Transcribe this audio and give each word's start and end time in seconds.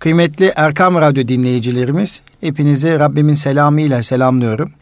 Kıymetli 0.00 0.52
Erkam 0.56 0.94
Radyo 0.94 1.28
dinleyicilerimiz, 1.28 2.22
hepinizi 2.40 2.98
Rabbimin 2.98 3.34
selamıyla 3.34 4.02
selamlıyorum. 4.02 4.72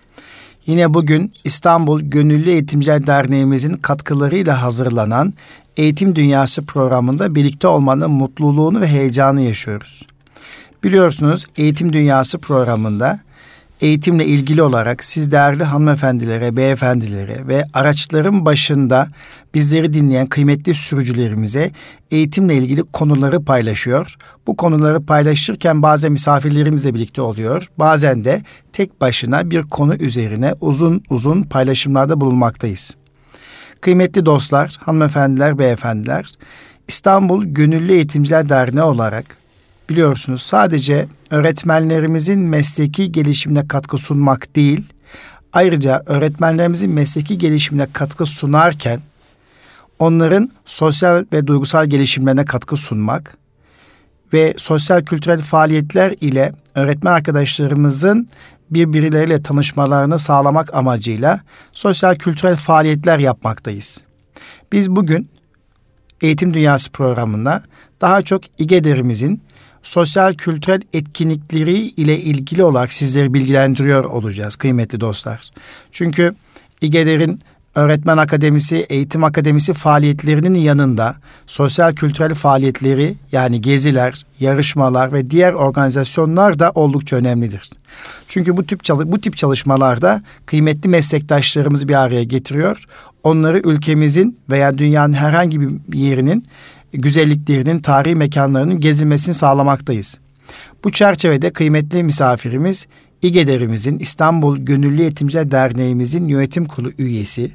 Yine 0.67 0.95
bugün 0.95 1.33
İstanbul 1.45 2.01
Gönüllü 2.01 2.51
Eğitimciler 2.51 3.07
Derneğimizin 3.07 3.75
katkılarıyla 3.75 4.63
hazırlanan 4.63 5.35
Eğitim 5.77 6.17
Dünyası 6.17 6.67
programında 6.67 7.35
birlikte 7.35 7.69
olmanın 7.69 8.11
mutluluğunu 8.11 8.81
ve 8.81 8.87
heyecanı 8.87 9.41
yaşıyoruz. 9.41 10.03
Biliyorsunuz 10.85 11.47
Eğitim 11.57 11.93
Dünyası 11.93 12.39
programında 12.39 13.21
eğitimle 13.81 14.27
ilgili 14.27 14.63
olarak 14.63 15.05
siz 15.05 15.31
değerli 15.31 15.65
hanımefendilere, 15.65 16.57
beyefendilere 16.57 17.49
ve 17.49 17.65
araçların 17.75 18.45
başında 18.45 19.09
bizleri 19.55 19.93
dinleyen 19.93 20.27
kıymetli 20.27 20.75
sürücülerimize 20.75 21.71
eğitimle 22.11 22.57
ilgili 22.57 22.83
konuları 22.83 23.45
paylaşıyor. 23.45 24.15
Bu 24.47 24.57
konuları 24.57 25.07
paylaşırken 25.07 25.83
bazen 25.83 26.13
misafirlerimizle 26.13 26.95
birlikte 26.95 27.23
oluyor. 27.23 27.71
Bazen 27.79 28.25
de 28.25 28.43
tek 28.73 29.01
başına 29.01 29.51
bir 29.51 29.63
konu 29.63 29.95
üzerine 29.95 30.55
uzun 30.61 31.03
uzun 31.11 31.43
paylaşımlarda 31.43 32.21
bulunmaktayız. 32.21 32.95
Kıymetli 33.81 34.27
dostlar, 34.27 34.77
hanımefendiler, 34.81 35.59
beyefendiler, 35.59 36.27
İstanbul 36.89 37.45
Gönüllü 37.45 37.93
Eğitimciler 37.93 38.49
Derneği 38.49 38.83
olarak 38.83 39.25
biliyorsunuz 39.89 40.43
sadece 40.43 41.07
öğretmenlerimizin 41.31 42.41
mesleki 42.41 43.13
gelişimine 43.13 43.69
katkı 43.69 43.99
sunmak 43.99 44.57
değil, 44.57 44.85
ayrıca 45.53 46.03
öğretmenlerimizin 46.07 46.91
mesleki 46.91 47.39
gelişimine 47.39 47.87
katkı 47.93 48.27
sunarken 48.27 49.01
onların 49.99 50.51
sosyal 50.67 51.25
ve 51.33 51.47
duygusal 51.47 51.87
gelişimlerine 51.87 52.45
katkı 52.45 52.77
sunmak 52.77 53.37
ve 54.33 54.55
sosyal 54.57 55.05
kültürel 55.05 55.41
faaliyetler 55.41 56.15
ile 56.21 56.53
öğretmen 56.75 57.13
arkadaşlarımızın 57.13 58.29
birbirleriyle 58.71 59.43
tanışmalarını 59.43 60.19
sağlamak 60.19 60.75
amacıyla 60.75 61.41
sosyal 61.73 62.15
kültürel 62.15 62.57
faaliyetler 62.57 63.19
yapmaktayız. 63.19 64.01
Biz 64.73 64.91
bugün 64.91 65.29
Eğitim 66.21 66.55
Dünyası 66.55 66.91
programında 66.91 67.63
daha 68.01 68.23
çok 68.23 68.43
İGEDER'imizin 68.59 69.43
sosyal 69.89 70.35
kültürel 70.35 70.81
etkinlikleri 70.93 71.79
ile 71.79 72.19
ilgili 72.19 72.65
olarak 72.65 72.93
sizleri 72.93 73.35
bilgilendiriyor 73.35 74.05
olacağız 74.05 74.57
kıymetli 74.57 75.01
dostlar. 75.01 75.41
Çünkü 75.93 76.35
İGEDER'in 76.81 77.39
Öğretmen 77.75 78.17
Akademisi, 78.17 78.77
Eğitim 78.77 79.25
Akademisi 79.25 79.73
faaliyetlerinin 79.73 80.55
yanında 80.55 81.17
sosyal 81.47 81.95
kültürel 81.95 82.35
faaliyetleri 82.35 83.15
yani 83.33 83.61
geziler, 83.61 84.27
yarışmalar 84.41 85.13
ve 85.13 85.31
diğer 85.31 85.53
organizasyonlar 85.53 86.59
da 86.59 86.73
oldukça 86.75 87.17
önemlidir. 87.17 87.71
Çünkü 88.29 88.57
bu 88.57 88.67
tip 88.67 88.81
bu 88.89 89.21
tip 89.21 89.37
çalışmalarda 89.37 90.23
kıymetli 90.47 90.89
meslektaşlarımızı 90.89 91.89
bir 91.89 91.95
araya 91.95 92.23
getiriyor. 92.23 92.85
Onları 93.23 93.59
ülkemizin 93.59 94.39
veya 94.51 94.79
dünyanın 94.79 95.13
herhangi 95.13 95.61
bir 95.61 95.99
yerinin 95.99 96.45
güzelliklerinin, 96.93 97.79
tarihi 97.79 98.15
mekanlarının 98.15 98.81
gezilmesini 98.81 99.35
sağlamaktayız. 99.35 100.19
Bu 100.85 100.93
çerçevede 100.93 101.51
kıymetli 101.51 102.03
misafirimiz 102.03 102.87
İGEDER'imizin 103.23 103.99
İstanbul 103.99 104.59
Gönüllü 104.59 105.03
Eğitimciler 105.03 105.51
Derneğimizin 105.51 106.29
yönetim 106.29 106.65
kurulu 106.65 106.93
üyesi, 106.99 107.51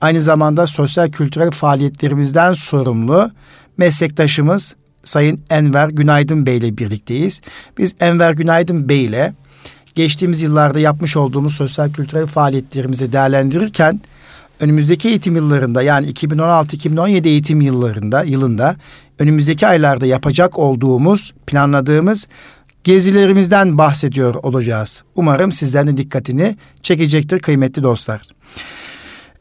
aynı 0.00 0.20
zamanda 0.22 0.66
sosyal 0.66 1.10
kültürel 1.10 1.50
faaliyetlerimizden 1.50 2.52
sorumlu 2.52 3.30
meslektaşımız 3.78 4.76
Sayın 5.04 5.40
Enver 5.50 5.88
Günaydın 5.88 6.46
Bey 6.46 6.56
ile 6.56 6.78
birlikteyiz. 6.78 7.40
Biz 7.78 7.94
Enver 8.00 8.32
Günaydın 8.32 8.88
Bey 8.88 9.04
ile 9.04 9.32
geçtiğimiz 9.94 10.42
yıllarda 10.42 10.80
yapmış 10.80 11.16
olduğumuz 11.16 11.54
sosyal 11.54 11.92
kültürel 11.92 12.26
faaliyetlerimizi 12.26 13.12
değerlendirirken 13.12 14.00
önümüzdeki 14.60 15.08
eğitim 15.08 15.36
yıllarında 15.36 15.82
yani 15.82 16.12
2016-2017 16.12 17.28
eğitim 17.28 17.60
yıllarında 17.60 18.22
yılında 18.22 18.76
önümüzdeki 19.18 19.66
aylarda 19.66 20.06
yapacak 20.06 20.58
olduğumuz, 20.58 21.34
planladığımız 21.46 22.28
gezilerimizden 22.84 23.78
bahsediyor 23.78 24.34
olacağız. 24.34 25.02
Umarım 25.14 25.52
sizlerin 25.52 25.86
de 25.86 25.96
dikkatini 25.96 26.56
çekecektir 26.82 27.38
kıymetli 27.40 27.82
dostlar. 27.82 28.22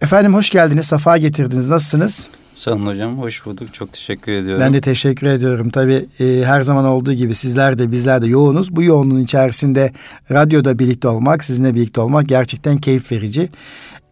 Efendim 0.02 0.34
hoş 0.34 0.50
geldiniz, 0.50 0.86
safa 0.86 1.18
getirdiniz. 1.18 1.70
Nasılsınız? 1.70 2.28
Sağ 2.56 2.72
olun 2.72 2.86
hocam, 2.86 3.18
hoş 3.18 3.46
bulduk. 3.46 3.74
Çok 3.74 3.94
teşekkür 3.94 4.32
ediyorum. 4.32 4.64
Ben 4.64 4.74
de 4.74 4.82
teşekkür 4.82 5.28
ediyorum. 5.28 5.70
Tabii 5.70 6.06
e, 6.20 6.42
her 6.46 6.62
zaman 6.62 6.86
olduğu 6.86 7.14
gibi 7.14 7.36
sizler 7.36 7.78
de 7.78 7.92
bizler 7.92 8.22
de 8.22 8.28
yoğunuz. 8.28 8.76
Bu 8.76 8.84
yoğunluğun 8.84 9.20
içerisinde 9.20 9.94
radyoda 10.32 10.80
birlikte 10.80 11.08
olmak, 11.08 11.44
sizinle 11.44 11.76
birlikte 11.76 12.02
olmak 12.02 12.28
gerçekten 12.28 12.78
keyif 12.78 13.12
verici. 13.12 13.50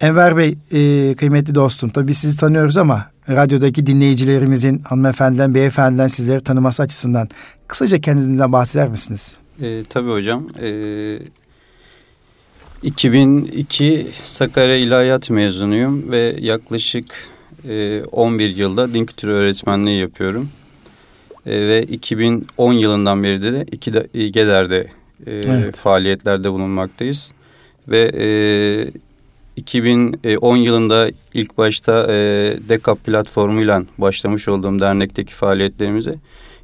Enver 0.02 0.38
Bey, 0.38 0.58
e, 0.72 1.16
kıymetli 1.16 1.56
dostum, 1.56 1.90
tabii 1.90 2.14
sizi 2.14 2.38
tanıyoruz 2.40 2.78
ama 2.78 3.12
radyodaki 3.30 3.86
dinleyicilerimizin 3.86 4.80
hanımefendiden, 4.80 5.56
beyefendiden 5.56 6.08
sizleri 6.08 6.42
tanıması 6.42 6.84
açısından 6.84 7.30
kısaca 7.68 8.02
kendinizden 8.02 8.52
bahseder 8.52 8.90
misiniz? 8.90 9.36
E, 9.62 9.84
tabii 9.90 10.12
hocam. 10.12 10.48
E, 10.62 11.20
2002 12.84 14.08
Sakarya 14.24 14.76
İlahiyat 14.76 15.30
mezunuyum 15.30 16.12
ve 16.12 16.36
yaklaşık 16.40 17.06
e, 17.70 18.04
11 18.04 18.56
yılda 18.56 18.94
din 18.94 19.06
kültürü 19.06 19.32
öğretmenliği 19.32 20.00
yapıyorum. 20.00 20.50
E, 21.46 21.52
ve 21.52 21.84
2010 21.84 22.74
yılından 22.74 23.24
beri 23.24 23.44
de 23.44 23.66
İGEDER'de 24.14 24.88
e, 25.26 25.32
evet. 25.32 25.78
faaliyetlerde 25.78 26.52
bulunmaktayız. 26.52 27.32
Ve 27.88 28.12
e, 28.16 28.28
2010 29.58 30.56
yılında 30.56 31.10
ilk 31.34 31.58
başta 31.58 32.08
e, 32.10 32.16
DECAP 32.70 33.04
platformuyla 33.04 33.84
başlamış 33.98 34.48
olduğum 34.48 34.80
dernekteki 34.80 35.34
faaliyetlerimize 35.34 36.14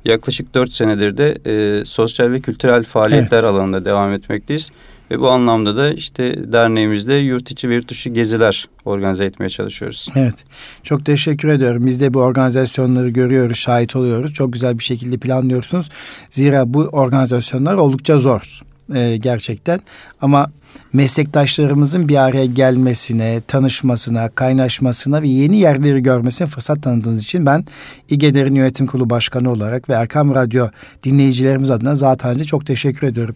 yaklaşık 0.05 0.53
dört 0.53 0.73
senedir 0.73 1.17
de 1.17 1.37
e, 1.45 1.85
sosyal 1.85 2.31
ve 2.31 2.39
kültürel 2.39 2.83
faaliyetler 2.83 3.37
evet. 3.37 3.49
alanında 3.49 3.85
devam 3.85 4.13
etmekteyiz. 4.13 4.71
Ve 5.11 5.19
bu 5.19 5.29
anlamda 5.29 5.77
da 5.77 5.91
işte 5.91 6.53
derneğimizde 6.53 7.13
yurt 7.13 7.51
içi 7.51 7.69
ve 7.69 7.75
yurt 7.75 7.89
dışı 7.89 8.09
geziler 8.09 8.69
organize 8.85 9.25
etmeye 9.25 9.49
çalışıyoruz. 9.49 10.07
Evet. 10.15 10.45
Çok 10.83 11.05
teşekkür 11.05 11.47
ediyorum. 11.47 11.85
Biz 11.85 12.01
de 12.01 12.13
bu 12.13 12.19
organizasyonları 12.19 13.09
görüyoruz, 13.09 13.57
şahit 13.57 13.95
oluyoruz. 13.95 14.33
Çok 14.33 14.53
güzel 14.53 14.79
bir 14.79 14.83
şekilde 14.83 15.17
planlıyorsunuz. 15.17 15.89
Zira 16.29 16.73
bu 16.73 16.79
organizasyonlar 16.79 17.75
oldukça 17.75 18.19
zor 18.19 18.59
e, 18.95 19.17
gerçekten. 19.17 19.79
Ama 20.21 20.51
meslektaşlarımızın 20.93 22.07
bir 22.07 22.23
araya 22.23 22.45
gelmesine, 22.45 23.41
tanışmasına, 23.47 24.29
kaynaşmasına 24.29 25.21
ve 25.21 25.27
yeni 25.27 25.57
yerleri 25.57 26.03
görmesine 26.03 26.47
fırsat 26.47 26.83
tanıdığınız 26.83 27.23
için 27.23 27.45
ben 27.45 27.65
İGEDER'in 28.09 28.55
yönetim 28.55 28.87
kurulu 28.87 29.09
başkanı 29.09 29.51
olarak 29.51 29.89
ve 29.89 29.93
Erkam 29.93 30.35
Radyo 30.35 30.67
dinleyicilerimiz 31.03 31.71
adına 31.71 31.95
zaten 31.95 32.33
size 32.33 32.45
çok 32.45 32.65
teşekkür 32.65 33.07
ediyorum. 33.07 33.35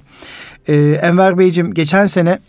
Ee, 0.68 0.76
Enver 1.02 1.38
Beyciğim 1.38 1.74
geçen 1.74 2.06
sene 2.06 2.40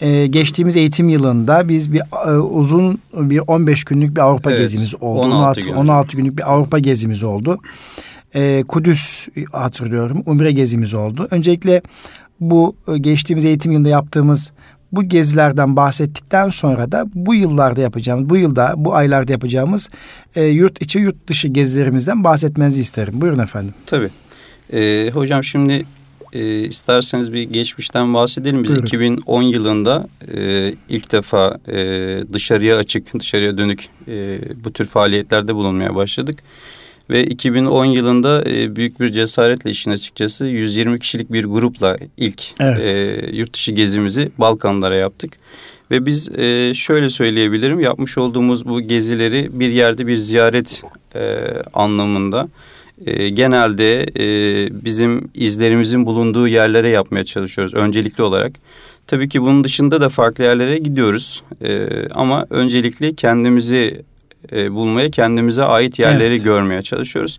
e, 0.00 0.26
geçtiğimiz 0.26 0.76
eğitim 0.76 1.08
yılında 1.08 1.68
biz 1.68 1.92
bir 1.92 2.00
e, 2.26 2.38
uzun 2.38 2.98
bir 3.14 3.40
15 3.46 3.84
günlük 3.84 4.16
bir 4.16 4.20
Avrupa 4.20 4.50
evet, 4.50 4.60
gezimiz 4.60 4.94
oldu. 4.94 5.20
16, 5.20 5.60
16, 5.60 5.80
16 5.80 6.16
günlük 6.16 6.38
bir 6.38 6.52
Avrupa 6.52 6.78
gezimiz 6.78 7.22
oldu. 7.22 7.58
E, 8.34 8.64
Kudüs 8.68 9.28
hatırlıyorum. 9.52 10.22
Umre 10.26 10.52
gezimiz 10.52 10.94
oldu. 10.94 11.28
Öncelikle 11.30 11.82
bu 12.50 12.76
e, 12.88 12.98
geçtiğimiz 12.98 13.44
eğitim 13.44 13.72
yılında 13.72 13.88
yaptığımız 13.88 14.52
bu 14.92 15.02
gezilerden 15.04 15.76
bahsettikten 15.76 16.48
sonra 16.48 16.92
da 16.92 17.04
bu 17.14 17.34
yıllarda 17.34 17.80
yapacağımız, 17.80 18.30
bu 18.30 18.36
yılda, 18.36 18.74
bu 18.76 18.94
aylarda 18.94 19.32
yapacağımız 19.32 19.90
e, 20.36 20.44
yurt 20.44 20.82
içi, 20.82 20.98
yurt 20.98 21.26
dışı 21.26 21.48
gezilerimizden 21.48 22.24
bahsetmenizi 22.24 22.80
isterim. 22.80 23.20
Buyurun 23.20 23.38
efendim. 23.38 23.74
Tabii. 23.86 24.10
Ee, 24.72 25.10
hocam 25.14 25.44
şimdi 25.44 25.86
e, 26.32 26.60
isterseniz 26.60 27.32
bir 27.32 27.42
geçmişten 27.42 28.14
bahsedelim. 28.14 28.64
Biz 28.64 28.70
Buyurun. 28.70 28.86
2010 28.86 29.42
yılında 29.42 30.08
e, 30.34 30.74
ilk 30.88 31.12
defa 31.12 31.58
e, 31.68 31.76
dışarıya 32.32 32.76
açık, 32.76 33.20
dışarıya 33.20 33.58
dönük 33.58 33.88
e, 34.08 34.38
bu 34.64 34.72
tür 34.72 34.84
faaliyetlerde 34.84 35.54
bulunmaya 35.54 35.94
başladık. 35.94 36.38
Ve 37.10 37.24
2010 37.24 37.84
yılında 37.84 38.44
e, 38.50 38.76
büyük 38.76 39.00
bir 39.00 39.12
cesaretle 39.12 39.70
işin 39.70 39.90
açıkçası 39.90 40.46
120 40.46 40.98
kişilik 40.98 41.32
bir 41.32 41.44
grupla 41.44 41.98
ilk 42.16 42.42
evet. 42.60 42.80
e, 42.84 43.36
yurt 43.36 43.54
dışı 43.54 43.72
gezimizi 43.72 44.30
Balkanlara 44.38 44.96
yaptık. 44.96 45.36
Ve 45.90 46.06
biz 46.06 46.38
e, 46.38 46.74
şöyle 46.74 47.08
söyleyebilirim 47.08 47.80
yapmış 47.80 48.18
olduğumuz 48.18 48.64
bu 48.64 48.80
gezileri 48.80 49.48
bir 49.52 49.68
yerde 49.68 50.06
bir 50.06 50.16
ziyaret 50.16 50.82
e, 51.14 51.38
anlamında 51.74 52.48
e, 53.06 53.28
genelde 53.28 54.02
e, 54.02 54.84
bizim 54.84 55.30
izlerimizin 55.34 56.06
bulunduğu 56.06 56.48
yerlere 56.48 56.90
yapmaya 56.90 57.24
çalışıyoruz 57.24 57.74
öncelikli 57.74 58.22
olarak. 58.22 58.52
Tabii 59.06 59.28
ki 59.28 59.42
bunun 59.42 59.64
dışında 59.64 60.00
da 60.00 60.08
farklı 60.08 60.44
yerlere 60.44 60.78
gidiyoruz 60.78 61.42
e, 61.64 61.88
ama 62.14 62.46
öncelikle 62.50 63.14
kendimizi 63.14 64.02
e, 64.52 64.72
bulmaya, 64.72 65.10
kendimize 65.10 65.62
ait 65.62 65.98
yerleri 65.98 66.34
evet. 66.34 66.44
görmeye 66.44 66.82
çalışıyoruz. 66.82 67.38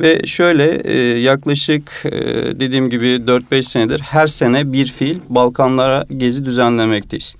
Ve 0.00 0.26
şöyle 0.26 0.74
e, 0.84 1.18
yaklaşık 1.18 2.02
e, 2.04 2.10
dediğim 2.60 2.90
gibi 2.90 3.06
4-5 3.06 3.62
senedir 3.62 4.00
her 4.00 4.26
sene 4.26 4.72
bir 4.72 4.86
fiil 4.86 5.18
Balkanlara 5.28 6.06
gezi 6.16 6.44
düzenlemekteyiz. 6.44 7.36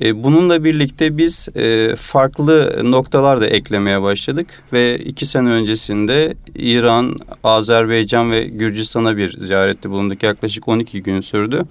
E, 0.00 0.24
bununla 0.24 0.64
birlikte 0.64 1.16
biz 1.16 1.48
e, 1.56 1.96
farklı 1.96 2.80
noktalar 2.84 3.40
da 3.40 3.46
eklemeye 3.46 4.02
başladık 4.02 4.46
ve 4.72 4.98
iki 4.98 5.26
sene 5.26 5.48
öncesinde 5.48 6.34
İran, 6.54 7.16
Azerbaycan 7.44 8.30
ve 8.30 8.44
Gürcistan'a 8.44 9.16
bir 9.16 9.38
ziyarette 9.38 9.90
bulunduk. 9.90 10.22
Yaklaşık 10.22 10.68
12 10.68 11.02
gün 11.02 11.20
sürdü. 11.20 11.64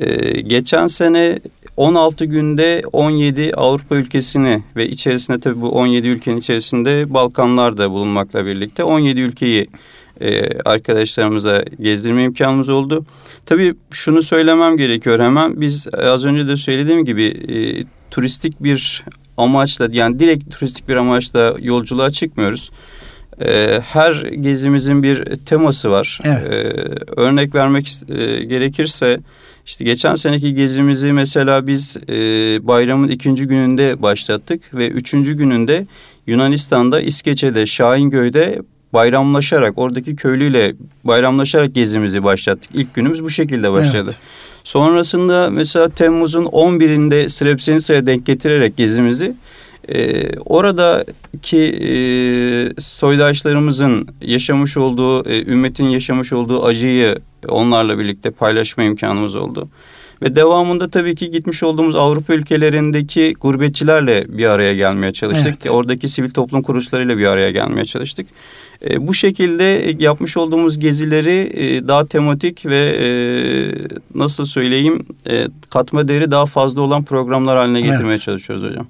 E, 0.00 0.40
geçen 0.40 0.86
sene 0.86 1.38
16 1.76 2.24
günde 2.24 2.82
17 2.92 3.52
Avrupa 3.54 3.96
ülkesini 3.96 4.62
ve 4.76 4.88
içerisinde 4.88 5.40
tabii 5.40 5.60
bu 5.60 5.70
17 5.70 6.08
ülkenin 6.08 6.36
içerisinde 6.36 7.14
Balkanlar 7.14 7.78
da 7.78 7.90
bulunmakla 7.90 8.46
birlikte 8.46 8.84
17 8.84 9.20
ülkeyi 9.20 9.68
e, 10.20 10.58
arkadaşlarımıza 10.58 11.64
gezdirme 11.80 12.22
imkanımız 12.22 12.68
oldu. 12.68 13.04
Tabii 13.46 13.74
şunu 13.90 14.22
söylemem 14.22 14.76
gerekiyor 14.76 15.20
hemen. 15.20 15.60
Biz 15.60 15.88
az 15.94 16.24
önce 16.24 16.48
de 16.48 16.56
söylediğim 16.56 17.04
gibi 17.04 17.24
e, 17.24 17.56
turistik 18.10 18.62
bir 18.62 19.04
amaçla 19.36 19.88
yani 19.92 20.18
direkt 20.18 20.50
turistik 20.58 20.88
bir 20.88 20.96
amaçla 20.96 21.54
yolculuğa 21.60 22.10
çıkmıyoruz. 22.10 22.70
E, 23.40 23.80
her 23.80 24.12
gezimizin 24.22 25.02
bir 25.02 25.24
teması 25.36 25.90
var. 25.90 26.20
Evet. 26.24 26.46
E, 26.46 26.72
örnek 27.16 27.54
vermek 27.54 27.92
e, 28.08 28.44
gerekirse 28.44 29.18
işte 29.66 29.84
geçen 29.84 30.14
seneki 30.14 30.54
gezimizi 30.54 31.12
mesela 31.12 31.66
biz 31.66 31.96
e, 32.08 32.16
bayramın 32.66 33.08
ikinci 33.08 33.46
gününde 33.46 34.02
başlattık 34.02 34.74
ve 34.74 34.88
üçüncü 34.88 35.36
gününde 35.36 35.86
Yunanistan'da 36.26 37.00
İskeçe'de 37.00 37.66
Şahingöy'de 37.66 38.62
bayramlaşarak 38.92 39.78
oradaki 39.78 40.16
köylüyle 40.16 40.74
bayramlaşarak 41.04 41.74
gezimizi 41.74 42.24
başlattık. 42.24 42.70
İlk 42.74 42.94
günümüz 42.94 43.22
bu 43.22 43.30
şekilde 43.30 43.72
başladı. 43.72 44.04
Evet. 44.04 44.18
Sonrasında 44.64 45.50
mesela 45.50 45.88
Temmuz'un 45.88 46.44
11'inde 46.44 47.28
Srebrenica'ya 47.28 48.06
denk 48.06 48.26
getirerek 48.26 48.76
gezimizi 48.76 49.34
e, 49.88 50.30
oradaki 50.38 51.58
e, 51.58 51.94
soydaşlarımızın 52.80 54.08
yaşamış 54.20 54.76
olduğu, 54.76 55.28
e, 55.28 55.44
ümmetin 55.44 55.86
yaşamış 55.86 56.32
olduğu 56.32 56.64
acıyı 56.64 57.18
onlarla 57.48 57.98
birlikte 57.98 58.30
paylaşma 58.30 58.82
imkanımız 58.82 59.34
oldu. 59.34 59.68
Ve 60.22 60.36
devamında 60.36 60.90
tabii 60.90 61.14
ki 61.14 61.30
gitmiş 61.30 61.62
olduğumuz 61.62 61.96
Avrupa 61.96 62.34
ülkelerindeki 62.34 63.34
gurbetçilerle 63.40 64.24
bir 64.28 64.44
araya 64.44 64.74
gelmeye 64.74 65.12
çalıştık. 65.12 65.54
Evet. 65.62 65.70
Oradaki 65.70 66.08
sivil 66.08 66.30
toplum 66.30 66.62
kuruluşlarıyla 66.62 67.18
bir 67.18 67.24
araya 67.24 67.50
gelmeye 67.50 67.84
çalıştık. 67.84 68.26
E, 68.90 69.08
bu 69.08 69.14
şekilde 69.14 69.94
yapmış 69.98 70.36
olduğumuz 70.36 70.78
gezileri 70.78 71.50
e, 71.54 71.88
daha 71.88 72.04
tematik 72.04 72.66
ve 72.66 72.96
e, 73.00 73.06
nasıl 74.14 74.44
söyleyeyim 74.44 75.06
e, 75.30 75.44
katma 75.72 76.08
değeri 76.08 76.30
daha 76.30 76.46
fazla 76.46 76.80
olan 76.80 77.04
programlar 77.04 77.56
haline 77.56 77.80
getirmeye 77.80 78.12
evet. 78.12 78.22
çalışıyoruz 78.22 78.64
hocam. 78.70 78.86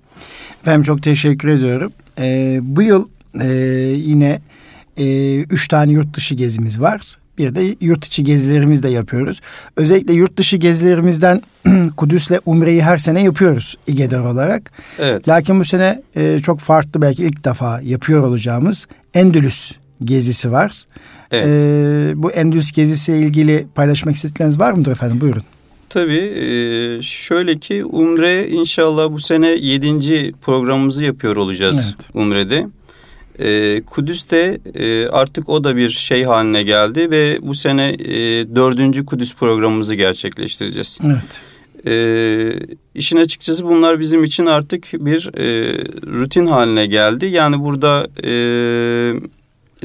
Efendim 0.65 0.83
çok 0.83 1.03
teşekkür 1.03 1.49
ediyorum. 1.49 1.93
E, 2.19 2.59
bu 2.63 2.83
yıl 2.83 3.09
e, 3.41 3.47
yine 3.97 4.41
e, 4.97 5.37
üç 5.39 5.69
tane 5.69 5.93
yurt 5.93 6.17
dışı 6.17 6.35
gezimiz 6.35 6.81
var. 6.81 7.01
Bir 7.39 7.55
de 7.55 7.77
yurt 7.81 8.05
içi 8.05 8.25
gezilerimiz 8.25 8.83
de 8.83 8.89
yapıyoruz. 8.89 9.41
Özellikle 9.77 10.13
yurt 10.13 10.37
dışı 10.37 10.57
gezilerimizden 10.57 11.43
Kudüs'le 11.97 12.33
Umre'yi 12.47 12.83
her 12.83 12.99
sene 12.99 13.23
yapıyoruz 13.23 13.77
İGEDER 13.87 14.21
olarak. 14.21 14.73
Evet. 14.99 15.29
Lakin 15.29 15.61
bu 15.61 15.65
sene 15.65 16.03
e, 16.17 16.39
çok 16.39 16.61
farklı 16.61 17.03
belki 17.03 17.23
ilk 17.25 17.45
defa 17.45 17.81
yapıyor 17.81 18.23
olacağımız 18.23 18.87
Endülüs 19.15 19.73
gezisi 20.05 20.53
var. 20.53 20.85
Evet. 21.31 21.47
E, 21.47 22.23
bu 22.23 22.31
Endülüs 22.31 22.73
gezisiyle 22.73 23.19
ilgili 23.19 23.67
paylaşmak 23.75 24.17
istedikleriniz 24.17 24.59
var 24.59 24.73
mıdır 24.73 24.93
efendim? 24.93 25.21
Buyurun. 25.21 25.43
Tabii 25.95 26.99
şöyle 27.03 27.59
ki 27.59 27.85
Umre 27.85 28.49
inşallah 28.49 29.13
bu 29.13 29.21
sene 29.21 29.49
yedinci 29.49 30.33
programımızı 30.43 31.05
yapıyor 31.05 31.37
olacağız 31.37 31.77
evet. 31.85 32.11
Umre'de. 32.15 32.67
Kudüs'te 33.87 34.61
artık 35.13 35.49
o 35.49 35.65
da 35.65 35.77
bir 35.77 35.91
şey 35.91 36.25
haline 36.25 36.63
geldi 36.63 37.11
ve 37.11 37.39
bu 37.43 37.55
sene 37.55 37.99
dördüncü 38.57 39.05
Kudüs 39.05 39.35
programımızı 39.35 39.95
gerçekleştireceğiz. 39.95 40.99
Evet. 41.07 41.41
E, 41.87 42.53
işin 42.95 43.17
açıkçası 43.17 43.65
bunlar 43.65 44.01
bizim 44.01 44.25
için 44.25 44.47
artık 44.47 44.93
bir 44.93 45.31
e, 45.37 45.79
rutin 46.07 46.47
haline 46.47 46.87
geldi. 46.87 47.27
Yani 47.27 47.61
burada 47.61 48.07
e, 48.25 48.33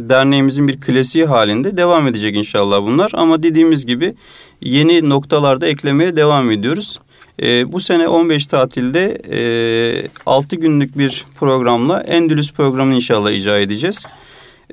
derneğimizin 0.09 0.67
bir 0.67 0.81
klasiği 0.81 1.25
halinde 1.25 1.77
devam 1.77 2.07
edecek 2.07 2.35
inşallah 2.35 2.81
bunlar. 2.81 3.11
Ama 3.13 3.43
dediğimiz 3.43 3.85
gibi 3.85 4.15
yeni 4.61 5.09
noktalarda 5.09 5.67
eklemeye 5.67 6.15
devam 6.15 6.51
ediyoruz. 6.51 6.99
E, 7.41 7.71
bu 7.71 7.79
sene 7.79 8.07
15 8.07 8.47
tatilde 8.47 9.17
e, 9.31 10.07
6 10.25 10.55
günlük 10.55 10.97
bir 10.97 11.25
programla 11.35 12.01
Endülüs 12.01 12.53
programını 12.53 12.95
inşallah 12.95 13.31
icra 13.31 13.59
edeceğiz. 13.59 14.07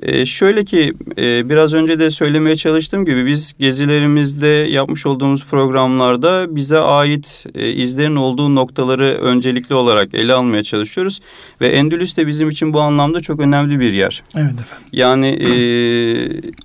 E, 0.01 0.25
şöyle 0.25 0.65
ki 0.65 0.93
e, 1.17 1.49
biraz 1.49 1.73
önce 1.73 1.99
de 1.99 2.09
söylemeye 2.09 2.55
çalıştığım 2.55 3.05
gibi 3.05 3.25
biz 3.25 3.53
gezilerimizde 3.59 4.47
yapmış 4.47 5.05
olduğumuz 5.05 5.45
programlarda 5.45 6.55
bize 6.55 6.79
ait 6.79 7.45
e, 7.55 7.69
izlerin 7.69 8.15
olduğu 8.15 8.55
noktaları 8.55 9.07
öncelikli 9.07 9.75
olarak 9.75 10.13
ele 10.13 10.33
almaya 10.33 10.63
çalışıyoruz. 10.63 11.19
Ve 11.61 11.67
Endülüs 11.67 12.17
de 12.17 12.27
bizim 12.27 12.49
için 12.49 12.73
bu 12.73 12.81
anlamda 12.81 13.21
çok 13.21 13.39
önemli 13.39 13.79
bir 13.79 13.93
yer. 13.93 14.23
Evet 14.35 14.53
efendim. 14.53 14.87
Yani 14.91 15.27
e, 15.27 15.51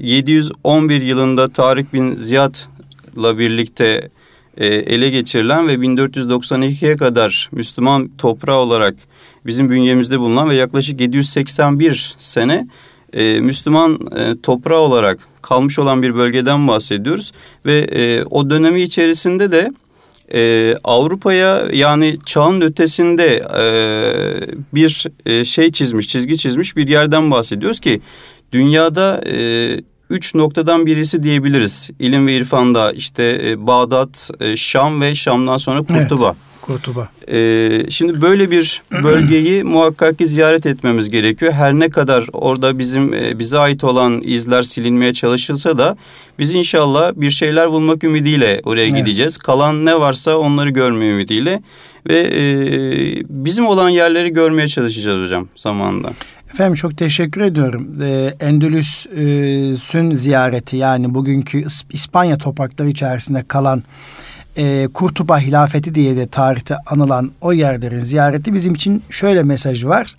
711 0.06 1.02
yılında 1.02 1.49
Tarık 1.49 1.93
bin 1.93 2.14
Ziyad'la 2.14 3.38
birlikte 3.38 4.11
e, 4.56 4.67
ele 4.67 5.11
geçirilen 5.11 5.69
ve 5.69 5.75
1492'ye 5.75 6.96
kadar 6.96 7.49
Müslüman 7.52 8.11
toprağı 8.19 8.58
olarak 8.58 8.94
bizim 9.46 9.70
bünyemizde 9.70 10.20
bulunan 10.20 10.50
ve 10.50 10.55
yaklaşık 10.55 11.00
781 11.00 12.14
sene 12.19 12.67
e, 13.12 13.41
Müslüman 13.41 13.99
e, 14.17 14.41
toprağı 14.43 14.81
olarak 14.81 15.19
kalmış 15.43 15.79
olan 15.79 16.03
bir 16.03 16.14
bölgeden 16.14 16.69
bahsediyoruz 16.69 17.32
ve 17.67 17.79
e, 17.79 18.25
o 18.25 18.50
dönemi 18.50 18.82
içerisinde 18.82 19.53
de 19.53 19.70
e, 20.35 20.75
Avrupa'ya 20.85 21.62
yani 21.73 22.19
çağın 22.26 22.61
ötesinde 22.61 23.37
e, 23.37 23.64
bir 24.75 25.06
e, 25.26 25.44
şey 25.44 25.73
çizmiş, 25.73 26.09
çizgi 26.09 26.38
çizmiş 26.38 26.76
bir 26.76 26.88
yerden 26.88 27.31
bahsediyoruz 27.31 27.81
ki 27.81 28.00
dünyada 28.53 29.20
e, 29.26 29.37
üç 30.11 30.35
noktadan 30.35 30.87
birisi 30.87 31.23
diyebiliriz. 31.23 31.91
İlim 31.99 32.26
ve 32.26 32.37
irfanda 32.37 32.93
işte 32.93 33.41
e, 33.44 33.67
Bağdat, 33.67 34.31
e, 34.41 34.56
Şam 34.56 35.01
ve 35.01 35.15
Şam'dan 35.15 35.56
sonra 35.56 35.82
Kurtuba. 35.82 36.27
Evet. 36.27 36.52
Kurtuba. 36.62 37.08
Ee, 37.32 37.82
şimdi 37.90 38.22
böyle 38.22 38.50
bir 38.50 38.82
bölgeyi 39.02 39.64
muhakkak 39.64 40.19
ki 40.19 40.26
ziyaret 40.26 40.66
etmemiz 40.66 41.10
gerekiyor. 41.10 41.52
Her 41.52 41.74
ne 41.74 41.90
kadar 41.90 42.26
orada 42.32 42.78
bizim 42.78 43.14
e, 43.14 43.38
bize 43.38 43.58
ait 43.58 43.84
olan 43.84 44.22
izler 44.24 44.62
silinmeye 44.62 45.14
çalışılsa 45.14 45.78
da 45.78 45.96
biz 46.38 46.52
inşallah 46.52 47.12
bir 47.16 47.31
şeyler 47.31 47.70
bulmak 47.70 48.04
ümidiyle 48.04 48.60
oraya 48.64 48.86
evet. 48.86 48.96
gideceğiz. 48.96 49.38
Kalan 49.38 49.86
ne 49.86 50.00
varsa 50.00 50.36
onları 50.36 50.70
görme 50.70 51.06
ümidiyle 51.06 51.62
ve 52.08 52.20
e, 52.20 52.42
bizim 53.28 53.66
olan 53.66 53.88
yerleri 53.88 54.32
görmeye 54.32 54.69
çalışacağız 54.69 55.24
hocam 55.24 55.48
zamanında. 55.56 56.10
Efendim 56.54 56.74
çok 56.74 56.98
teşekkür 56.98 57.40
ediyorum. 57.40 57.96
Ee, 58.02 58.34
Endülüs'ün 58.40 60.14
ziyareti 60.14 60.76
yani 60.76 61.14
bugünkü 61.14 61.64
İspanya 61.90 62.36
toprakları 62.36 62.88
içerisinde 62.88 63.44
kalan 63.48 63.82
e, 64.56 64.89
Kurtuba 64.94 65.39
hilafeti 65.39 65.94
diye 65.94 66.17
de 66.17 66.27
tarihte 66.27 66.77
anılan 66.87 67.31
o 67.41 67.53
yerlerin 67.53 68.01
ziyareti 68.01 68.55
bizim 68.55 68.75
için 68.75 69.03
şöyle 69.11 69.43
mesajı 69.43 69.89
var. 69.89 70.17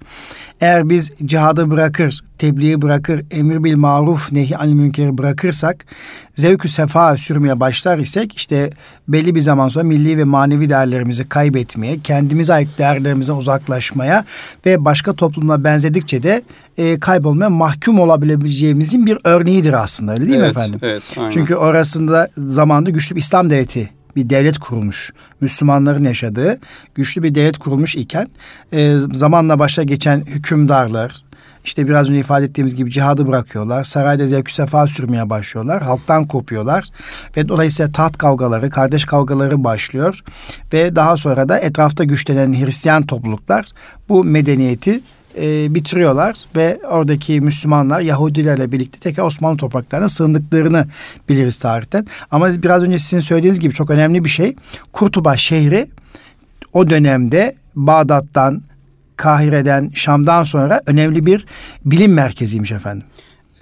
Eğer 0.62 0.90
biz 0.90 1.14
cihadı 1.26 1.72
bırakır, 1.72 2.24
tebliği 2.38 2.82
bırakır, 2.82 3.26
emir 3.32 3.64
bil 3.64 3.76
maruf, 3.76 4.32
nehi 4.32 4.58
anil 4.58 4.74
münkeri 4.74 5.18
bırakırsak, 5.18 5.86
zevkü 6.36 6.70
sefa 6.70 7.18
sürmeye 7.18 7.60
başlar 7.60 7.98
isek 7.98 8.38
işte 8.38 8.70
belli 9.08 9.36
bir 9.36 9.42
zaman 9.42 9.70
sonra 9.70 9.84
milli 9.84 10.18
ve 10.18 10.24
manevi 10.24 10.70
değerlerimizi 10.70 11.30
kaybetmeye, 11.30 12.00
kendimize 12.00 12.54
ait 12.54 12.70
değerlerimize 12.78 13.32
uzaklaşmaya 13.34 14.26
ve 14.66 14.86
başka 14.86 15.14
toplumla 15.14 15.64
benzedikçe 15.64 16.24
de 16.24 16.42
e, 16.78 17.00
kaybolmaya 17.00 17.50
mahkum 17.50 18.00
olabileceğimizin 18.00 19.06
bir 19.06 19.18
örneğidir 19.24 19.74
aslında 19.74 20.12
öyle 20.12 20.28
değil 20.28 20.40
evet, 20.40 20.56
mi 20.56 20.62
efendim? 20.62 20.80
Evet, 20.84 21.04
aynen. 21.18 21.30
Çünkü 21.30 21.56
orasında 21.56 22.30
zamanda 22.38 22.90
güçlü 22.90 23.16
bir 23.16 23.22
İslam 23.22 23.50
devleti 23.50 23.90
bir 24.16 24.30
devlet 24.30 24.60
kurulmuş. 24.60 25.14
Müslümanların 25.42 26.04
yaşadığı 26.04 26.60
güçlü 26.96 27.24
bir 27.24 27.36
devlet 27.36 27.58
kurulmuş 27.58 27.96
iken 27.96 28.28
e, 28.74 28.96
zamanla 29.14 29.60
başa 29.60 29.84
geçen 29.84 30.20
hükümdarlar, 30.26 31.24
işte 31.66 31.88
biraz 31.88 32.10
önce 32.10 32.20
ifade 32.20 32.46
ettiğimiz 32.46 32.76
gibi 32.76 32.92
cihadı 32.92 33.28
bırakıyorlar. 33.28 33.84
Sarayda 33.84 34.28
zevkü 34.28 34.54
sefa 34.54 34.88
sürmeye 34.88 35.30
başlıyorlar. 35.30 35.84
Halktan 35.84 36.28
kopuyorlar. 36.28 36.90
Ve 37.38 37.48
dolayısıyla 37.48 37.92
taht 37.92 38.18
kavgaları, 38.18 38.70
kardeş 38.70 39.06
kavgaları 39.06 39.64
başlıyor. 39.64 40.24
Ve 40.74 40.96
daha 40.96 41.18
sonra 41.18 41.50
da 41.50 41.60
etrafta 41.60 42.04
güçlenen 42.04 42.54
Hristiyan 42.54 43.06
topluluklar 43.06 43.66
bu 44.10 44.24
medeniyeti 44.24 45.02
e, 45.38 45.76
bitiriyorlar 45.76 46.38
ve 46.56 46.80
oradaki 46.90 47.42
Müslümanlar 47.42 48.02
Yahudilerle 48.02 48.72
birlikte 48.72 49.00
tekrar 49.00 49.24
Osmanlı 49.24 49.58
topraklarına 49.58 50.10
sığındıklarını 50.10 50.88
biliriz 51.30 51.58
tarihten. 51.58 52.08
Ama 52.32 52.50
biraz 52.50 52.84
önce 52.84 53.00
sizin 53.00 53.20
söylediğiniz 53.20 53.60
gibi 53.60 53.74
çok 53.74 53.90
önemli 53.90 54.26
bir 54.26 54.30
şey. 54.30 54.56
Kurtuba 54.94 55.38
şehri 55.38 55.88
o 56.74 56.90
dönemde 56.90 57.56
Bağdat'tan, 57.76 58.62
Kahire'den, 59.16 59.92
Şam'dan 59.94 60.44
sonra 60.44 60.82
önemli 60.86 61.26
bir 61.26 61.46
bilim 61.86 62.14
merkeziymiş 62.14 62.72
efendim. 62.72 63.08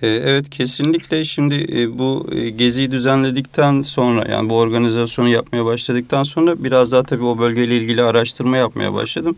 Ee, 0.02 0.08
evet 0.08 0.50
kesinlikle 0.50 1.26
şimdi 1.26 1.68
e, 1.74 1.98
bu 1.98 2.28
e, 2.32 2.50
geziyi 2.50 2.92
düzenledikten 2.92 3.82
sonra 3.82 4.32
yani 4.32 4.50
bu 4.50 4.58
organizasyonu 4.58 5.30
yapmaya 5.30 5.66
başladıktan 5.66 6.24
sonra 6.24 6.64
biraz 6.64 6.92
daha 6.92 7.04
tabii 7.04 7.24
o 7.26 7.38
bölgeyle 7.38 7.78
ilgili 7.78 8.04
araştırma 8.04 8.58
yapmaya 8.58 8.94
başladım. 8.94 9.36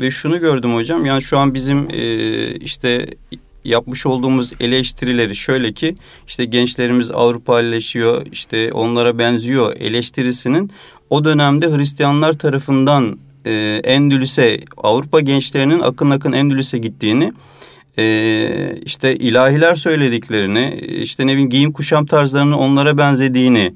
Ve 0.00 0.10
şunu 0.10 0.40
gördüm 0.40 0.74
hocam 0.74 1.06
yani 1.06 1.22
şu 1.22 1.38
an 1.38 1.54
bizim 1.54 1.88
e, 1.90 2.46
işte 2.54 3.06
yapmış 3.64 4.06
olduğumuz 4.06 4.52
eleştirileri 4.60 5.36
şöyle 5.36 5.72
ki 5.72 5.96
işte 6.26 6.44
gençlerimiz 6.44 7.10
Avrupaleşiyor 7.10 8.26
işte 8.32 8.72
onlara 8.72 9.18
benziyor 9.18 9.76
eleştirisinin 9.76 10.70
o 11.10 11.24
dönemde 11.24 11.76
Hristiyanlar 11.76 12.32
tarafından 12.32 13.18
Endülüs'e 13.84 14.60
Avrupa 14.76 15.20
gençlerinin 15.20 15.80
akın 15.80 16.10
akın 16.10 16.32
Endülüs'e 16.32 16.78
gittiğini 16.78 17.32
e, 17.98 18.76
işte 18.84 19.16
ilahiler 19.16 19.74
söylediklerini, 19.74 20.74
işte 20.88 21.26
ne 21.26 21.32
bileyim 21.32 21.50
giyim 21.50 21.72
kuşam 21.72 22.06
tarzlarının 22.06 22.52
onlara 22.52 22.98
benzediğini 22.98 23.74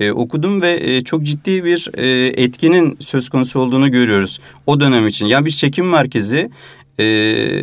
e, 0.00 0.10
okudum 0.10 0.62
ve 0.62 0.80
e, 0.82 1.04
çok 1.04 1.22
ciddi 1.22 1.64
bir 1.64 1.88
e, 1.94 2.26
etkinin 2.42 2.96
söz 3.00 3.28
konusu 3.28 3.60
olduğunu 3.60 3.90
görüyoruz 3.90 4.40
o 4.66 4.80
dönem 4.80 5.06
için. 5.06 5.26
Yani 5.26 5.46
bir 5.46 5.50
çekim 5.50 5.88
merkezi 5.88 6.50
e, 7.00 7.04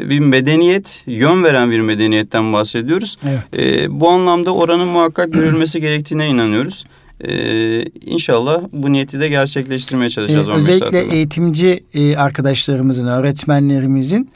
bir 0.09 0.19
medeniyet, 0.19 1.03
yön 1.07 1.43
veren 1.43 1.71
bir 1.71 1.79
medeniyetten 1.79 2.53
bahsediyoruz. 2.53 3.17
Evet. 3.29 3.67
E, 3.67 3.99
bu 3.99 4.09
anlamda 4.09 4.53
oranın 4.53 4.87
muhakkak 4.87 5.33
görülmesi 5.33 5.81
gerektiğine 5.81 6.27
inanıyoruz. 6.27 6.85
Ee, 7.27 7.85
inşallah 8.01 8.61
bu 8.73 8.91
niyeti 8.91 9.19
de 9.19 9.29
gerçekleştirmeye 9.29 10.09
çalışacağız. 10.09 10.47
Ee, 10.47 10.51
özellikle 10.51 11.15
eğitimci 11.15 11.83
e, 11.93 12.15
arkadaşlarımızın, 12.15 13.07
öğretmenlerimizin 13.07 14.29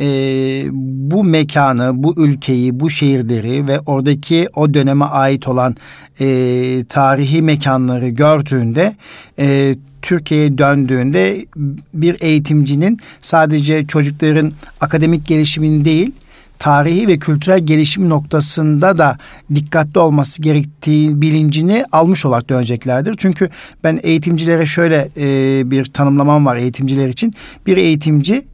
e, 0.00 0.06
bu 0.72 1.24
mekanı, 1.24 1.92
bu 1.94 2.14
ülkeyi, 2.16 2.80
bu 2.80 2.90
şehirleri 2.90 3.68
ve 3.68 3.80
oradaki 3.80 4.48
o 4.54 4.74
döneme 4.74 5.04
ait 5.04 5.48
olan 5.48 5.76
e, 6.20 6.84
tarihi 6.88 7.42
mekanları 7.42 8.08
gördüğünde 8.08 8.96
e, 9.38 9.76
Türkiye'ye 10.02 10.58
döndüğünde 10.58 11.46
bir 11.94 12.16
eğitimcinin 12.20 12.98
sadece 13.20 13.86
çocukların 13.86 14.52
akademik 14.80 15.26
gelişimini 15.26 15.84
değil 15.84 16.12
tarihi 16.58 17.08
ve 17.08 17.18
kültürel 17.18 17.66
gelişim 17.66 18.08
noktasında 18.08 18.98
da 18.98 19.18
dikkatli 19.54 20.00
olması 20.00 20.42
gerektiği 20.42 21.22
bilincini 21.22 21.84
almış 21.92 22.26
olarak 22.26 22.48
döneceklerdir. 22.48 23.14
Çünkü 23.18 23.50
ben 23.84 24.00
eğitimcilere 24.02 24.66
şöyle 24.66 25.08
e, 25.16 25.62
bir 25.70 25.84
tanımlamam 25.84 26.46
var 26.46 26.56
eğitimciler 26.56 27.08
için. 27.08 27.34
Bir 27.66 27.76
eğitimci 27.76 28.44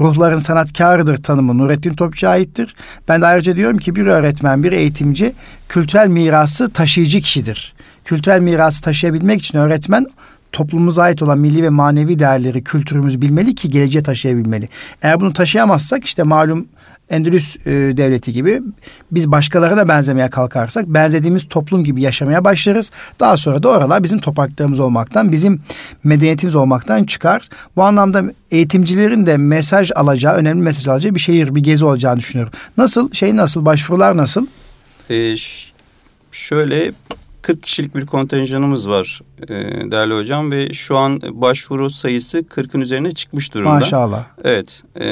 ruhların 0.00 0.38
sanatkarıdır 0.38 1.16
tanımı 1.16 1.58
Nurettin 1.58 1.94
Topçu'ya 1.94 2.32
aittir. 2.32 2.74
Ben 3.08 3.20
de 3.20 3.26
ayrıca 3.26 3.56
diyorum 3.56 3.78
ki 3.78 3.96
bir 3.96 4.06
öğretmen, 4.06 4.62
bir 4.62 4.72
eğitimci 4.72 5.32
kültürel 5.68 6.08
mirası 6.08 6.72
taşıyıcı 6.72 7.20
kişidir. 7.20 7.74
Kültürel 8.04 8.40
mirası 8.40 8.82
taşıyabilmek 8.82 9.42
için 9.42 9.58
öğretmen 9.58 10.06
toplumumuza 10.52 11.02
ait 11.02 11.22
olan 11.22 11.38
milli 11.38 11.62
ve 11.62 11.68
manevi 11.68 12.18
değerleri, 12.18 12.64
kültürümüzü 12.64 13.22
bilmeli 13.22 13.54
ki 13.54 13.70
geleceğe 13.70 14.02
taşıyabilmeli. 14.02 14.68
Eğer 15.02 15.20
bunu 15.20 15.32
taşıyamazsak 15.32 16.04
işte 16.04 16.22
malum 16.22 16.66
Endülüs 17.10 17.56
e, 17.56 17.70
devleti 17.70 18.32
gibi 18.32 18.62
biz 19.10 19.30
başkalarına 19.30 19.88
benzemeye 19.88 20.30
kalkarsak 20.30 20.86
benzediğimiz 20.86 21.48
toplum 21.48 21.84
gibi 21.84 22.02
yaşamaya 22.02 22.44
başlarız. 22.44 22.90
Daha 23.20 23.36
sonra 23.36 23.62
da 23.62 23.68
oralar 23.68 24.02
bizim 24.02 24.18
topraklarımız 24.18 24.80
olmaktan, 24.80 25.32
bizim 25.32 25.62
medeniyetimiz 26.04 26.54
olmaktan 26.54 27.04
çıkar. 27.04 27.48
Bu 27.76 27.82
anlamda 27.82 28.24
eğitimcilerin 28.50 29.26
de 29.26 29.36
mesaj 29.36 29.90
alacağı, 29.94 30.34
önemli 30.34 30.62
mesaj 30.62 30.88
alacağı 30.88 31.14
bir 31.14 31.20
şehir, 31.20 31.54
bir 31.54 31.60
gezi 31.60 31.84
olacağını 31.84 32.18
düşünüyorum. 32.18 32.52
Nasıl? 32.76 33.12
Şey 33.12 33.36
nasıl? 33.36 33.64
Başvurular 33.64 34.16
nasıl? 34.16 34.46
Ee, 35.10 35.34
şöyle 36.32 36.92
40 37.42 37.62
kişilik 37.62 37.94
bir 37.94 38.06
kontenjanımız 38.06 38.88
var 38.88 39.20
e, 39.42 39.48
değerli 39.90 40.14
hocam 40.14 40.50
ve 40.50 40.72
şu 40.72 40.96
an 40.96 41.20
başvuru 41.30 41.90
sayısı 41.90 42.38
40'ın 42.38 42.80
üzerine 42.80 43.14
çıkmış 43.14 43.54
durumda. 43.54 43.70
Maşallah. 43.70 44.26
Evet. 44.44 44.82
E, 45.00 45.04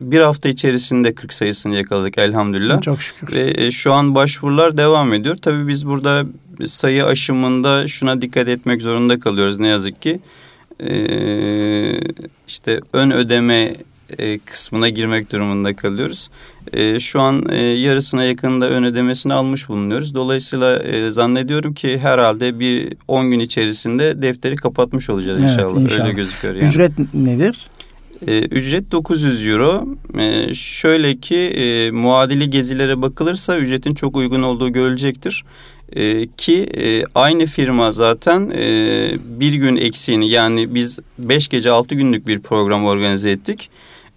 bir 0.00 0.20
hafta 0.20 0.48
içerisinde 0.48 1.14
40 1.14 1.32
sayısını 1.32 1.74
yakaladık 1.74 2.18
elhamdülillah. 2.18 2.82
Çok 2.82 3.02
şükür. 3.02 3.34
Ve 3.34 3.54
e, 3.56 3.70
şu 3.70 3.92
an 3.92 4.14
başvurular 4.14 4.76
devam 4.76 5.12
ediyor. 5.12 5.36
Tabii 5.36 5.68
biz 5.68 5.86
burada 5.86 6.24
sayı 6.66 7.04
aşımında 7.04 7.88
şuna 7.88 8.22
dikkat 8.22 8.48
etmek 8.48 8.82
zorunda 8.82 9.20
kalıyoruz 9.20 9.58
ne 9.60 9.68
yazık 9.68 10.02
ki. 10.02 10.20
E, 10.80 10.90
işte 12.48 12.80
ön 12.92 13.10
ödeme 13.10 13.74
e, 14.18 14.38
kısmına 14.38 14.88
girmek 14.88 15.32
durumunda 15.32 15.76
kalıyoruz. 15.76 16.30
E, 16.72 17.00
şu 17.00 17.20
an 17.20 17.46
e, 17.48 17.56
yarısına 17.56 18.24
yakında 18.24 18.70
ön 18.70 18.84
ödemesini 18.84 19.34
almış 19.34 19.68
bulunuyoruz. 19.68 20.14
Dolayısıyla 20.14 20.78
e, 20.78 21.10
zannediyorum 21.12 21.74
ki 21.74 21.98
herhalde 21.98 22.58
bir 22.60 22.92
10 23.08 23.30
gün 23.30 23.40
içerisinde 23.40 24.22
defteri 24.22 24.56
kapatmış 24.56 25.10
olacağız 25.10 25.38
evet, 25.40 25.50
inşallah. 25.50 25.80
inşallah. 25.80 26.04
Öyle 26.04 26.14
gözüküyor 26.14 26.54
yani. 26.54 26.68
Ücret 26.68 27.14
nedir? 27.14 27.68
E, 28.26 28.40
ücret 28.40 28.92
900 28.92 29.46
euro. 29.46 29.88
E, 30.18 30.54
şöyle 30.54 31.16
ki 31.16 31.36
e, 31.36 31.90
muadili 31.90 32.50
gezilere 32.50 33.02
bakılırsa 33.02 33.58
ücretin 33.58 33.94
çok 33.94 34.16
uygun 34.16 34.42
olduğu 34.42 34.72
görülecektir. 34.72 35.44
E, 35.92 36.26
ki 36.26 36.62
e, 36.62 37.02
aynı 37.14 37.46
firma 37.46 37.92
zaten 37.92 38.52
e, 38.54 39.10
bir 39.24 39.52
gün 39.52 39.76
eksiğini 39.76 40.28
yani 40.28 40.74
biz 40.74 40.98
beş 41.18 41.48
gece 41.48 41.70
altı 41.70 41.94
günlük 41.94 42.26
bir 42.26 42.40
program 42.40 42.84
organize 42.84 43.30
ettik. 43.30 43.70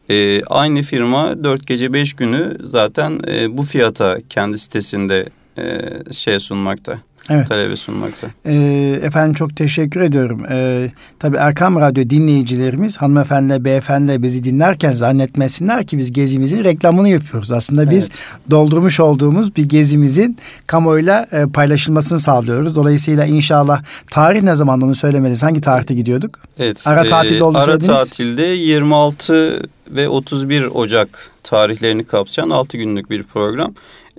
E, 0.09 0.41
aynı 0.43 0.81
firma 0.81 1.43
dört 1.43 1.67
gece 1.67 1.93
beş 1.93 2.13
günü 2.13 2.57
zaten 2.63 3.19
e, 3.27 3.57
bu 3.57 3.63
fiyata 3.63 4.17
kendi 4.29 4.57
sitesinde 4.57 5.29
e, 5.57 5.79
şey 6.13 6.39
sunmakta. 6.39 6.99
Evet. 7.29 7.49
Talebe 7.49 7.75
sunmakta. 7.75 8.27
Ee, 8.45 8.99
efendim 9.03 9.33
çok 9.33 9.55
teşekkür 9.55 10.01
ediyorum. 10.01 10.45
Ee, 10.49 10.91
tabii 11.19 11.37
Erkam 11.37 11.75
Radyo 11.75 12.09
dinleyicilerimiz 12.09 12.97
hanımefendiler, 12.97 13.65
beyefendiler 13.65 14.23
bizi 14.23 14.43
dinlerken 14.43 14.91
zannetmesinler 14.91 15.87
ki 15.87 15.97
biz 15.97 16.11
gezimizin 16.11 16.63
reklamını 16.63 17.09
yapıyoruz. 17.09 17.51
Aslında 17.51 17.91
biz 17.91 18.03
evet. 18.03 18.51
doldurmuş 18.51 18.99
olduğumuz 18.99 19.55
bir 19.55 19.65
gezimizin 19.65 20.37
kamuoyuyla 20.67 21.27
e, 21.31 21.45
paylaşılmasını 21.45 22.19
sağlıyoruz. 22.19 22.75
Dolayısıyla 22.75 23.25
inşallah 23.25 23.83
tarih 24.11 24.41
ne 24.41 24.55
zaman 24.55 24.81
onu 24.81 24.95
söylemediniz. 24.95 25.43
Hangi 25.43 25.61
tarihte 25.61 25.93
gidiyorduk? 25.93 26.39
Evet. 26.59 26.83
Ara 26.87 27.03
tatilde 27.03 27.43
olduğunu 27.43 27.59
e, 27.59 27.63
Ara 27.63 27.79
tatilde 27.79 28.43
26 28.43 29.61
ve 29.89 30.09
31 30.09 30.65
Ocak 30.65 31.31
tarihlerini 31.43 32.03
kapsayan 32.03 32.49
6 32.49 32.77
günlük 32.77 33.09
bir 33.09 33.23
program. 33.23 33.73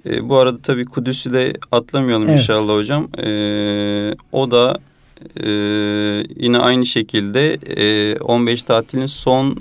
E, 0.06 0.28
bu 0.28 0.36
arada 0.36 0.58
tabii 0.62 0.84
Kudüs'ü 0.84 1.32
de 1.32 1.52
atlamayalım 1.72 2.28
evet. 2.28 2.40
inşallah 2.40 2.74
hocam. 2.74 3.08
E, 3.18 4.14
o 4.32 4.50
da 4.50 4.78
e, 5.36 5.50
yine 6.36 6.58
aynı 6.58 6.86
şekilde 6.86 7.54
e, 7.54 8.16
15 8.18 8.62
tatilin 8.62 9.06
son 9.06 9.60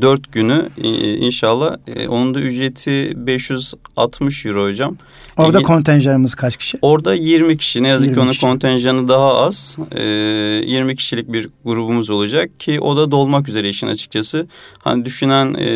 dört 0.00 0.32
günü 0.32 0.68
e, 0.82 1.14
inşallah. 1.14 1.76
E, 1.86 2.08
onun 2.08 2.34
da 2.34 2.40
ücreti 2.40 3.12
560 3.16 4.46
euro 4.46 4.64
hocam. 4.64 4.96
Orada 5.36 5.60
e, 5.60 5.62
kontenjanımız 5.62 6.34
kaç 6.34 6.56
kişi? 6.56 6.78
Orada 6.82 7.14
20 7.14 7.56
kişi. 7.56 7.82
Ne 7.82 7.88
yazık 7.88 8.14
ki 8.14 8.20
onun 8.20 8.30
kişi. 8.30 8.40
kontenjanı 8.40 9.08
daha 9.08 9.34
az. 9.34 9.78
E, 9.96 10.02
20 10.02 10.96
kişilik 10.96 11.32
bir 11.32 11.48
grubumuz 11.64 12.10
olacak 12.10 12.60
ki 12.60 12.80
o 12.80 12.96
da 12.96 13.10
dolmak 13.10 13.48
üzere 13.48 13.68
işin 13.68 13.86
açıkçası. 13.86 14.46
Hani 14.78 15.04
düşünen 15.04 15.54
e, 15.54 15.70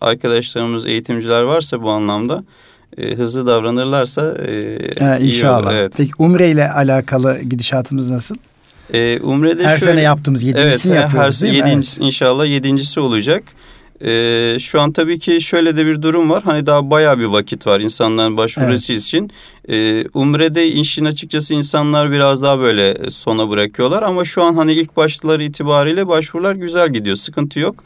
arkadaşlarımız, 0.00 0.86
eğitimciler 0.86 1.42
varsa 1.42 1.82
bu 1.82 1.90
anlamda 1.90 2.44
e, 2.96 3.14
hızlı 3.14 3.46
davranırlarsa 3.46 4.22
e, 4.22 4.78
ha, 4.98 5.18
inşallah. 5.18 5.60
iyi 5.60 5.66
olur. 5.66 5.74
Evet. 5.74 5.92
Peki 5.96 6.12
Umre 6.18 6.50
ile 6.50 6.70
alakalı 6.70 7.40
gidişatımız 7.40 8.10
nasıl? 8.10 8.36
E, 8.94 9.20
Umre'de 9.20 9.64
her 9.64 9.78
şöyle, 9.78 9.92
sene 9.92 10.00
yaptığımız 10.00 10.42
yedincisini 10.42 10.92
evet, 10.92 11.02
yapıyoruz 11.02 11.42
her, 11.42 11.48
değil 11.48 11.62
mi? 11.62 11.68
Yedincisi, 11.68 12.00
evet. 12.00 12.06
İnşallah 12.06 12.46
yedincisi 12.46 13.00
olacak. 13.00 13.42
Ee, 14.04 14.56
şu 14.60 14.80
an 14.80 14.92
tabii 14.92 15.18
ki 15.18 15.40
şöyle 15.40 15.76
de 15.76 15.86
bir 15.86 16.02
durum 16.02 16.30
var. 16.30 16.42
Hani 16.42 16.66
daha 16.66 16.90
bayağı 16.90 17.18
bir 17.18 17.24
vakit 17.24 17.66
var 17.66 17.80
insanların 17.80 18.36
başvurusu 18.36 18.92
evet. 18.92 19.02
için. 19.02 19.30
Ee, 19.68 20.04
Umre'de 20.14 20.66
işin 20.68 21.04
açıkçası 21.04 21.54
insanlar 21.54 22.12
biraz 22.12 22.42
daha 22.42 22.58
böyle 22.58 23.10
sona 23.10 23.50
bırakıyorlar. 23.50 24.02
Ama 24.02 24.24
şu 24.24 24.42
an 24.42 24.54
hani 24.54 24.72
ilk 24.72 24.96
başları 24.96 25.44
itibariyle 25.44 26.08
başvurular 26.08 26.54
güzel 26.54 26.92
gidiyor. 26.92 27.16
Sıkıntı 27.16 27.60
yok. 27.60 27.84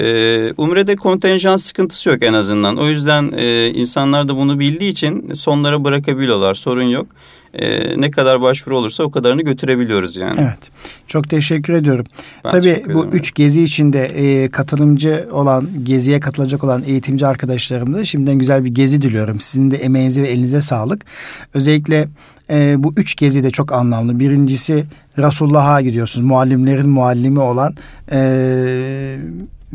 Ee, 0.00 0.52
Umre'de 0.56 0.96
kontenjan 0.96 1.56
sıkıntısı 1.56 2.08
yok 2.08 2.18
en 2.22 2.32
azından. 2.32 2.76
O 2.76 2.88
yüzden 2.88 3.32
e, 3.36 3.68
insanlar 3.68 4.28
da 4.28 4.36
bunu 4.36 4.58
bildiği 4.58 4.90
için 4.90 5.32
sonlara 5.32 5.84
bırakabiliyorlar. 5.84 6.54
Sorun 6.54 6.82
yok. 6.82 7.06
E, 7.54 8.00
ne 8.00 8.10
kadar 8.10 8.40
başvuru 8.40 8.78
olursa 8.78 9.02
o 9.02 9.10
kadarını 9.10 9.42
götürebiliyoruz 9.42 10.16
yani. 10.16 10.36
Evet. 10.38 10.70
Çok 11.06 11.30
teşekkür 11.30 11.72
ediyorum. 11.72 12.06
Ben 12.44 12.50
Tabii 12.50 12.62
teşekkür 12.62 12.94
bu 12.94 13.06
üç 13.06 13.34
gezi 13.34 13.62
içinde 13.62 14.04
e, 14.04 14.48
katılımcı 14.48 15.28
olan, 15.32 15.68
geziye 15.82 16.20
katılacak 16.20 16.64
olan 16.64 16.82
eğitimci 16.86 17.26
arkadaşlarım 17.26 17.94
da 17.94 18.04
şimdiden 18.04 18.38
güzel 18.38 18.64
bir 18.64 18.74
gezi 18.74 19.02
diliyorum. 19.02 19.40
Sizin 19.40 19.70
de 19.70 19.76
emeğinize 19.76 20.22
ve 20.22 20.28
elinize 20.28 20.60
sağlık. 20.60 21.02
Özellikle 21.54 22.08
e, 22.50 22.74
bu 22.78 22.94
üç 22.96 23.16
gezi 23.16 23.44
de 23.44 23.50
çok 23.50 23.72
anlamlı. 23.72 24.20
Birincisi 24.20 24.84
Resulullah'a 25.18 25.80
gidiyorsunuz. 25.80 26.26
Muallimlerin 26.26 26.88
muallimi 26.88 27.40
olan 27.40 27.74
e, 28.12 29.16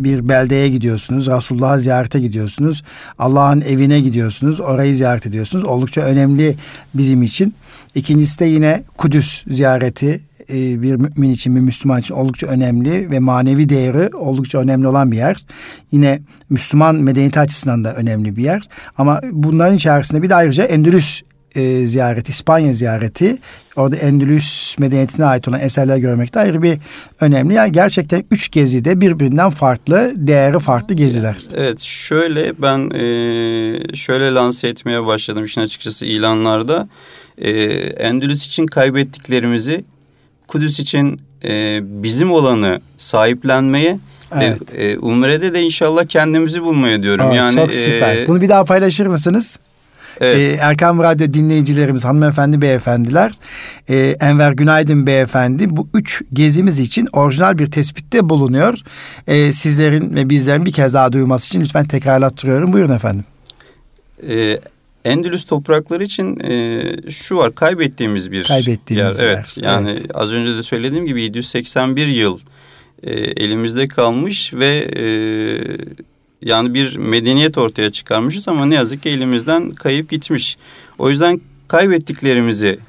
bir 0.04 0.30
beldeye 0.30 0.70
gidiyorsunuz. 0.70 1.28
Resulullah'a 1.28 1.78
ziyarete 1.78 2.20
gidiyorsunuz. 2.20 2.84
Allah'ın 3.20 3.62
evine 3.62 4.00
gidiyorsunuz. 4.00 4.62
Orayı 4.62 4.96
ziyaret 4.96 5.26
ediyorsunuz. 5.26 5.64
Oldukça 5.64 6.02
önemli 6.02 6.56
bizim 6.94 7.24
için. 7.24 7.54
İkincisi 7.96 8.40
de 8.40 8.46
yine 8.46 8.84
Kudüs 8.98 9.44
ziyareti 9.48 10.22
e, 10.50 10.82
bir 10.82 10.96
mümin 10.96 11.30
için, 11.30 11.56
bir 11.56 11.62
Müslüman 11.62 12.00
için 12.00 12.16
oldukça 12.16 12.48
önemli 12.48 13.12
ve 13.12 13.20
manevi 13.20 13.70
değeri 13.70 14.16
oldukça 14.16 14.60
önemli 14.60 14.88
olan 14.88 15.12
bir 15.12 15.18
yer. 15.18 15.46
Yine 15.92 16.22
Müslüman 16.50 16.96
medeniyeti 16.96 17.40
açısından 17.40 17.84
da 17.84 17.96
önemli 17.96 18.36
bir 18.36 18.44
yer. 18.44 18.62
Ama 18.98 19.22
bunların 19.32 19.76
içerisinde 19.76 20.22
bir 20.22 20.30
de 20.30 20.36
ayrıca 20.36 20.64
Endülüs 20.64 21.22
e, 21.56 21.86
ziyareti, 21.86 22.30
İspanya 22.30 22.74
ziyareti, 22.74 23.38
orada 23.76 23.96
Endülüs 23.96 24.80
medeniyetine 24.80 25.26
ait 25.26 25.48
olan 25.48 25.60
eserler 25.60 25.98
görmek 25.98 26.34
de 26.34 26.40
ayrı 26.40 26.64
bir 26.64 26.78
önemli. 27.20 27.54
Yani 27.54 27.72
gerçekten 27.72 28.24
üç 28.32 28.52
gezi 28.52 28.86
de 28.86 29.02
birbirinden 29.02 29.50
farklı, 29.50 30.12
değeri 30.16 30.60
farklı 30.60 30.96
geziler. 30.96 31.38
Evet, 31.56 31.80
şöyle 31.80 32.62
ben 32.62 32.90
e, 32.90 33.96
şöyle 33.96 34.34
lanse 34.34 34.68
etmeye 34.68 35.06
başladım 35.06 35.44
işin 35.44 35.62
açıkçası 35.62 36.06
ilanlarda. 36.06 36.90
E, 37.38 37.52
Endülüs 37.82 38.48
için 38.48 38.66
kaybettiklerimizi, 38.66 39.86
Kudüs 40.48 40.80
için 40.80 41.22
e, 41.44 41.80
bizim 42.04 42.32
olanı 42.32 42.82
sahiplenmeye 42.98 44.00
Evet. 44.36 44.58
E, 44.76 44.98
Umre'de 44.98 45.54
de 45.54 45.62
inşallah 45.62 46.06
kendimizi 46.06 46.62
bulmaya 46.62 47.04
diyorum. 47.04 47.28
Aa, 47.28 47.36
yani 47.36 47.56
çok 47.56 47.74
süper. 47.74 48.16
E, 48.18 48.28
Bunu 48.28 48.42
bir 48.42 48.50
daha 48.50 48.64
paylaşır 48.64 49.08
mısınız? 49.08 49.60
Evet. 50.20 50.38
Ee, 50.38 50.58
Erkam 50.62 51.00
Radyo 51.00 51.34
dinleyicilerimiz, 51.34 52.06
hanımefendi, 52.06 52.62
beyefendiler, 52.62 53.32
e, 53.90 54.16
Enver 54.20 54.52
Günaydın 54.52 55.08
beyefendi 55.08 55.78
bu 55.78 55.88
üç 55.94 56.22
gezimiz 56.34 56.80
için 56.80 57.08
orijinal 57.14 57.58
bir 57.58 57.72
tespitte 57.72 58.30
bulunuyor. 58.30 58.78
E, 59.28 59.52
sizlerin 59.52 60.16
ve 60.16 60.30
bizlerin 60.30 60.66
bir 60.66 60.72
kez 60.72 60.94
daha 60.94 61.14
duyması 61.14 61.48
için 61.48 61.62
lütfen 61.62 61.86
tekrarlattırıyorum. 61.86 62.74
Buyurun 62.74 62.96
efendim. 62.96 63.26
E, 64.28 64.60
Endülüs 65.06 65.46
toprakları 65.46 66.04
için 66.04 66.40
e, 66.40 66.84
şu 67.12 67.38
var 67.38 67.56
kaybettiğimiz 67.56 68.32
bir 68.32 68.44
kaybettiğimiz 68.44 69.20
yer. 69.20 69.28
yer. 69.28 69.34
Evet 69.34 69.58
yani 69.62 69.90
evet. 69.90 70.06
az 70.14 70.34
önce 70.34 70.58
de 70.58 70.64
söylediğim 70.64 71.06
gibi 71.06 71.22
781 71.22 72.08
yıl 72.08 72.40
e, 73.04 73.12
elimizde 73.12 73.88
kalmış 73.88 74.54
ve 74.54 74.88
e, 74.98 75.04
yani 76.42 76.74
bir 76.74 76.98
medeniyet 76.98 77.58
ortaya 77.58 77.92
çıkarmışız 77.92 78.48
ama 78.48 78.66
ne 78.66 78.76
yazık 78.76 79.04
ki 79.04 79.10
elimizden 79.10 79.70
kayıp 79.70 80.10
gitmiş. 80.10 80.58
O 80.98 81.10
yüzden 81.10 81.42
kaybettiklerimizi 81.68 82.80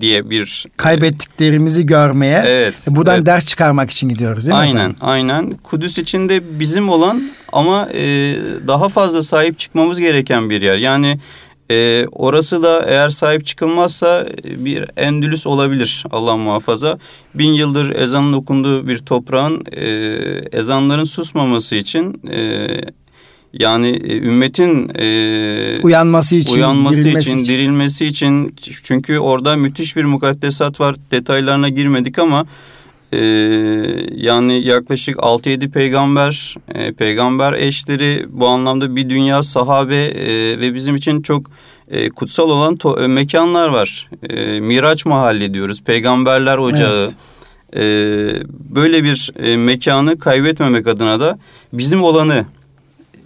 diye 0.00 0.30
bir 0.30 0.66
kaybettiklerimizi 0.76 1.86
görmeye 1.86 2.42
evet, 2.46 2.86
buradan 2.90 3.16
evet. 3.16 3.26
ders 3.26 3.46
çıkarmak 3.46 3.90
için 3.90 4.08
gidiyoruz 4.08 4.46
değil 4.46 4.54
mi? 4.54 4.60
Aynen 4.60 4.94
aynen. 5.00 5.50
Kudüs 5.50 5.98
içinde 5.98 6.60
bizim 6.60 6.88
olan 6.88 7.30
ama 7.52 7.88
e, 7.94 8.36
daha 8.66 8.88
fazla 8.88 9.22
sahip 9.22 9.58
çıkmamız 9.58 10.00
gereken 10.00 10.50
bir 10.50 10.62
yer. 10.62 10.76
Yani 10.76 11.18
e, 11.70 12.06
orası 12.12 12.62
da 12.62 12.84
eğer 12.86 13.08
sahip 13.08 13.46
çıkılmazsa 13.46 14.26
bir 14.44 14.84
Endülüs 14.96 15.46
olabilir 15.46 16.04
Allah 16.10 16.36
muhafaza. 16.36 16.98
Bin 17.34 17.52
yıldır 17.52 17.96
ezanın 17.96 18.32
okunduğu 18.32 18.86
bir 18.86 18.98
toprağın 18.98 19.64
e, 19.72 19.86
ezanların 20.52 21.04
susmaması 21.04 21.76
için 21.76 22.20
e, 22.30 22.66
yani 23.52 23.88
e, 23.88 24.16
ümmetin 24.18 24.90
e, 24.98 25.80
uyanması 25.82 26.36
için, 26.36 26.54
uyanması 26.54 27.04
dirilmesi 27.04 27.28
için, 27.28 27.36
için, 27.36 27.54
dirilmesi 27.54 28.06
için 28.06 28.56
çünkü 28.82 29.18
orada 29.18 29.56
müthiş 29.56 29.96
bir 29.96 30.04
mukaddesat 30.04 30.80
var. 30.80 30.96
Detaylarına 31.10 31.68
girmedik 31.68 32.18
ama 32.18 32.46
e, 33.12 33.18
yani 34.14 34.66
yaklaşık 34.66 35.16
6-7 35.16 35.70
peygamber, 35.70 36.54
e, 36.74 36.92
peygamber 36.92 37.52
eşleri 37.52 38.26
bu 38.28 38.46
anlamda 38.46 38.96
bir 38.96 39.10
dünya 39.10 39.42
sahabe 39.42 39.96
e, 39.96 40.60
ve 40.60 40.74
bizim 40.74 40.96
için 40.96 41.22
çok 41.22 41.50
e, 41.88 42.08
kutsal 42.08 42.50
olan 42.50 42.76
to, 42.76 43.00
e, 43.00 43.06
mekanlar 43.06 43.68
var. 43.68 44.10
E, 44.30 44.60
Miraç 44.60 45.06
Mahalli 45.06 45.54
diyoruz, 45.54 45.82
Peygamberler 45.82 46.58
Ocağı. 46.58 47.04
Evet. 47.04 47.14
E, 47.76 47.82
böyle 48.48 49.04
bir 49.04 49.30
e, 49.38 49.56
mekanı 49.56 50.18
kaybetmemek 50.18 50.86
adına 50.86 51.20
da 51.20 51.38
bizim 51.72 52.02
olanı 52.02 52.46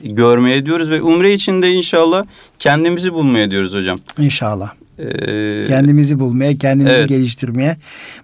görmeye 0.05 0.67
diyoruz 0.67 0.91
ve 0.91 1.03
umre 1.03 1.33
içinde 1.33 1.71
inşallah 1.73 2.25
kendimizi 2.59 3.13
bulmaya 3.13 3.51
diyoruz 3.51 3.75
hocam. 3.75 3.99
İnşallah. 4.19 4.71
Ee, 5.01 5.65
kendimizi 5.69 6.21
bulmaya, 6.21 6.55
kendimizi 6.55 6.97
evet. 6.97 7.09
geliştirmeye, 7.09 7.77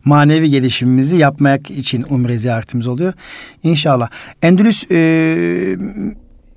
manevi 0.05 0.51
gelişimimizi 0.51 1.17
yapmak 1.17 1.71
için 1.71 2.05
umre 2.11 2.39
ziyaretimiz 2.39 2.87
oluyor. 2.87 3.13
İnşallah. 3.63 4.09
Endülüs 4.43 4.91
e, 4.91 5.79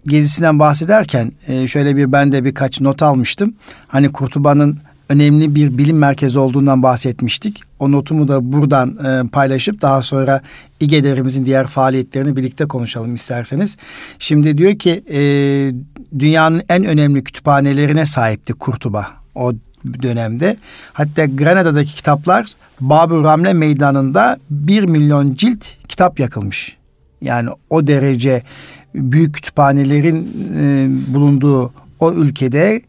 gezisinden 0.08 0.60
bahsederken 0.60 1.32
e, 1.48 1.68
şöyle 1.68 1.96
bir 1.96 2.12
ben 2.12 2.32
de 2.32 2.46
birkaç 2.46 2.82
not 2.82 3.04
almıştım. 3.04 3.54
Hani 3.88 4.12
Kurtuba'nın 4.12 4.78
önemli 5.10 5.56
bir 5.56 5.78
bilim 5.78 5.98
merkezi 5.98 6.40
olduğundan 6.40 6.84
bahsetmiştik. 6.84 7.62
O 7.80 7.92
notumu 7.92 8.28
da 8.28 8.52
buradan 8.54 8.98
e, 9.06 9.30
paylaşıp 9.30 9.82
daha 9.82 10.02
sonra 10.02 10.42
İGEDER'imizin 10.80 11.46
diğer 11.46 11.68
faaliyetlerini 11.68 12.36
birlikte 12.36 12.66
konuşalım 12.66 13.16
isterseniz. 13.16 13.78
Şimdi 14.20 14.58
diyor 14.58 14.80
ki 14.80 15.04
e, 15.12 15.20
dünyanın 16.20 16.62
en 16.70 16.86
önemli 16.86 17.24
kütüphanelerine 17.24 18.06
sahipti 18.06 18.54
Kurtuba 18.54 19.08
o 19.36 19.54
dönemde. 20.02 20.58
Hatta 20.94 21.26
Granada'daki 21.26 21.96
kitaplar 21.96 22.46
Babür 22.82 23.24
Ramle 23.24 23.54
Meydanı'nda 23.54 24.38
bir 24.50 24.84
milyon 24.84 25.36
cilt 25.36 25.66
kitap 25.88 26.20
yakılmış. 26.20 26.78
Yani 27.22 27.50
o 27.70 27.88
derece 27.88 28.44
büyük 28.96 29.36
kütüphanelerin 29.36 30.32
e, 30.58 30.88
bulunduğu 31.14 31.74
o 32.00 32.14
ülkede 32.14 32.82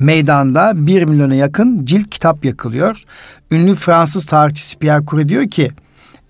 meydanda 0.00 0.72
bir 0.74 1.02
milyona 1.02 1.34
yakın 1.34 1.84
cilt 1.84 2.10
kitap 2.10 2.44
yakılıyor. 2.44 3.02
Ünlü 3.50 3.74
Fransız 3.74 4.26
tarihçisi 4.26 4.78
Pierre 4.78 5.06
Curie 5.06 5.28
diyor 5.28 5.50
ki 5.50 5.70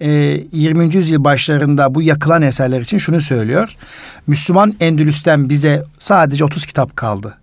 20. 0.01 0.85
E, 0.85 0.97
yüzyıl 0.97 1.25
başlarında 1.25 1.95
bu 1.95 2.03
yakılan 2.03 2.43
eserler 2.43 2.81
için 2.81 2.99
şunu 2.99 3.21
söylüyor. 3.21 3.75
Müslüman 4.27 4.75
Endülüs'ten 4.81 5.49
bize 5.49 5.85
sadece 5.99 6.45
30 6.45 6.67
kitap 6.67 6.97
kaldı. 6.97 7.39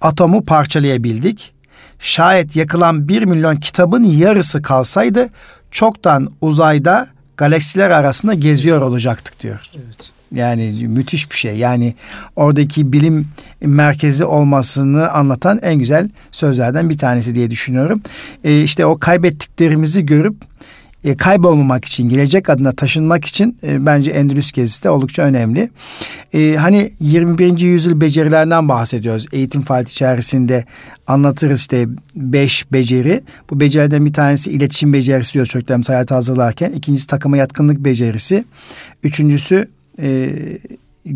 Atomu 0.00 0.44
parçalayabildik. 0.44 1.52
Şayet 2.00 2.56
yakılan 2.56 3.08
bir 3.08 3.22
milyon 3.22 3.56
kitabın 3.56 4.02
yarısı 4.02 4.62
kalsaydı 4.62 5.28
çoktan 5.70 6.30
uzayda 6.40 7.08
galaksiler 7.36 7.90
arasında 7.90 8.34
geziyor 8.34 8.82
olacaktık 8.82 9.40
diyor. 9.40 9.60
Evet. 9.74 10.10
Yani 10.34 10.88
müthiş 10.88 11.30
bir 11.30 11.36
şey. 11.36 11.56
Yani 11.56 11.94
oradaki 12.36 12.92
bilim 12.92 13.28
merkezi 13.60 14.24
olmasını 14.24 15.10
anlatan 15.10 15.58
en 15.62 15.74
güzel 15.74 16.10
sözlerden 16.30 16.90
bir 16.90 16.98
tanesi 16.98 17.34
diye 17.34 17.50
düşünüyorum. 17.50 18.02
Ee, 18.44 18.62
işte 18.62 18.86
o 18.86 18.98
kaybettiklerimizi 18.98 20.06
görüp 20.06 20.34
e, 21.04 21.16
kaybolmamak 21.16 21.84
için, 21.84 22.08
gelecek 22.08 22.50
adına 22.50 22.72
taşınmak 22.72 23.24
için 23.24 23.58
e, 23.62 23.86
bence 23.86 24.10
Endülüs 24.10 24.52
gezisi 24.52 24.84
de 24.84 24.90
oldukça 24.90 25.22
önemli. 25.22 25.70
E, 26.34 26.54
hani 26.56 26.92
21. 27.00 27.60
yüzyıl 27.60 28.00
becerilerinden 28.00 28.68
bahsediyoruz. 28.68 29.26
Eğitim 29.32 29.62
faaliyeti 29.62 29.92
içerisinde 29.92 30.64
anlatırız 31.06 31.60
işte 31.60 31.86
beş 32.16 32.72
beceri. 32.72 33.22
Bu 33.50 33.60
becerilerden 33.60 34.06
bir 34.06 34.12
tanesi 34.12 34.52
iletişim 34.52 34.92
becerisi 34.92 35.34
diyor 35.34 35.46
çocuklarımız 35.46 35.88
hayata 35.88 36.16
hazırlarken. 36.16 36.72
İkincisi 36.72 37.06
takıma 37.06 37.36
yatkınlık 37.36 37.78
becerisi. 37.78 38.44
Üçüncüsü 39.02 39.68
e, 40.02 40.30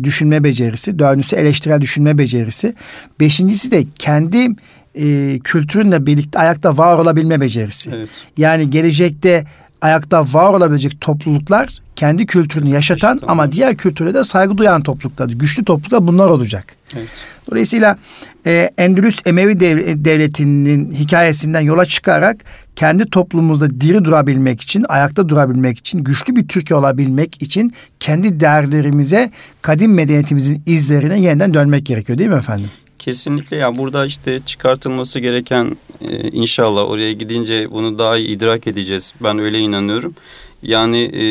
düşünme 0.03 0.43
becerisi. 0.43 0.99
Dördüncüsü 0.99 1.35
eleştirel 1.35 1.81
düşünme 1.81 2.17
becerisi. 2.17 2.73
Beşincisi 3.19 3.71
de 3.71 3.85
kendi 3.99 4.47
e, 4.95 5.39
kültürünle 5.43 6.05
birlikte 6.05 6.39
ayakta 6.39 6.77
var 6.77 6.97
olabilme 6.97 7.41
becerisi. 7.41 7.91
Evet. 7.93 8.09
Yani 8.37 8.69
gelecekte 8.69 9.45
ayakta 9.85 10.33
var 10.33 10.53
olabilecek 10.53 11.01
topluluklar 11.01 11.77
kendi 11.95 12.25
kültürünü 12.25 12.69
yaşatan 12.69 12.95
Yaşatan 12.95 13.19
ama 13.27 13.51
diğer 13.51 13.77
kültüre 13.77 14.13
de 14.13 14.23
saygı 14.23 14.57
duyan 14.57 14.83
topluluklar, 14.83 15.29
güçlü 15.29 15.65
topluluklar 15.65 16.07
bunlar 16.07 16.27
olacak. 16.27 16.75
Evet. 16.95 17.07
Dolayısıyla 17.51 17.97
e, 18.45 18.69
Endülüs 18.77 19.21
Emevi 19.25 19.59
dev- 19.59 20.05
devletinin 20.05 20.91
hikayesinden 20.91 21.61
yola 21.61 21.85
çıkarak 21.85 22.37
kendi 22.75 23.05
toplumumuzda 23.09 23.81
diri 23.81 24.05
durabilmek 24.05 24.61
için, 24.61 24.85
ayakta 24.89 25.29
durabilmek 25.29 25.77
için, 25.77 26.03
güçlü 26.03 26.35
bir 26.35 26.47
Türkiye 26.47 26.79
olabilmek 26.79 27.41
için 27.41 27.73
kendi 27.99 28.39
değerlerimize, 28.39 29.31
kadim 29.61 29.93
medeniyetimizin 29.93 30.63
izlerine 30.65 31.19
yeniden 31.21 31.53
dönmek 31.53 31.85
gerekiyor 31.85 32.17
değil 32.17 32.29
mi 32.29 32.35
efendim? 32.35 32.69
Kesinlikle 33.05 33.57
ya 33.57 33.77
burada 33.77 34.05
işte 34.05 34.39
çıkartılması 34.45 35.19
gereken 35.19 35.77
e, 36.01 36.29
inşallah 36.29 36.89
oraya 36.89 37.13
gidince 37.13 37.71
bunu 37.71 37.99
daha 37.99 38.17
iyi 38.17 38.27
idrak 38.27 38.67
edeceğiz. 38.67 39.13
Ben 39.23 39.39
öyle 39.39 39.59
inanıyorum. 39.59 40.15
Yani 40.63 40.97
e, 40.97 41.25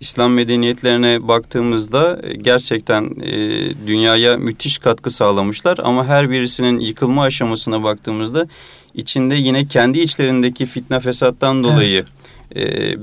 İslam 0.00 0.32
medeniyetlerine 0.32 1.28
baktığımızda 1.28 2.20
e, 2.22 2.34
gerçekten 2.34 3.16
e, 3.22 3.30
dünyaya 3.86 4.36
müthiş 4.36 4.78
katkı 4.78 5.10
sağlamışlar 5.10 5.78
ama 5.82 6.06
her 6.06 6.30
birisinin 6.30 6.80
yıkılma 6.80 7.22
aşamasına 7.22 7.82
baktığımızda 7.82 8.48
içinde 8.94 9.34
yine 9.34 9.66
kendi 9.66 10.00
içlerindeki 10.00 10.66
fitne 10.66 11.00
fesattan 11.00 11.64
dolayı 11.64 12.04
e, 12.56 12.94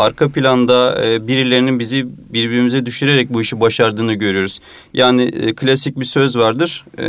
arka 0.00 0.28
planda 0.28 1.06
e, 1.06 1.28
birilerinin 1.28 1.78
bizi 1.78 2.06
birbirimize 2.32 2.86
düşürerek 2.86 3.34
bu 3.34 3.40
işi 3.40 3.60
başardığını 3.60 4.14
görüyoruz. 4.14 4.60
Yani 4.94 5.22
e, 5.22 5.54
klasik 5.54 6.00
bir 6.00 6.04
söz 6.04 6.36
vardır. 6.36 6.84
E, 6.98 7.06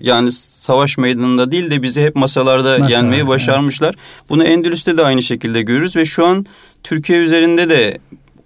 yani 0.00 0.32
savaş 0.32 0.98
meydanında 0.98 1.50
değil 1.52 1.70
de 1.70 1.82
bizi 1.82 2.02
hep 2.02 2.16
masalarda 2.16 2.78
Masalarda, 2.78 2.94
yenmeyi 2.94 3.28
başarmışlar. 3.28 3.94
Bunu 4.28 4.44
Endülüs'te 4.44 4.96
de 4.96 5.02
aynı 5.02 5.22
şekilde 5.22 5.62
görürüz 5.62 5.96
ve 5.96 6.04
şu 6.04 6.26
an 6.26 6.46
Türkiye 6.82 7.18
üzerinde 7.18 7.68
de 7.68 7.98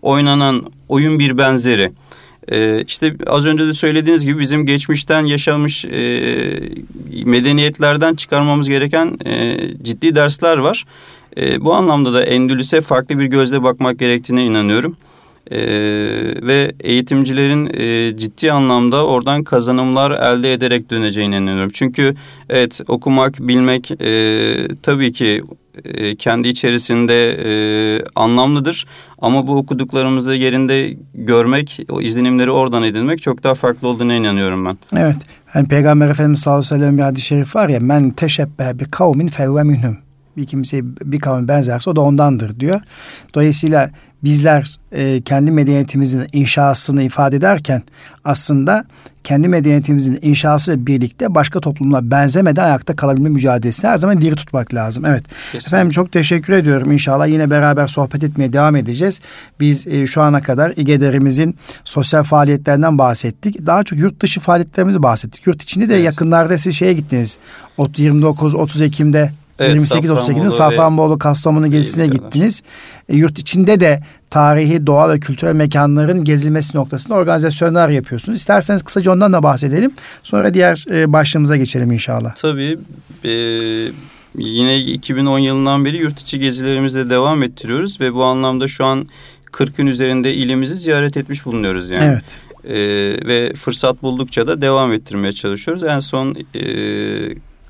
oynanan 0.03 0.66
oyun 0.88 1.18
bir 1.18 1.38
benzeri. 1.38 1.92
Ee, 2.53 2.85
işte 2.87 3.14
az 3.27 3.46
önce 3.46 3.66
de 3.66 3.74
söylediğiniz 3.74 4.27
gibi 4.27 4.40
bizim 4.40 4.66
geçmişten 4.66 5.27
yaşanmış 5.27 5.85
e, 5.85 6.20
medeniyetlerden 7.24 8.14
çıkarmamız 8.14 8.68
gereken 8.68 9.18
e, 9.27 9.59
ciddi 9.83 10.14
dersler 10.14 10.59
var. 10.59 10.85
E, 11.38 11.64
bu 11.64 11.74
anlamda 11.74 12.12
da 12.12 12.24
Endülüs'e 12.24 12.81
farklı 12.81 13.18
bir 13.18 13.27
gözle 13.27 13.62
bakmak 13.62 13.98
gerektiğine 13.98 14.44
inanıyorum. 14.44 14.96
E, 15.51 15.59
ve 16.46 16.72
eğitimcilerin 16.81 17.70
e, 17.74 18.16
ciddi 18.16 18.53
anlamda 18.53 19.07
oradan 19.07 19.44
kazanımlar 19.44 20.11
elde 20.11 20.53
ederek 20.53 20.90
döneceğine 20.90 21.37
inanıyorum. 21.37 21.70
Çünkü 21.74 22.14
evet 22.51 22.81
okumak, 22.88 23.38
bilmek 23.40 23.90
e, 23.90 24.55
tabii 24.83 25.12
ki 25.12 25.42
e, 25.85 26.16
kendi 26.16 26.48
içerisinde 26.48 27.37
e, 27.44 27.51
anlamlıdır. 28.14 28.87
Ama 29.18 29.46
bu 29.46 29.57
okuduklarımızı 29.57 30.35
yerinde 30.35 30.96
görmek, 31.14 31.81
o 31.90 32.01
izlenimleri 32.01 32.51
oradan 32.51 32.83
edinmek 32.83 33.22
çok 33.22 33.44
daha 33.44 33.55
farklı 33.55 33.88
olduğuna 33.88 34.14
inanıyorum 34.14 34.64
ben. 34.64 34.79
Evet. 34.96 35.16
Yani 35.55 35.68
Peygamber 35.68 36.09
Efendimiz 36.09 36.40
sallallahu 36.40 36.59
aleyhi 36.59 36.74
ve 36.74 36.85
sellem 36.85 36.98
bir 36.98 37.03
hadis-i 37.03 37.27
şerif 37.27 37.57
var 37.57 37.68
ya 37.68 37.81
men 37.81 38.11
teşebbe 38.11 38.79
bi 38.79 38.85
kavmin 38.85 39.29
fevve 39.29 39.62
minhum. 39.62 40.08
Bir 40.38 40.46
kimseye 40.46 40.83
bir 40.85 41.20
kavme 41.20 41.48
benzerse 41.48 41.90
o 41.90 41.96
da 41.96 42.01
ondandır 42.01 42.61
diyor. 42.61 42.81
Dolayısıyla 43.35 43.90
bizler 44.24 44.77
e, 44.92 45.20
kendi 45.22 45.51
medeniyetimizin 45.51 46.27
inşasını 46.33 47.03
ifade 47.03 47.37
ederken 47.37 47.83
aslında 48.24 48.85
kendi 49.24 49.48
medeniyetimizin 49.48 50.18
inşasıyla 50.22 50.87
birlikte 50.87 51.35
başka 51.35 51.61
toplumla 51.61 52.11
benzemeden 52.11 52.64
ayakta 52.64 52.96
kalabilme 52.96 53.29
mücadelesini 53.29 53.90
her 53.90 53.98
zaman 53.98 54.20
diri 54.20 54.35
tutmak 54.37 54.74
lazım. 54.74 55.05
Evet. 55.07 55.24
Kesinlikle. 55.29 55.68
Efendim 55.68 55.90
çok 55.90 56.12
teşekkür 56.12 56.53
ediyorum. 56.53 56.92
İnşallah 56.92 57.27
yine 57.27 57.51
beraber 57.51 57.87
sohbet 57.87 58.24
etmeye 58.24 58.53
devam 58.53 58.77
edeceğiz. 58.77 59.20
Biz 59.61 59.87
e, 59.87 60.07
şu 60.07 60.22
ana 60.22 60.42
kadar 60.42 60.72
İGEDER'imizin 60.77 61.57
sosyal 61.85 62.22
faaliyetlerinden 62.22 62.98
bahsettik. 62.98 63.66
Daha 63.66 63.85
çok 63.85 63.98
yurt 63.98 64.20
dışı 64.22 64.40
faaliyetlerimizi 64.40 65.03
bahsettik. 65.03 65.46
Yurt 65.46 65.62
içinde 65.62 65.88
de 65.88 65.94
Evet. 65.94 66.05
yakınlarda 66.05 66.59
siz 66.59 66.74
şeye 66.74 66.92
gittiniz. 66.92 67.38
Ot- 67.79 67.98
29-30 67.98 68.85
Ekim'de 68.85 69.33
Evet, 69.59 69.77
28-30 69.77 69.99
Ekim'de 69.99 70.16
Safranbolu 70.16 70.47
ve- 70.47 70.51
Safranbolu, 70.51 71.18
Kastamonu 71.18 71.71
gezisine 71.71 72.07
gittiniz. 72.07 72.62
E, 73.09 73.16
yurt 73.16 73.38
içinde 73.38 73.81
de 73.81 74.03
tarihi, 74.31 74.87
doğa 74.87 75.11
ve 75.11 75.21
kültürel 75.21 75.55
mekanların 75.55 76.25
gezilmesi 76.25 76.77
noktasında 76.77 77.14
organizasyonlar 77.14 77.88
yapıyorsunuz. 77.88 78.38
İsterseniz 78.38 78.83
kısaca 78.83 79.12
ondan 79.12 79.33
da 79.33 79.42
bahsedelim. 79.42 79.90
Sonra 80.23 80.55
diğer 80.55 80.85
e, 80.90 81.12
başlığımıza 81.12 81.57
geçelim 81.57 81.92
inşallah. 81.92 82.35
Tabii 82.35 82.79
e, 83.25 83.31
yine 84.38 84.79
2010 84.79 85.38
yılından 85.38 85.85
beri 85.85 85.97
yurt 85.97 86.21
içi 86.21 86.38
gezilerimizle 86.38 87.11
devam 87.11 87.42
ettiriyoruz 87.42 88.01
ve 88.01 88.14
bu 88.14 88.25
anlamda 88.25 88.68
şu 88.68 88.85
an 88.85 89.07
40'ın 89.53 89.87
üzerinde 89.87 90.35
ilimizi 90.35 90.77
ziyaret 90.77 91.16
etmiş 91.16 91.47
bulunuyoruz 91.47 91.90
yani. 91.90 92.05
Evet. 92.05 92.38
E, 92.64 92.77
ve 93.27 93.55
fırsat 93.55 94.03
buldukça 94.03 94.47
da 94.47 94.62
devam 94.62 94.92
ettirmeye 94.92 95.33
çalışıyoruz. 95.33 95.85
En 95.85 95.99
son 95.99 96.37
e, 96.55 96.61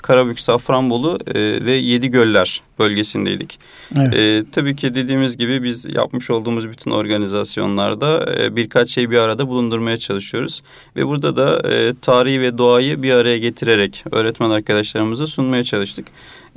Karabük, 0.08 0.40
Safranbolu 0.40 1.18
e, 1.34 1.64
ve 1.64 1.72
Yedigöller 1.72 2.62
bölgesindeydik. 2.78 3.58
Evet. 3.98 4.14
E, 4.14 4.44
tabii 4.52 4.76
ki 4.76 4.94
dediğimiz 4.94 5.36
gibi 5.36 5.62
biz 5.62 5.86
yapmış 5.94 6.30
olduğumuz 6.30 6.68
bütün 6.68 6.90
organizasyonlarda 6.90 8.34
e, 8.38 8.56
birkaç 8.56 8.90
şey 8.90 9.10
bir 9.10 9.16
arada 9.16 9.48
bulundurmaya 9.48 9.96
çalışıyoruz. 9.96 10.62
Ve 10.96 11.06
burada 11.06 11.36
da 11.36 11.68
e, 11.70 11.94
tarihi 12.02 12.40
ve 12.40 12.58
doğayı 12.58 13.02
bir 13.02 13.12
araya 13.12 13.38
getirerek 13.38 14.04
öğretmen 14.12 14.50
arkadaşlarımıza 14.50 15.26
sunmaya 15.26 15.64
çalıştık. 15.64 16.06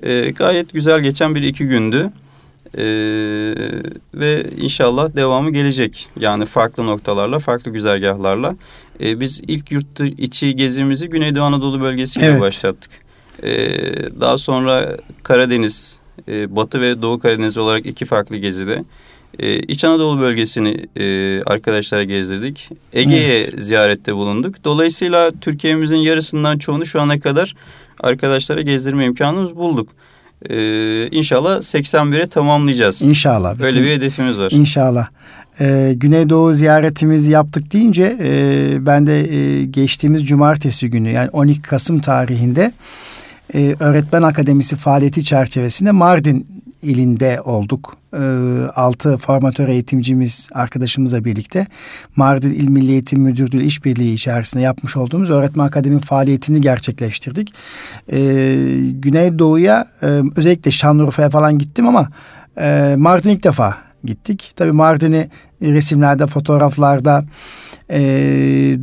E, 0.03 0.29
gayet 0.29 0.73
güzel 0.73 1.01
geçen 1.01 1.35
bir 1.35 1.43
iki 1.43 1.65
gündü. 1.65 2.11
E, 2.77 2.83
ve 4.13 4.43
inşallah 4.61 5.15
devamı 5.15 5.51
gelecek. 5.51 6.07
Yani 6.19 6.45
farklı 6.45 6.85
noktalarla, 6.85 7.39
farklı 7.39 7.71
güzergahlarla. 7.71 8.55
E, 9.03 9.19
biz 9.19 9.41
ilk 9.47 9.71
yurt 9.71 9.99
içi 9.99 10.55
gezimizi 10.55 11.09
Güneydoğu 11.09 11.43
Anadolu 11.43 11.81
bölgesiyle 11.81 12.25
Evet. 12.25 12.41
başlattık. 12.41 12.91
E, 13.43 13.51
daha 14.21 14.37
sonra 14.37 14.97
Karadeniz, 15.23 15.99
e, 16.27 16.55
Batı 16.55 16.81
ve 16.81 17.01
Doğu 17.01 17.19
Karadeniz 17.19 17.57
olarak 17.57 17.85
iki 17.85 18.05
farklı 18.05 18.37
gezide. 18.37 18.83
E, 19.39 19.59
İç 19.59 19.83
Anadolu 19.83 20.19
bölgesini 20.19 20.87
e, 20.95 21.05
arkadaşlara 21.43 22.03
gezdirdik. 22.03 22.69
Ege'ye 22.93 23.49
ziyarette 23.57 24.15
bulunduk. 24.15 24.55
Dolayısıyla 24.63 25.31
Türkiye'mizin 25.41 25.97
yarısından 25.97 26.57
çoğunu 26.57 26.85
şu 26.85 27.01
ana 27.01 27.19
kadar 27.19 27.55
arkadaşlara 27.99 28.61
gezdirme 28.61 29.05
imkanımız 29.05 29.55
bulduk. 29.55 29.89
E, 30.49 31.07
inşallah 31.11 31.57
81'e 31.57 32.27
tamamlayacağız. 32.27 33.01
İnşallah. 33.01 33.59
Böyle 33.59 33.69
Bütün- 33.69 33.83
bir 33.83 33.91
hedefimiz 33.91 34.39
var. 34.39 34.51
İnşallah. 34.51 35.07
Ee, 35.59 35.93
Güneydoğu 35.95 36.53
ziyaretimizi 36.53 37.31
yaptık 37.31 37.73
deyince 37.73 38.17
e, 38.21 38.85
ben 38.85 39.07
de 39.07 39.35
e, 39.35 39.65
geçtiğimiz 39.65 40.25
cumartesi 40.25 40.89
günü 40.89 41.11
yani 41.11 41.29
12 41.29 41.61
Kasım 41.61 41.99
tarihinde 41.99 42.71
e, 43.53 43.75
Öğretmen 43.79 44.21
Akademisi 44.21 44.75
faaliyeti 44.75 45.23
çerçevesinde 45.23 45.91
Mardin 45.91 46.47
ilinde 46.81 47.41
olduk. 47.41 47.97
E, 48.13 48.21
altı 48.75 49.17
formatör 49.17 49.67
eğitimcimiz 49.67 50.49
arkadaşımızla 50.53 51.25
birlikte 51.25 51.67
Mardin 52.15 52.53
İl 52.53 52.67
Milli 52.67 52.91
Eğitim 52.91 53.21
Müdürlüğü 53.21 53.63
işbirliği 53.63 54.13
içerisinde 54.13 54.63
yapmış 54.63 54.97
olduğumuz 54.97 55.29
Öğretmen 55.29 55.65
Akademi 55.65 56.01
faaliyetini 56.01 56.61
gerçekleştirdik. 56.61 57.53
E, 58.11 58.19
Güneydoğu'ya 58.91 59.85
e, 60.01 60.21
özellikle 60.35 60.71
Şanlıurfa'ya 60.71 61.29
falan 61.29 61.57
gittim 61.57 61.87
ama 61.87 62.09
e, 62.57 62.95
Mardin 62.97 63.29
ilk 63.29 63.43
defa 63.43 63.77
gittik. 64.03 64.51
Tabii 64.55 64.71
Mardin'i 64.71 65.29
resimlerde, 65.61 66.27
fotoğraflarda 66.27 67.25
e, 67.91 68.01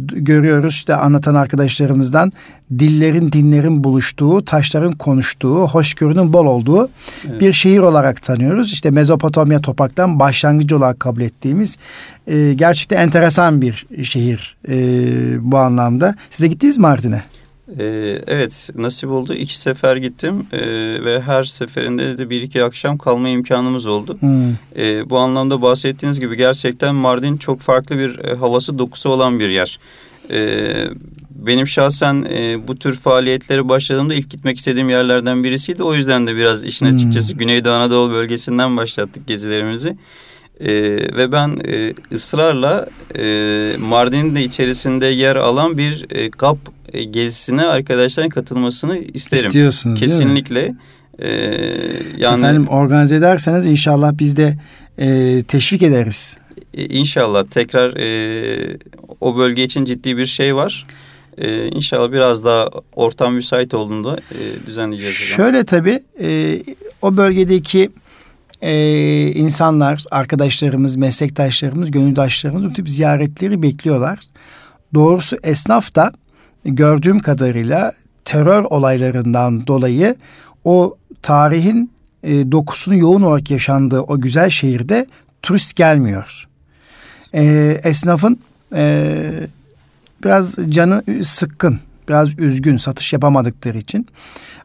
görüyoruz. 0.06 0.74
İşte 0.74 0.94
anlatan 0.94 1.34
arkadaşlarımızdan 1.34 2.32
dillerin, 2.78 3.32
dinlerin 3.32 3.84
buluştuğu, 3.84 4.44
taşların 4.44 4.92
konuştuğu, 4.92 5.68
hoşgörünün 5.68 6.32
bol 6.32 6.46
olduğu 6.46 6.88
Evet. 7.28 7.40
bir 7.40 7.52
şehir 7.52 7.78
olarak 7.78 8.22
tanıyoruz. 8.22 8.72
İşte 8.72 8.90
Mezopotamya 8.90 9.60
topraklarının 9.60 10.20
başlangıcı 10.20 10.76
olarak 10.76 11.00
kabul 11.00 11.20
ettiğimiz 11.20 11.76
e, 12.26 12.52
gerçekten 12.54 12.96
enteresan 12.96 13.60
bir 13.60 13.86
şehir 14.02 14.56
e, 14.68 14.76
bu 15.52 15.58
anlamda. 15.58 16.14
Size 16.30 16.46
gittiniz 16.46 16.78
mi 16.78 16.82
Mardin'e? 16.82 17.22
Ee, 17.78 18.18
evet 18.26 18.70
nasip 18.74 19.10
oldu. 19.10 19.34
İki 19.34 19.58
sefer 19.58 19.96
gittim 19.96 20.46
Ee, 20.52 20.58
ve 21.04 21.20
her 21.20 21.44
seferinde 21.44 22.18
de 22.18 22.30
bir 22.30 22.42
iki 22.42 22.64
akşam 22.64 22.98
kalma 22.98 23.28
imkanımız 23.28 23.86
oldu. 23.86 24.16
Hmm. 24.20 24.50
Ee, 24.76 25.10
bu 25.10 25.18
anlamda 25.18 25.62
bahsettiğiniz 25.62 26.20
gibi 26.20 26.36
gerçekten 26.36 26.94
Mardin 26.94 27.36
çok 27.36 27.60
farklı 27.60 27.98
bir 27.98 28.18
e, 28.18 28.34
havası 28.34 28.78
dokusu 28.78 29.10
olan 29.10 29.38
bir 29.38 29.48
yer. 29.48 29.78
Ee, 30.30 30.86
benim 31.30 31.66
şahsen 31.66 32.26
e, 32.30 32.68
bu 32.68 32.76
tür 32.76 32.94
faaliyetlere 32.94 33.68
başladığımda 33.68 34.14
ilk 34.14 34.30
gitmek 34.30 34.58
istediğim 34.58 34.90
yerlerden 34.90 35.44
birisiydi. 35.44 35.82
O 35.82 35.94
yüzden 35.94 36.26
de 36.26 36.36
biraz 36.36 36.64
işin 36.64 36.86
Hmm. 36.86 36.94
açıkçası 36.94 37.32
Güneydoğu 37.34 37.72
Anadolu 37.72 38.10
bölgesinden 38.12 38.76
başlattık 38.76 39.26
gezilerimizi. 39.26 39.96
Ee, 40.60 40.72
ve 41.16 41.32
ben 41.32 41.60
e, 41.68 41.94
ısrarla 42.12 42.88
e, 43.18 43.76
Mardin'in 43.78 44.34
de 44.36 44.44
içerisinde 44.44 45.06
yer 45.06 45.36
alan 45.36 45.78
bir 45.78 46.06
e, 46.10 46.28
GAP 46.28 46.58
e, 46.92 47.04
gezisine 47.04 47.62
arkadaşların 47.62 48.28
katılmasını 48.28 48.98
isterim. 48.98 49.46
İstiyorsunuz 49.46 50.00
değil 50.00 50.12
mi? 50.12 50.18
Kesinlikle. 50.18 50.74
E, 51.18 51.30
yani 52.18 52.40
Efendim 52.40 52.68
organize 52.68 53.16
ederseniz 53.16 53.66
inşallah 53.66 54.12
biz 54.18 54.36
de 54.36 54.58
e, 54.98 55.42
teşvik 55.48 55.82
ederiz. 55.82 56.36
E, 56.74 56.84
inşallah 56.84 57.44
tekrar 57.50 57.96
e, 57.96 58.78
o 59.20 59.36
bölge 59.36 59.64
için 59.64 59.84
ciddi 59.84 60.16
bir 60.16 60.26
şey 60.26 60.56
var. 60.56 60.84
E, 61.38 61.68
inşallah 61.68 62.12
biraz 62.12 62.44
daha 62.44 62.68
ortam 62.92 63.34
müsait 63.34 63.74
olduğunda 63.74 64.16
e, 64.16 64.66
düzenleyeceğiz. 64.66 65.14
Şöyle 65.14 65.64
tabii 65.64 66.00
e, 66.20 66.62
o 67.02 67.16
bölgedeki 67.16 67.90
e, 68.62 69.32
insanlar, 69.34 70.04
arkadaşlarımız, 70.10 70.96
meslektaşlarımız, 70.96 71.90
gönüldaşlarımız 71.90 72.64
bu 72.64 72.72
tip 72.72 72.90
ziyaretleri 72.90 73.62
bekliyorlar. 73.62 74.18
Doğrusu 74.94 75.36
esnaf 75.42 75.94
da 75.94 76.12
gördüğüm 76.64 77.18
kadarıyla 77.18 77.92
terör 78.24 78.64
olaylarından 78.64 79.66
dolayı 79.66 80.16
o 80.64 80.96
tarihin 81.22 81.90
e, 82.22 82.52
dokusunu 82.52 82.96
yoğun 82.96 83.22
olarak 83.22 83.50
yaşandığı 83.50 84.00
o 84.00 84.20
güzel 84.20 84.50
şehirde 84.50 85.06
turist 85.42 85.76
gelmiyor. 85.76 86.48
E, 87.34 87.44
esnafın 87.84 88.40
e, 88.74 89.20
biraz 90.24 90.56
canı 90.68 91.04
sıkkın, 91.24 91.80
biraz 92.08 92.38
üzgün 92.38 92.76
satış 92.76 93.12
yapamadıkları 93.12 93.78
için. 93.78 94.06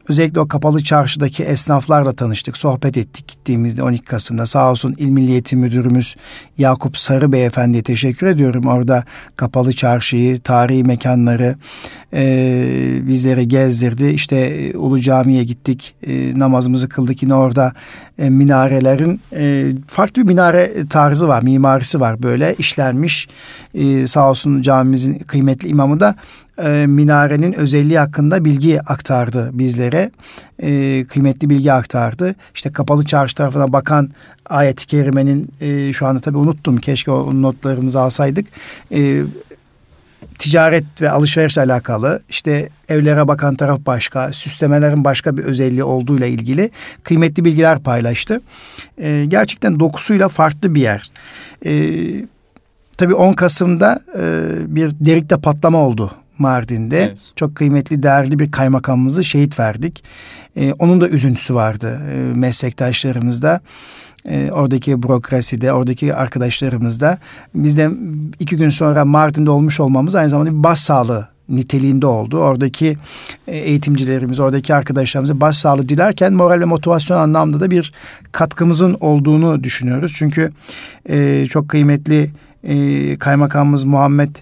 Özellikle 0.08 0.40
o 0.40 0.48
kapalı 0.48 0.82
çarşıdaki 0.82 1.44
esnaflarla 1.44 2.12
tanıştık, 2.12 2.56
sohbet 2.56 2.96
ettik 2.96 3.28
gittiğimizde 3.28 3.82
12 3.82 4.04
Kasım'da. 4.04 4.46
Sağ 4.46 4.70
olsun 4.70 4.94
İl 4.98 5.08
Milliyeti 5.08 5.56
Müdürümüz 5.56 6.16
Yakup 6.58 6.98
Sarı 6.98 7.32
Beyefendi'ye 7.32 7.82
teşekkür 7.82 8.26
ediyorum. 8.26 8.66
Orada 8.66 9.04
kapalı 9.36 9.72
çarşıyı, 9.72 10.40
tarihi 10.40 10.84
mekanları 10.84 11.56
e, 12.14 12.98
bizlere 13.02 13.44
gezdirdi. 13.44 14.06
İşte 14.06 14.36
e, 14.36 14.76
Ulu 14.76 15.00
Cami'ye 15.00 15.44
gittik, 15.44 15.94
e, 16.06 16.38
namazımızı 16.38 16.88
kıldık. 16.88 17.22
Yine 17.22 17.34
orada 17.34 17.72
e, 18.18 18.30
minarelerin 18.30 19.20
e, 19.32 19.72
farklı 19.86 20.22
bir 20.22 20.26
minare 20.26 20.86
tarzı 20.90 21.28
var, 21.28 21.42
mimarisi 21.42 22.00
var 22.00 22.22
böyle 22.22 22.54
işlenmiş. 22.58 23.28
E, 23.74 24.06
sağ 24.06 24.30
olsun 24.30 24.62
camimizin 24.62 25.18
kıymetli 25.18 25.68
imamı 25.68 26.00
da 26.00 26.14
e, 26.62 26.86
minarenin 26.86 27.52
özelliği 27.52 27.98
hakkında 27.98 28.44
bilgi 28.44 28.80
aktardı 28.82 29.50
bizlere. 29.52 29.93
E, 30.62 31.04
kıymetli 31.08 31.50
bilgi 31.50 31.72
aktardı. 31.72 32.34
İşte 32.54 32.72
kapalı 32.72 33.04
çarşı 33.04 33.34
tarafına 33.34 33.72
bakan 33.72 34.10
ayet-i 34.46 34.86
kerimenin 34.86 35.48
e, 35.60 35.92
şu 35.92 36.06
anda 36.06 36.20
tabii 36.20 36.38
unuttum. 36.38 36.76
Keşke 36.76 37.10
o 37.10 37.42
notlarımızı 37.42 38.00
alsaydık. 38.00 38.46
E, 38.92 39.22
ticaret 40.38 41.02
ve 41.02 41.10
alışverişle 41.10 41.62
alakalı 41.62 42.20
işte 42.28 42.68
evlere 42.88 43.28
bakan 43.28 43.54
taraf 43.54 43.80
başka, 43.86 44.32
süslemelerin 44.32 45.04
başka 45.04 45.36
bir 45.36 45.44
özelliği 45.44 45.84
olduğuyla 45.84 46.26
ilgili 46.26 46.70
kıymetli 47.02 47.44
bilgiler 47.44 47.78
paylaştı. 47.78 48.40
E, 48.98 49.24
gerçekten 49.28 49.80
dokusuyla 49.80 50.28
farklı 50.28 50.74
bir 50.74 50.80
yer. 50.80 51.10
E, 51.66 51.72
tabii 52.96 53.14
10 53.14 53.32
Kasım'da 53.32 54.00
e, 54.18 54.52
bir 54.66 54.90
delikte 54.90 55.36
patlama 55.36 55.78
oldu 55.78 56.10
Mardin'de. 56.38 57.02
Evet. 57.02 57.18
Çok 57.36 57.54
kıymetli, 57.54 58.02
değerli 58.02 58.38
bir 58.38 58.50
kaymakamımızı 58.50 59.24
şehit 59.24 59.58
verdik. 59.58 60.04
Ee, 60.56 60.72
onun 60.72 61.00
da 61.00 61.08
üzüntüsü 61.08 61.54
vardı 61.54 62.00
e, 62.12 62.16
meslektaşlarımızda. 62.38 63.60
E, 64.28 64.50
oradaki 64.52 65.02
bürokraside, 65.02 65.72
oradaki 65.72 66.14
arkadaşlarımızda. 66.14 67.18
Biz 67.54 67.78
de 67.78 67.90
iki 68.40 68.56
gün 68.56 68.68
sonra 68.68 69.04
Mardin'de 69.04 69.50
olmuş 69.50 69.80
olmamız 69.80 70.14
aynı 70.14 70.30
zamanda 70.30 70.58
bir 70.58 70.64
bas 70.64 70.80
sağlığı 70.80 71.28
niteliğinde 71.48 72.06
oldu. 72.06 72.38
Oradaki 72.38 72.96
e, 73.48 73.56
eğitimcilerimiz, 73.56 74.40
oradaki 74.40 74.74
arkadaşlarımıza 74.74 75.40
baş 75.40 75.56
sağlığı 75.56 75.88
dilerken 75.88 76.32
moral 76.32 76.60
ve 76.60 76.64
motivasyon 76.64 77.18
anlamda 77.18 77.60
da 77.60 77.70
bir 77.70 77.92
katkımızın 78.32 78.96
olduğunu 79.00 79.64
düşünüyoruz. 79.64 80.14
Çünkü 80.16 80.52
e, 81.08 81.46
çok 81.46 81.68
kıymetli 81.68 82.30
e, 82.64 83.16
kaymakamımız 83.18 83.84
Muhammed 83.84 84.36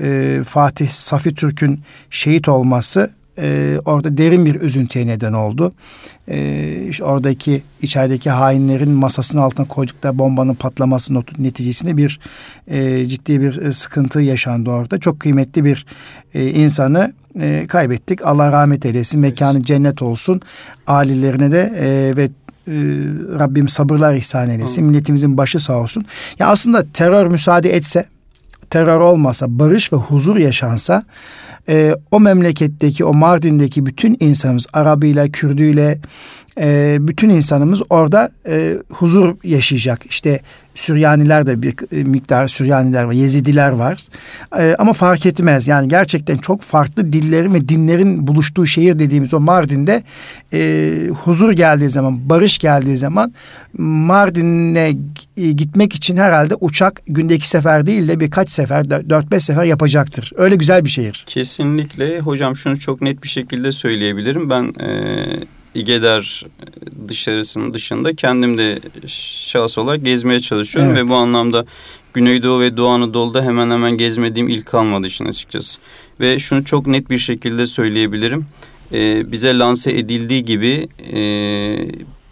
e, 0.00 0.40
Fatih 0.46 0.88
Safi 0.88 1.34
Türk'ün 1.34 1.80
şehit 2.10 2.48
olması 2.48 3.10
e, 3.38 3.78
orada 3.84 4.16
derin 4.16 4.46
bir 4.46 4.60
üzüntüye 4.60 5.06
neden 5.06 5.32
oldu. 5.32 5.72
E, 6.28 6.86
işte 6.88 7.04
oradaki 7.04 7.62
içerideki 7.82 8.30
hainlerin 8.30 8.90
masasının 8.90 9.42
altına 9.42 9.66
koydukları 9.66 10.18
bombanın 10.18 10.54
patlaması 10.54 11.14
neticesinde 11.38 11.96
bir 11.96 12.20
e, 12.68 13.06
ciddi 13.08 13.40
bir 13.40 13.62
e, 13.62 13.72
sıkıntı 13.72 14.20
yaşandı 14.20 14.70
orada. 14.70 14.98
Çok 14.98 15.20
kıymetli 15.20 15.64
bir 15.64 15.86
e, 16.34 16.50
insanı 16.50 17.12
e, 17.40 17.66
kaybettik. 17.68 18.26
Allah 18.26 18.52
rahmet 18.52 18.86
eylesin, 18.86 19.20
mekanı 19.20 19.62
cennet 19.62 20.02
olsun. 20.02 20.40
Alilerine 20.86 21.52
de 21.52 21.72
e, 21.78 22.16
ve 22.16 22.24
e, 22.24 22.74
Rabbim 23.38 23.68
sabırlar 23.68 24.14
ihsan 24.14 24.50
eylesin. 24.50 24.84
Milletimizin 24.84 25.36
başı 25.36 25.58
sağ 25.58 25.76
olsun. 25.76 26.04
Ya 26.38 26.46
aslında 26.46 26.84
terör 26.92 27.26
müsaade 27.26 27.76
etse 27.76 28.04
terör 28.76 29.00
olmasa, 29.00 29.46
barış 29.58 29.92
ve 29.92 29.96
huzur 29.96 30.36
yaşansa 30.36 31.04
e, 31.68 31.94
o 32.10 32.20
memleketteki, 32.20 33.04
o 33.04 33.14
Mardin'deki 33.14 33.86
bütün 33.86 34.16
insanımız 34.20 34.66
Arabıyla, 34.72 35.28
Kürdüyle, 35.28 35.98
e, 36.60 36.96
bütün 37.00 37.28
insanımız 37.28 37.82
orada 37.90 38.30
e, 38.48 38.76
huzur 38.90 39.34
yaşayacak. 39.44 40.06
İşte 40.10 40.40
Süryaniler 40.74 41.46
de 41.46 41.62
bir 41.62 41.74
e, 41.92 42.04
miktar 42.04 42.48
Süryaniler 42.48 43.04
var, 43.04 43.12
Yezidiler 43.12 43.70
var. 43.70 43.98
E, 44.58 44.76
ama 44.78 44.92
fark 44.92 45.26
etmez. 45.26 45.68
Yani 45.68 45.88
gerçekten 45.88 46.36
çok 46.38 46.62
farklı 46.62 47.12
dillerin 47.12 47.54
ve 47.54 47.68
dinlerin 47.68 48.26
buluştuğu 48.26 48.66
şehir 48.66 48.98
dediğimiz 48.98 49.34
o 49.34 49.40
Mardin'de 49.40 50.02
e, 50.52 51.08
huzur 51.24 51.52
geldiği 51.52 51.90
zaman, 51.90 52.28
barış 52.28 52.58
geldiği 52.58 52.96
zaman 52.96 53.34
Mardin'e 53.78 54.92
gitmek 55.36 55.94
için 55.94 56.16
herhalde 56.16 56.54
uçak 56.60 57.02
günde 57.06 57.34
iki 57.34 57.48
sefer 57.48 57.86
değil 57.86 58.08
de 58.08 58.20
birkaç 58.20 58.50
sefer, 58.50 58.90
dört 58.90 59.30
beş 59.30 59.44
sefer 59.44 59.64
yapacaktır. 59.64 60.32
Öyle 60.36 60.56
güzel 60.56 60.84
bir 60.84 60.90
şehir. 60.90 61.24
Kesinlikle. 61.26 62.20
Hocam 62.20 62.56
şunu 62.56 62.78
çok 62.78 63.02
net 63.02 63.22
bir 63.22 63.28
şekilde 63.28 63.72
söyleyebilirim. 63.72 64.50
Ben 64.50 64.64
e, 64.80 65.26
İgeder 65.76 66.46
dışarısının 67.08 67.72
dışında 67.72 68.14
kendim 68.14 68.58
de 68.58 68.78
şahs 69.06 69.78
olarak 69.78 70.04
gezmeye 70.04 70.40
çalışıyorum 70.40 70.92
evet. 70.92 71.04
ve 71.04 71.08
bu 71.08 71.14
anlamda 71.14 71.64
Güneydoğu 72.14 72.60
ve 72.60 72.76
Doğu 72.76 72.88
Anadolu'da 72.88 73.42
hemen 73.42 73.70
hemen 73.70 73.96
gezmediğim 73.96 74.48
ilk 74.48 74.66
kalmadı 74.66 75.06
işin 75.06 75.24
açıkçası. 75.24 75.78
Ve 76.20 76.38
şunu 76.38 76.64
çok 76.64 76.86
net 76.86 77.10
bir 77.10 77.18
şekilde 77.18 77.66
söyleyebilirim. 77.66 78.46
Ee, 78.92 79.32
bize 79.32 79.58
lanse 79.58 79.92
edildiği 79.92 80.44
gibi 80.44 80.88
e, 81.12 81.20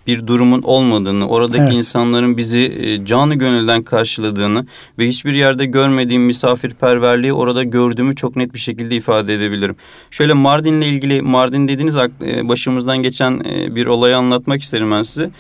bir 0.07 0.27
durumun 0.27 0.63
olmadığını, 0.63 1.29
oradaki 1.29 1.63
evet. 1.63 1.75
insanların 1.75 2.37
bizi 2.37 2.61
e, 2.61 3.05
canı 3.05 3.35
gönülden 3.35 3.83
karşıladığını 3.83 4.67
ve 4.99 5.09
hiçbir 5.09 5.33
yerde 5.33 5.65
görmediğim 5.65 6.23
misafirperverliği 6.23 7.33
orada 7.33 7.63
gördüğümü 7.63 8.17
çok 8.17 8.37
net 8.37 8.55
bir 8.55 8.59
şekilde 8.59 8.97
ifade 8.97 9.35
edebilirim. 9.35 9.77
Şöyle 10.11 10.33
Mardin'le 10.33 10.83
ilgili, 10.83 11.23
Mardin 11.23 11.69
dediğiniz 11.69 11.97
e, 11.97 12.49
başımızdan 12.49 13.03
geçen 13.03 13.43
e, 13.51 13.75
bir 13.75 13.87
olayı 13.87 14.17
anlatmak 14.17 14.63
isterim 14.63 14.91
ben 14.91 15.03
size 15.03 15.31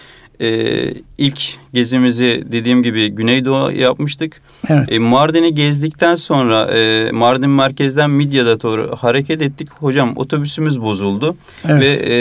e, 0.40 0.70
ilk 1.18 1.40
gezimizi 1.74 2.44
dediğim 2.52 2.82
gibi 2.82 3.08
Güneydoğu 3.08 3.72
yapmıştık. 3.72 4.40
Evet. 4.68 4.92
E, 4.92 4.98
Mardin'i 4.98 5.54
gezdikten 5.54 6.14
sonra 6.14 6.64
e, 6.64 7.10
Mardin 7.12 7.50
merkezden 7.50 8.10
Midyat'a 8.10 8.62
doğru 8.62 8.96
hareket 8.96 9.42
ettik. 9.42 9.68
Hocam 9.70 10.12
otobüsümüz 10.16 10.80
bozuldu 10.80 11.36
evet. 11.68 11.82
ve 11.82 12.12
e, 12.12 12.16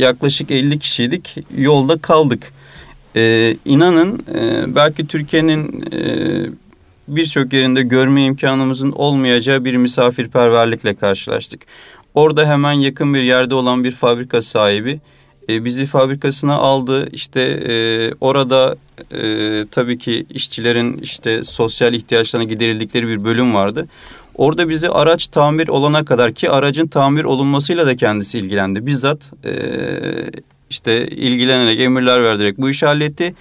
yaklaşık 0.00 0.50
50 0.50 0.78
kişiydik. 0.78 1.36
Yolda 1.56 1.98
kaldık. 1.98 2.52
E, 3.16 3.56
inanın 3.64 4.22
e, 4.34 4.74
belki 4.74 5.06
Türkiye'nin 5.06 5.84
e, 5.92 6.00
birçok 7.08 7.52
yerinde 7.52 7.82
görme 7.82 8.24
imkanımızın 8.24 8.92
olmayacağı 8.92 9.64
bir 9.64 9.76
misafirperverlikle 9.76 10.94
karşılaştık. 10.94 11.60
Orada 12.14 12.48
hemen 12.48 12.72
yakın 12.72 13.14
bir 13.14 13.22
yerde 13.22 13.54
olan 13.54 13.84
bir 13.84 13.92
fabrika 13.92 14.42
sahibi 14.42 15.00
e, 15.50 15.64
bizi 15.64 15.86
fabrikasına 15.86 16.54
aldı. 16.54 17.08
İşte 17.12 17.40
e, 17.68 17.74
orada 18.20 18.76
e, 19.12 19.66
tabii 19.70 19.98
ki 19.98 20.26
işçilerin 20.30 20.98
işte 20.98 21.42
sosyal 21.42 21.94
ihtiyaçlarına 21.94 22.48
giderildikleri 22.48 23.08
bir 23.08 23.24
bölüm 23.24 23.54
vardı. 23.54 23.88
Orada 24.34 24.68
bizi 24.68 24.88
araç 24.88 25.26
tamir 25.26 25.68
olana 25.68 26.04
kadar 26.04 26.32
ki 26.32 26.50
aracın 26.50 26.86
tamir 26.86 27.24
olunmasıyla 27.24 27.86
da 27.86 27.96
kendisi 27.96 28.38
ilgilendi. 28.38 28.86
Bizzat 28.86 29.32
e, 29.44 29.52
işte 30.70 31.06
ilgilenerek 31.06 31.80
emirler 31.80 32.22
vererek 32.22 32.58
bu 32.58 32.70
işi 32.70 32.86
halletti. 32.86 33.34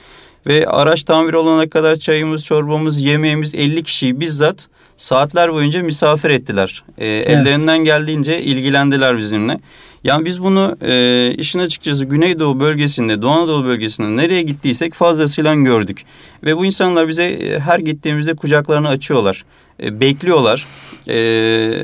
Ve 0.48 0.68
araç 0.68 1.04
tamir 1.04 1.34
olana 1.34 1.70
kadar 1.70 1.96
çayımız, 1.96 2.46
çorbamız, 2.46 3.02
yemeğimiz 3.02 3.56
50 3.56 3.84
kişiyi 3.84 4.20
bizzat 4.20 4.68
saatler 4.98 5.54
boyunca 5.54 5.84
misafir 5.84 6.30
ettiler. 6.30 6.84
E, 6.98 7.08
evet. 7.08 7.28
Ellerinden 7.28 7.78
geldiğince 7.78 8.42
ilgilendiler 8.42 9.18
bizimle. 9.18 9.60
Yani 10.04 10.26
biz 10.26 10.44
bunu 10.44 10.78
e, 10.82 11.34
işin 11.38 11.60
açıkçası 11.60 12.06
Güneydoğu 12.06 12.60
bölgesinde, 12.60 13.22
Doğu 13.22 13.32
Anadolu 13.32 13.66
bölgesinde 13.66 14.22
nereye 14.22 14.42
gittiysek 14.42 14.94
fazlasıyla 14.94 15.56
gördük. 15.56 16.04
Ve 16.44 16.58
bu 16.58 16.66
insanlar 16.66 17.08
bize 17.08 17.24
e, 17.24 17.60
her 17.60 17.80
gittiğimizde 17.80 18.36
kucaklarını 18.36 18.88
açıyorlar, 18.88 19.46
e, 19.84 20.00
bekliyorlar. 20.00 20.66
E, 21.10 21.84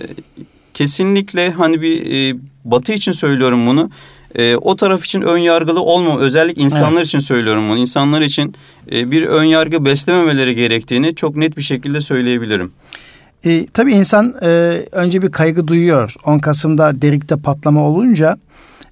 kesinlikle 0.74 1.52
hani 1.52 1.82
bir 1.82 2.32
e, 2.32 2.38
Batı 2.66 2.94
için 2.94 3.12
söylüyorum 3.12 3.68
bunu. 3.68 3.90
E, 4.36 4.56
o 4.56 4.76
taraf 4.76 5.06
için 5.06 5.22
ön 5.22 5.38
yargılı 5.38 5.82
olma 5.82 6.20
özellikle 6.20 6.62
insanlar 6.64 6.98
evet. 6.98 7.08
için 7.08 7.20
söylüyorum 7.20 7.70
bunu. 7.70 7.78
İnsanlar 7.78 8.22
için 8.22 8.56
e, 8.92 9.12
bir 9.12 9.24
ön 9.24 9.44
yargı 9.44 9.86
beslememeleri 9.86 10.56
gerektiğini 10.56 11.16
çok 11.16 11.36
net 11.36 11.58
bir 11.58 11.62
şekilde 11.62 12.02
söyleyebilirim. 12.02 12.72
E, 13.44 13.66
tabii 13.66 13.94
insan 13.94 14.36
e, 14.42 14.48
önce 14.92 15.22
bir 15.22 15.32
kaygı 15.32 15.68
duyuyor. 15.68 16.16
10 16.26 16.40
Kasım'da 16.40 17.02
Derik'te 17.02 17.36
patlama 17.36 17.84
olunca 17.88 18.38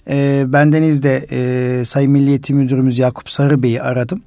e, 0.10 0.44
bendeniz 0.48 1.04
de 1.04 1.26
e, 1.32 1.86
Sayın 1.86 2.12
Milliyeti 2.12 2.54
Müdürümüz 2.54 3.00
Yakup 3.00 3.30
Sarı 3.30 3.64
Bey'i 3.64 3.82
aradım. 3.82 4.22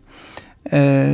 E, 0.72 1.06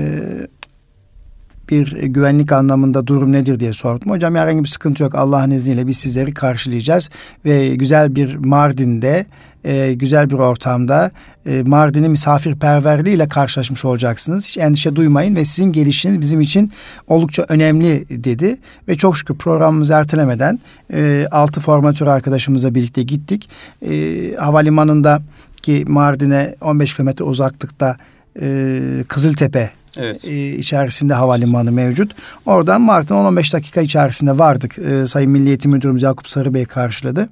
bir 1.72 1.92
güvenlik 2.02 2.52
anlamında 2.52 3.06
durum 3.06 3.32
nedir 3.32 3.60
diye 3.60 3.72
sordum. 3.72 4.10
Hocam 4.10 4.34
herhangi 4.34 4.64
bir 4.64 4.68
sıkıntı 4.68 5.02
yok 5.02 5.14
Allah'ın 5.14 5.50
izniyle 5.50 5.86
biz 5.86 5.96
sizleri 5.96 6.34
karşılayacağız 6.34 7.08
ve 7.44 7.76
güzel 7.76 8.14
bir 8.14 8.34
Mardin'de 8.34 9.26
e, 9.64 9.94
güzel 9.94 10.30
bir 10.30 10.34
ortamda 10.34 11.10
e, 11.46 11.62
Mardin'in 11.62 12.10
misafirperverliğiyle 12.10 13.28
karşılaşmış 13.28 13.84
olacaksınız. 13.84 14.46
Hiç 14.46 14.58
endişe 14.58 14.96
duymayın 14.96 15.36
ve 15.36 15.44
sizin 15.44 15.72
gelişiniz 15.72 16.20
bizim 16.20 16.40
için 16.40 16.72
oldukça 17.06 17.44
önemli 17.48 18.24
dedi. 18.24 18.58
Ve 18.88 18.96
çok 18.96 19.16
şükür 19.16 19.34
programımızı 19.34 19.92
ertelemeden 19.92 20.58
e, 20.92 21.26
altı 21.30 21.60
formatör 21.60 22.06
arkadaşımızla 22.06 22.74
birlikte 22.74 23.02
gittik. 23.02 23.48
E, 23.82 24.34
havalimanında 24.38 25.22
ki 25.62 25.84
Mardin'e 25.88 26.54
15 26.60 26.94
kilometre 26.94 27.24
uzaklıkta 27.24 27.96
e, 28.40 28.80
Kızıltepe 29.08 29.81
Evet. 29.96 30.24
E, 30.24 30.56
içerisinde 30.56 31.14
havalimanı 31.14 31.72
mevcut. 31.72 32.12
Oradan 32.46 32.80
Mart'ın 32.80 33.14
10-15 33.14 33.52
dakika 33.52 33.80
içerisinde 33.80 34.38
vardık. 34.38 34.78
E, 34.78 35.06
Sayın 35.06 35.30
Milli 35.30 35.48
Eğitim 35.48 35.72
Müdürümüz 35.72 36.02
Yakup 36.02 36.28
Sarı 36.28 36.54
Bey 36.54 36.64
karşıladı. 36.64 37.28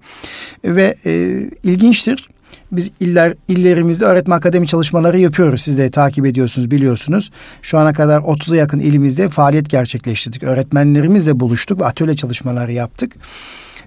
ve 0.64 0.96
e, 1.06 1.42
ilginçtir. 1.64 2.28
Biz 2.72 2.90
iller 3.00 3.34
illerimizde 3.48 4.04
öğretmen 4.04 4.36
akademi 4.36 4.66
çalışmaları 4.66 5.18
yapıyoruz. 5.18 5.62
Siz 5.62 5.78
de 5.78 5.90
takip 5.90 6.26
ediyorsunuz, 6.26 6.70
biliyorsunuz. 6.70 7.30
Şu 7.62 7.78
ana 7.78 7.92
kadar 7.92 8.20
30'a 8.20 8.56
yakın 8.56 8.80
ilimizde 8.80 9.28
faaliyet 9.28 9.70
gerçekleştirdik. 9.70 10.42
Öğretmenlerimizle 10.42 11.40
buluştuk 11.40 11.80
ve 11.80 11.84
atölye 11.84 12.16
çalışmaları 12.16 12.72
yaptık. 12.72 13.12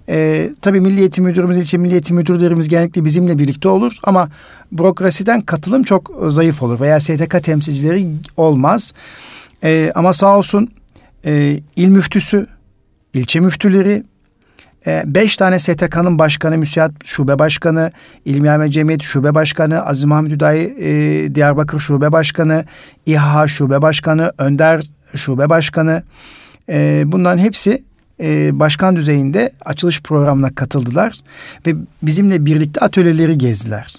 E, 0.10 0.50
tabii 0.62 0.82
Milli 0.82 1.00
Eğitim 1.00 1.24
Müdürümüz, 1.24 1.58
ilçe 1.58 1.78
Milli 1.78 1.92
Eğitim 1.92 2.16
Müdürlerimiz 2.16 2.70
genellikle 2.70 3.06
bizimle 3.06 3.40
birlikte 3.40 3.70
olur 3.70 3.98
ama 4.04 4.30
bürokrasiden 4.72 5.42
katılım 5.42 5.84
çok 5.84 6.12
zayıf 6.28 6.64
olur 6.64 6.80
veya 6.80 7.00
STK 7.00 7.44
temsilcileri 7.44 8.08
olmaz. 8.38 8.94
E, 9.64 9.92
ama 9.96 10.14
sağ 10.14 10.38
olsun 10.38 10.72
e, 11.26 11.60
il 11.76 11.88
müftüsü, 11.88 12.48
ilçe 13.14 13.40
müftüleri, 13.40 14.04
e, 14.88 15.04
beş 15.06 15.38
tane 15.38 15.60
STK'nın 15.60 16.20
başkanı, 16.20 16.58
müsiat 16.58 16.92
şube 17.04 17.40
başkanı, 17.40 17.92
İlmihame 18.26 18.72
Cemiyeti 18.72 19.06
şube 19.06 19.36
başkanı, 19.36 19.86
Aziz 19.86 20.04
Mahmut 20.04 20.32
Hüdayi 20.32 20.76
e, 20.80 21.36
Diyarbakır 21.36 21.80
şube 21.80 22.12
başkanı, 22.12 22.66
İHA 23.06 23.48
şube 23.48 23.82
başkanı, 23.82 24.32
Önder 24.38 24.84
şube 25.16 25.50
başkanı. 25.50 26.04
E, 26.70 27.04
bunların 27.06 27.38
hepsi 27.38 27.84
e, 28.24 28.60
başkan 28.60 28.96
düzeyinde 28.96 29.52
açılış 29.66 30.02
programına 30.02 30.56
katıldılar 30.56 31.16
ve 31.68 31.76
bizimle 32.02 32.46
birlikte 32.46 32.80
atölyeleri 32.80 33.38
gezdiler. 33.38 33.94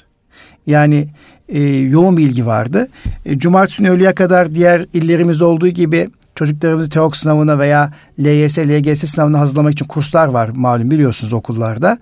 Yani 0.66 1.08
e, 1.48 1.62
yoğun 1.62 2.16
bir 2.16 2.22
ilgi 2.22 2.46
vardı. 2.46 2.88
E, 3.26 3.38
Cumartesi 3.38 3.78
günü 3.78 3.90
öğleye 3.90 4.14
kadar 4.14 4.54
diğer 4.54 4.86
illerimizde 4.92 5.44
olduğu 5.44 5.68
gibi 5.68 6.10
çocuklarımızı 6.34 6.90
TEOK 6.90 7.16
sınavına 7.16 7.58
veya 7.58 7.92
LYS, 8.20 8.58
LGS 8.58 9.10
sınavına 9.10 9.40
hazırlamak 9.40 9.72
için 9.72 9.86
kurslar 9.86 10.26
var 10.26 10.48
malum 10.54 10.90
biliyorsunuz 10.90 11.32
okullarda. 11.32 11.98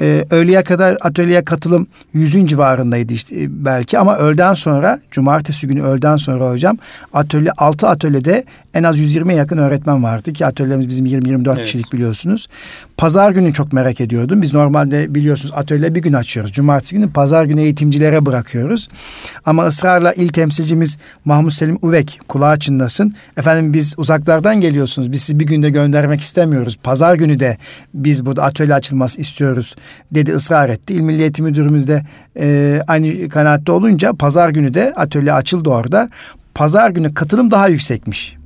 Ee, 0.00 0.24
öğleye 0.30 0.62
kadar 0.62 0.96
atölyeye 1.00 1.44
katılım 1.44 1.86
yüzün 2.14 2.46
civarındaydı 2.46 3.12
işte 3.12 3.36
belki 3.48 3.98
ama 3.98 4.16
öğleden 4.16 4.54
sonra 4.54 5.00
cumartesi 5.10 5.66
günü 5.66 5.82
öğleden 5.82 6.16
sonra 6.16 6.50
hocam 6.50 6.78
atölye 7.12 7.50
altı 7.52 7.88
atölyede 7.88 8.44
en 8.74 8.82
az 8.82 9.00
120'ye 9.00 9.36
yakın 9.36 9.58
öğretmen 9.58 10.02
vardı 10.02 10.32
ki 10.32 10.46
atölyemiz 10.46 10.88
bizim 10.88 11.06
20-24 11.06 11.54
evet. 11.56 11.64
kişilik 11.64 11.92
biliyorsunuz. 11.92 12.46
Pazar 12.96 13.30
günü 13.30 13.52
çok 13.52 13.72
merak 13.72 14.00
ediyordum. 14.00 14.42
Biz 14.42 14.54
normalde 14.54 15.14
biliyorsunuz 15.14 15.54
atölye 15.56 15.94
bir 15.94 16.02
gün 16.02 16.12
açıyoruz. 16.12 16.52
Cumartesi 16.52 16.94
günü 16.94 17.10
pazar 17.10 17.44
günü 17.44 17.60
eğitimcilere 17.60 18.26
bırakıyoruz. 18.26 18.88
Ama 19.46 19.66
ısrarla 19.66 20.12
il 20.12 20.28
temsilcimiz 20.28 20.98
Mahmut 21.24 21.52
Selim 21.52 21.78
Uvek 21.82 22.20
kulağı 22.28 22.58
çınlasın. 22.58 23.14
Efendim 23.36 23.72
biz 23.72 23.94
uzaklardan 23.98 24.60
geliyorsunuz. 24.60 25.12
Biz 25.12 25.22
sizi 25.22 25.40
bir 25.40 25.46
günde 25.46 25.70
göndermek 25.70 26.20
istemiyoruz. 26.20 26.78
Pazar 26.82 27.14
günü 27.14 27.40
de 27.40 27.58
biz 27.94 28.26
burada 28.26 28.42
atölye 28.42 28.74
açılması 28.74 29.20
istiyoruz 29.20 29.76
dedi 30.12 30.32
ısrar 30.32 30.68
etti. 30.68 30.94
İl 30.94 31.00
Milli 31.00 31.22
Eğitim 31.22 31.44
Müdürümüz 31.44 31.88
de 31.88 32.02
e, 32.38 32.80
aynı 32.86 33.28
kanaatte 33.28 33.72
olunca 33.72 34.12
pazar 34.12 34.50
günü 34.50 34.74
de 34.74 34.94
atölye 34.96 35.32
açıldı 35.32 35.70
orada. 35.70 36.10
Pazar 36.54 36.90
günü 36.90 37.14
katılım 37.14 37.50
daha 37.50 37.68
yüksekmiş. 37.68 38.36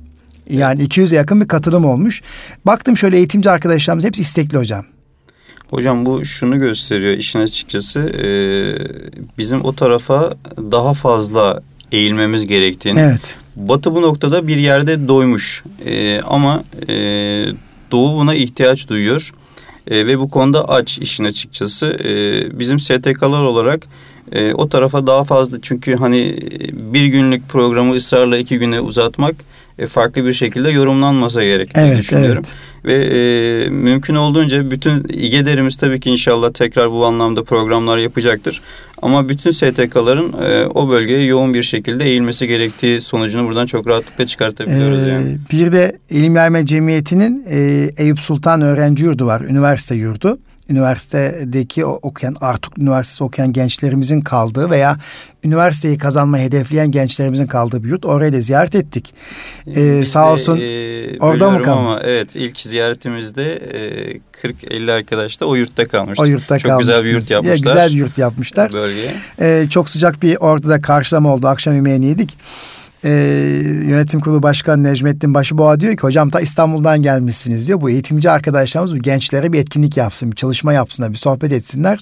Yani 0.49 0.81
evet. 0.81 0.97
200'e 0.97 1.15
yakın 1.15 1.41
bir 1.41 1.47
katılım 1.47 1.85
olmuş. 1.85 2.21
Baktım 2.65 2.97
şöyle 2.97 3.17
eğitimci 3.17 3.49
arkadaşlarımız 3.49 4.05
hepsi 4.05 4.21
istekli 4.21 4.57
hocam. 4.57 4.85
Hocam 5.69 6.05
bu 6.05 6.25
şunu 6.25 6.59
gösteriyor 6.59 7.17
işin 7.17 7.39
açıkçası 7.39 7.99
e, 7.99 8.27
bizim 9.37 9.65
o 9.65 9.75
tarafa 9.75 10.33
daha 10.57 10.93
fazla 10.93 11.61
eğilmemiz 11.91 12.45
gerektiğini. 12.45 12.99
Evet. 12.99 13.35
Batı 13.55 13.95
bu 13.95 14.01
noktada 14.01 14.47
bir 14.47 14.57
yerde 14.57 15.07
doymuş 15.07 15.63
e, 15.85 16.21
ama 16.21 16.63
e, 16.87 16.93
Doğu 17.91 18.19
buna 18.19 18.35
ihtiyaç 18.35 18.87
duyuyor 18.87 19.31
e, 19.89 20.07
ve 20.07 20.19
bu 20.19 20.29
konuda 20.29 20.69
aç 20.69 20.97
işin 20.97 21.23
açıkçası. 21.23 21.85
E, 21.85 22.09
bizim 22.59 22.79
STK'lar 22.79 23.43
olarak 23.43 23.87
e, 24.31 24.53
o 24.53 24.69
tarafa 24.69 25.07
daha 25.07 25.23
fazla 25.23 25.57
çünkü 25.61 25.95
hani 25.95 26.39
bir 26.71 27.05
günlük 27.05 27.49
programı 27.49 27.95
ısrarla 27.95 28.37
iki 28.37 28.59
güne 28.59 28.81
uzatmak 28.81 29.35
e, 29.35 29.43
farklı 29.87 30.25
bir 30.25 30.33
şekilde 30.33 30.69
yorumlanmasa 30.69 31.43
gerek 31.43 31.71
evet, 31.75 31.97
düşünüyorum. 31.97 32.43
Evet. 32.45 32.53
Ve 32.85 32.93
e, 32.93 33.69
mümkün 33.69 34.15
olduğunca 34.15 34.71
bütün 34.71 35.05
İGEDER'imiz 35.09 35.75
tabii 35.75 35.99
ki 35.99 36.09
inşallah 36.09 36.53
tekrar 36.53 36.91
bu 36.91 37.05
anlamda 37.05 37.43
programlar 37.43 37.97
yapacaktır. 37.97 38.61
Ama 39.01 39.29
bütün 39.29 39.51
STK'ların 39.51 40.33
e, 40.41 40.65
o 40.65 40.89
bölgeye 40.89 41.23
yoğun 41.23 41.53
bir 41.53 41.63
şekilde 41.63 42.05
eğilmesi 42.05 42.47
gerektiği 42.47 43.01
sonucunu 43.01 43.47
buradan 43.47 43.65
çok 43.65 43.87
rahatlıkla 43.87 44.25
çıkartabiliyoruz 44.25 45.07
ee, 45.07 45.09
yani. 45.09 45.37
Bir 45.51 45.71
de 45.71 45.97
İlim 46.09 46.35
Yayma 46.35 46.65
Cemiyeti'nin 46.65 47.45
e, 47.49 47.89
Eyüp 47.97 48.19
Sultan 48.19 48.61
Öğrenci 48.61 49.05
Yurdu 49.05 49.25
var, 49.25 49.41
üniversite 49.41 49.95
yurdu 49.95 50.39
üniversitedeki 50.69 51.85
okuyan 51.85 52.35
Artuk 52.41 52.77
Üniversitesi 52.77 53.23
okuyan 53.23 53.53
gençlerimizin 53.53 54.21
kaldığı 54.21 54.69
veya 54.69 54.97
üniversiteyi 55.43 55.97
kazanma 55.97 56.37
hedefleyen 56.37 56.91
gençlerimizin 56.91 57.47
kaldığı 57.47 57.83
bir 57.83 57.89
yurt. 57.89 58.05
Orayı 58.05 58.33
da 58.33 58.41
ziyaret 58.41 58.75
ettik. 58.75 59.13
Ee, 59.75 60.05
sağ 60.05 60.33
olsun 60.33 60.59
e, 60.61 61.19
orada 61.19 61.51
mı 61.51 61.61
kaldı? 61.61 61.79
Ama 61.79 61.99
evet 62.03 62.35
ilk 62.35 62.59
ziyaretimizde 62.59 63.53
e, 63.53 64.19
40-50 64.43 64.91
arkadaş 64.91 65.41
da 65.41 65.45
o 65.45 65.55
yurtta 65.55 65.87
kalmıştık. 65.87 66.27
O 66.27 66.29
yurtta 66.29 66.59
Çok 66.59 66.79
güzel 66.79 67.03
bir 67.03 67.09
yurt 67.09 67.31
yapmışlar. 67.31 67.55
Ya, 67.55 67.73
güzel 67.73 67.91
bir 67.91 67.97
yurt 67.97 68.17
yapmışlar. 68.17 68.73
Bölgeye. 68.73 69.13
Ee, 69.41 69.65
çok 69.69 69.89
sıcak 69.89 70.23
bir 70.23 70.37
orada 70.39 70.69
da 70.69 70.81
karşılama 70.81 71.33
oldu. 71.33 71.47
Akşam 71.47 71.75
yemeğini 71.75 72.05
yedik 72.05 72.37
e, 73.03 73.09
yönetim 73.85 74.19
kurulu 74.19 74.43
başkanı 74.43 74.83
Necmettin 74.83 75.33
Başıboğa 75.33 75.79
diyor 75.79 75.97
ki 75.97 76.01
hocam 76.01 76.29
ta 76.29 76.39
İstanbul'dan 76.39 77.01
gelmişsiniz 77.01 77.67
diyor. 77.67 77.81
Bu 77.81 77.89
eğitimci 77.89 78.29
arkadaşlarımız 78.29 78.95
bu 78.95 78.99
gençlere 78.99 79.53
bir 79.53 79.59
etkinlik 79.59 79.97
yapsın, 79.97 80.31
bir 80.31 80.35
çalışma 80.35 80.73
yapsınlar, 80.73 81.11
bir 81.11 81.17
sohbet 81.17 81.51
etsinler. 81.51 81.99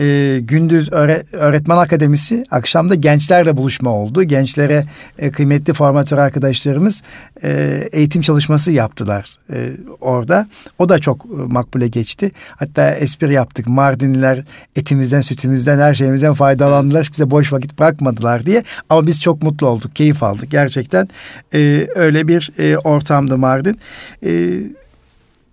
E, 0.00 0.38
gündüz 0.40 0.92
öğretmen 1.32 1.76
akademisi, 1.76 2.44
akşamda 2.50 2.94
gençlerle 2.94 3.56
buluşma 3.56 3.90
oldu. 3.90 4.22
Gençlere 4.22 4.84
e, 5.18 5.30
kıymetli 5.30 5.72
formatör 5.72 6.18
arkadaşlarımız 6.18 7.02
e, 7.42 7.80
eğitim 7.92 8.22
çalışması 8.22 8.72
yaptılar 8.72 9.36
e, 9.52 9.70
orada. 10.00 10.48
O 10.78 10.88
da 10.88 10.98
çok 10.98 11.24
e, 11.24 11.28
makbule 11.46 11.88
geçti. 11.88 12.30
Hatta 12.50 12.90
espri 12.90 13.32
yaptık. 13.32 13.66
Mardinliler 13.66 14.44
etimizden, 14.76 15.20
sütümüzden, 15.20 15.78
her 15.78 15.94
şeyimizden 15.94 16.34
faydalandılar. 16.34 17.10
Bize 17.12 17.30
boş 17.30 17.52
vakit 17.52 17.78
bırakmadılar 17.78 18.46
diye. 18.46 18.64
Ama 18.88 19.06
biz 19.06 19.22
çok 19.22 19.42
mutlu 19.42 19.66
olduk, 19.66 19.96
keyif 19.96 20.23
aldık. 20.24 20.50
Gerçekten 20.50 21.08
e, 21.54 21.88
öyle 21.94 22.28
bir 22.28 22.50
e, 22.58 22.78
ortamdı 22.78 23.38
Mardin. 23.38 23.78
E, 24.26 24.60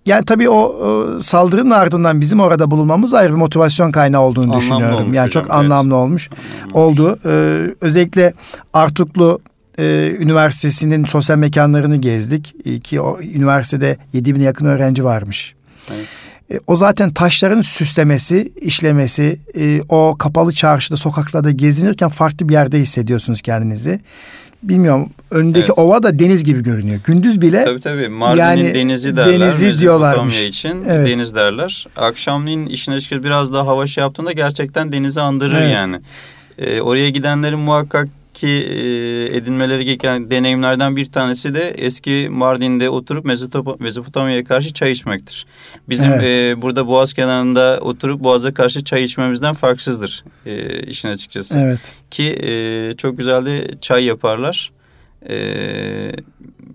yani 0.05 0.25
tabii 0.25 0.49
o, 0.49 0.57
o 0.57 1.19
saldırının 1.19 1.71
ardından 1.71 2.21
bizim 2.21 2.39
orada 2.39 2.71
bulunmamız 2.71 3.13
ayrı 3.13 3.31
bir 3.31 3.37
motivasyon 3.37 3.91
kaynağı 3.91 4.21
olduğunu 4.21 4.43
anlamlı 4.43 4.61
düşünüyorum. 4.61 5.13
Yani 5.13 5.27
hocam, 5.27 5.43
çok 5.43 5.53
anlamlı 5.53 5.95
olmuş 5.95 6.29
anlamlı 6.31 6.79
oldu. 6.79 7.19
Ee, 7.25 7.75
özellikle 7.81 8.33
Artuklu 8.73 9.41
e, 9.79 10.15
Üniversitesi'nin 10.19 11.05
sosyal 11.05 11.37
mekanlarını 11.37 11.95
gezdik. 11.95 12.55
E, 12.65 12.79
ki 12.79 13.01
o 13.01 13.19
üniversitede 13.21 13.97
7 14.13 14.35
bin 14.35 14.41
yakın 14.41 14.65
öğrenci 14.65 15.03
varmış. 15.03 15.55
Evet. 15.93 16.05
E, 16.51 16.59
o 16.67 16.75
zaten 16.75 17.11
taşların 17.13 17.61
süslemesi, 17.61 18.51
işlemesi, 18.61 19.39
e, 19.59 19.81
o 19.89 20.15
kapalı 20.19 20.53
çarşıda, 20.53 20.97
sokaklarda 20.97 21.51
gezinirken 21.51 22.09
farklı 22.09 22.49
bir 22.49 22.53
yerde 22.53 22.79
hissediyorsunuz 22.79 23.41
kendinizi 23.41 23.99
bilmiyorum 24.63 25.09
önündeki 25.31 25.65
evet. 25.65 25.79
ova 25.79 26.03
da 26.03 26.19
deniz 26.19 26.43
gibi 26.43 26.63
görünüyor. 26.63 26.99
Gündüz 27.05 27.41
bile 27.41 27.65
Tabii 27.65 27.79
tabii 27.79 28.09
Mardin'in 28.09 28.43
yani, 28.43 28.75
denizi 28.75 29.17
derler. 29.17 29.39
Denizi 29.39 29.79
diyorlarmış. 29.79 30.39
için 30.39 30.83
evet. 30.89 31.07
deniz 31.07 31.35
derler. 31.35 31.87
Akşamleyin 31.97 32.65
işin 32.65 32.91
açıkçası 32.91 33.23
biraz 33.23 33.53
daha 33.53 33.67
hava 33.67 33.87
şey 33.87 34.01
yaptığında 34.01 34.31
gerçekten 34.31 34.91
denizi 34.91 35.21
andırır 35.21 35.61
evet. 35.61 35.73
yani. 35.73 36.01
Ee, 36.57 36.81
oraya 36.81 37.09
gidenlerin 37.09 37.59
muhakkak 37.59 38.07
ki 38.41 38.47
e, 38.47 39.37
edinmeleri 39.37 39.85
gereken 39.85 40.31
deneyimlerden 40.31 40.95
bir 40.95 41.05
tanesi 41.05 41.55
de 41.55 41.69
eski 41.69 42.27
Mardin'de 42.31 42.89
oturup 42.89 43.25
Mezopotamya'ya 43.79 44.43
karşı 44.43 44.73
çay 44.73 44.91
içmektir. 44.91 45.45
Bizim 45.89 46.11
evet. 46.11 46.23
e, 46.23 46.61
burada 46.61 46.87
Boğaz 46.87 47.13
kenarında 47.13 47.79
oturup 47.81 48.23
Boğaz'a 48.23 48.53
karşı 48.53 48.83
çay 48.83 49.03
içmemizden 49.03 49.53
farksızdır 49.53 50.23
e, 50.45 50.79
işin 50.79 51.09
açıkçası. 51.09 51.59
Evet. 51.59 51.79
Ki 52.11 52.23
e, 52.43 52.93
çok 52.97 53.17
güzel 53.17 53.45
de 53.45 53.67
çay 53.81 54.05
yaparlar. 54.05 54.71
E, 55.29 55.35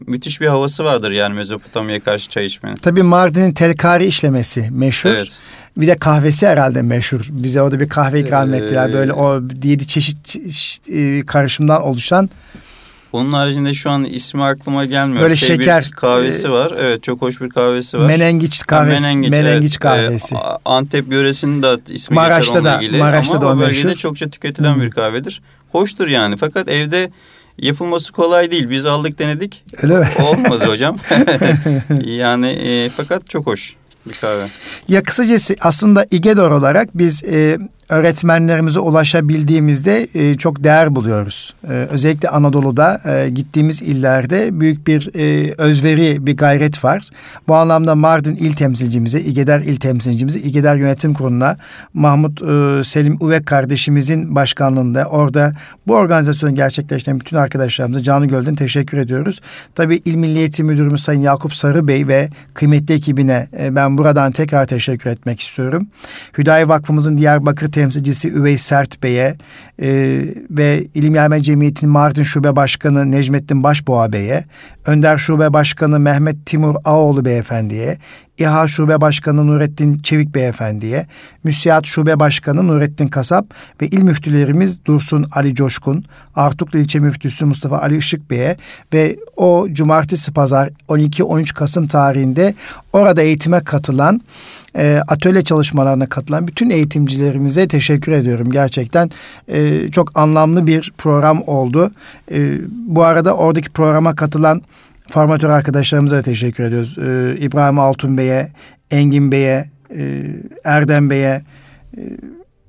müthiş 0.07 0.41
bir 0.41 0.47
havası 0.47 0.85
vardır 0.85 1.11
yani 1.11 1.35
Mezopotamya'ya 1.35 2.01
karşı 2.01 2.29
çay 2.29 2.47
içmenin. 2.47 2.77
Tabii 2.77 3.03
Mardin'in 3.03 3.53
terkari 3.53 4.07
işlemesi 4.07 4.69
meşhur. 4.71 5.11
Evet. 5.11 5.41
Bir 5.77 5.87
de 5.87 5.99
kahvesi 5.99 6.47
herhalde 6.47 6.83
meşhur. 6.83 7.21
Bize 7.31 7.63
orada 7.63 7.81
bir 7.81 7.89
kahve 7.89 8.21
ikram 8.21 8.55
ee, 8.55 8.57
ettiler. 8.57 8.93
Böyle 8.93 9.13
o 9.13 9.43
yedi 9.65 9.87
çeşit 9.87 10.37
e, 10.89 11.27
karışımdan 11.27 11.83
oluşan. 11.83 12.31
Onun 13.13 13.33
haricinde 13.33 13.75
şu 13.75 13.91
an 13.91 14.05
ismi 14.05 14.45
aklıma 14.45 14.85
gelmiyor. 14.85 15.23
Böyle 15.23 15.37
şey 15.37 15.49
şeker 15.49 15.85
bir 15.85 15.91
kahvesi 15.91 16.47
e, 16.47 16.51
var. 16.51 16.73
Evet 16.79 17.03
çok 17.03 17.23
hoş 17.23 17.41
bir 17.41 17.51
kahvesi 17.51 17.99
var. 17.99 18.07
Menengiç 18.07 18.67
kahvesi. 18.67 19.01
menengiç, 19.01 19.31
menengiç 19.31 19.73
evet. 19.73 19.81
kahvesi. 19.81 20.35
E, 20.35 20.39
Antep 20.65 21.13
yöresinin 21.13 21.63
de 21.63 21.77
ismi 21.89 22.15
Maraş'ta 22.15 22.59
geçer 22.59 22.65
da, 22.65 22.81
ilgili. 22.81 22.99
Maraş'ta 22.99 23.37
Ama 23.37 23.43
da 23.43 23.49
o 23.49 23.59
bölgede 23.59 23.85
meşhur. 23.85 24.01
çokça 24.01 24.31
tüketilen 24.31 24.75
hmm. 24.75 24.83
bir 24.83 24.91
kahvedir. 24.91 25.43
Hoştur 25.73 26.07
yani. 26.07 26.37
Fakat 26.37 26.69
evde 26.69 27.11
yapılması 27.59 28.13
kolay 28.13 28.51
değil. 28.51 28.71
Biz 28.71 28.87
aldık 28.87 29.19
denedik. 29.19 29.65
Öyle 29.83 29.99
mi? 29.99 30.07
Olmadı 30.23 30.65
hocam. 30.67 30.97
yani 32.05 32.47
e, 32.47 32.89
fakat 32.89 33.29
çok 33.29 33.47
hoş 33.47 33.77
bir 34.07 34.15
kahve. 34.15 34.49
Ya 34.89 35.03
kısacası 35.03 35.57
aslında 35.61 36.07
İgedor 36.11 36.51
olarak 36.51 36.99
biz 36.99 37.25
e, 37.25 37.59
öğretmenlerimize 37.89 38.80
ulaşabildiğimizde 38.80 40.09
e, 40.14 40.34
çok 40.34 40.64
değer 40.64 40.95
buluyoruz. 40.95 41.55
E, 41.68 41.72
özellikle 41.72 42.28
Anadolu'da 42.28 43.01
e, 43.05 43.28
gittiğimiz 43.28 43.82
illerde 43.82 44.61
büyük 44.61 44.87
bir 44.87 45.11
e, 45.14 45.55
özveri, 45.59 46.26
bir 46.26 46.37
gayret 46.37 46.84
var. 46.84 47.09
Bu 47.49 47.55
anlamda 47.55 47.95
Mardin 47.95 48.37
il 48.37 48.53
temsilcimize, 48.53 49.20
İgeder 49.20 49.61
il 49.61 49.76
temsilcimize, 49.76 50.41
İgeder 50.41 50.76
Yönetim 50.76 51.14
Kurulu'na 51.14 51.57
Mahmut 51.95 52.43
e, 52.43 52.84
Selim 52.84 53.16
Uvek 53.20 53.47
kardeşimizin 53.47 54.34
başkanlığında 54.34 55.05
orada 55.05 55.53
bu 55.87 55.95
organizasyonu 55.95 56.55
gerçekleştiren 56.55 57.20
bütün 57.20 57.37
arkadaşlarımıza 57.37 58.03
canı 58.03 58.26
gölden 58.26 58.55
teşekkür 58.55 58.99
ediyoruz. 58.99 59.41
Tabii 59.74 60.03
İl 60.05 60.14
Milli 60.14 60.39
Eğitim 60.39 60.66
Müdürümüz 60.66 61.03
Sayın 61.03 61.20
Yakup 61.20 61.55
Sarı 61.55 61.89
Bey 61.89 62.09
ve 62.09 62.28
kıymetli 62.55 62.95
ekibine 62.95 63.49
e, 63.59 63.76
ben 63.76 63.99
buradan 63.99 64.32
tekrar 64.32 64.66
teşekkür 64.66 65.11
etmek 65.11 65.41
istiyorum. 65.41 65.89
Hüdayi 66.39 66.68
Vakfımızın 66.68 67.18
Diyarbakır 67.18 67.72
temsilcisi 67.77 68.33
Üvey 68.33 68.59
Sert 68.59 69.03
Bey'e 69.03 69.37
e, 69.83 69.89
ve 70.51 70.87
İlim 70.95 71.14
Yayma 71.14 71.43
Cemiyeti'nin 71.43 71.93
Mardin 71.93 72.22
Şube 72.22 72.57
Başkanı 72.57 73.11
Necmettin 73.11 73.62
Başboğa 73.62 74.12
Bey'e, 74.12 74.45
Önder 74.87 75.18
Şube 75.18 75.53
Başkanı 75.53 75.99
Mehmet 75.99 76.47
Timur 76.47 76.74
Ağoğlu 76.85 77.24
Beyefendi'ye, 77.24 77.99
İHA 78.39 78.68
Şube 78.68 79.01
Başkanı 79.01 79.47
Nurettin 79.47 79.99
Çevik 79.99 80.35
Beyefendi'ye, 80.35 81.07
Müsiyat 81.45 81.87
Şube 81.87 82.20
Başkanı 82.20 82.66
Nurettin 82.66 83.09
Kasap 83.09 83.47
ve 83.83 83.87
il 83.87 84.03
müftülerimiz 84.03 84.85
Dursun 84.85 85.27
Ali 85.33 85.55
Coşkun, 85.55 86.05
Artuklu 86.35 86.79
İlçe 86.79 86.99
Müftüsü 87.01 87.45
Mustafa 87.45 87.79
Ali 87.79 87.97
Işık 87.97 88.31
Bey'e 88.31 88.57
ve 88.93 89.16
o 89.37 89.66
cumartesi 89.72 90.33
pazar 90.33 90.70
12-13 90.89 91.55
Kasım 91.55 91.87
tarihinde 91.87 92.55
orada 92.93 93.22
eğitime 93.22 93.61
katılan 93.61 94.20
e, 94.77 95.01
atölye 95.09 95.45
çalışmalarına 95.45 96.07
katılan 96.07 96.49
bütün 96.49 96.70
eğitimcilerimize 96.70 97.68
teşekkür 97.68 98.12
ediyorum. 98.12 98.51
Gerçekten 98.51 99.11
e, 99.49 99.89
çok 99.89 100.18
anlamlı 100.18 100.66
bir 100.66 100.93
program 100.99 101.43
oldu. 101.47 101.91
E, 102.31 102.59
bu 102.70 103.03
arada 103.03 103.37
oradaki 103.37 103.70
programa 103.70 104.16
katılan 104.16 104.62
formatör 105.09 105.51
arkadaşlarımıza 105.51 106.16
da 106.16 106.22
teşekkür 106.22 106.64
ediyoruz. 106.64 106.99
E, 106.99 107.37
İbrahim 107.41 107.79
Altun 107.79 108.18
Bey'e, 108.18 108.49
Engin 108.91 109.33
Bey'e, 109.33 109.70
e, 109.97 110.27
Erdem 110.64 111.11
Bey'e, 111.11 111.43
e, 111.97 112.01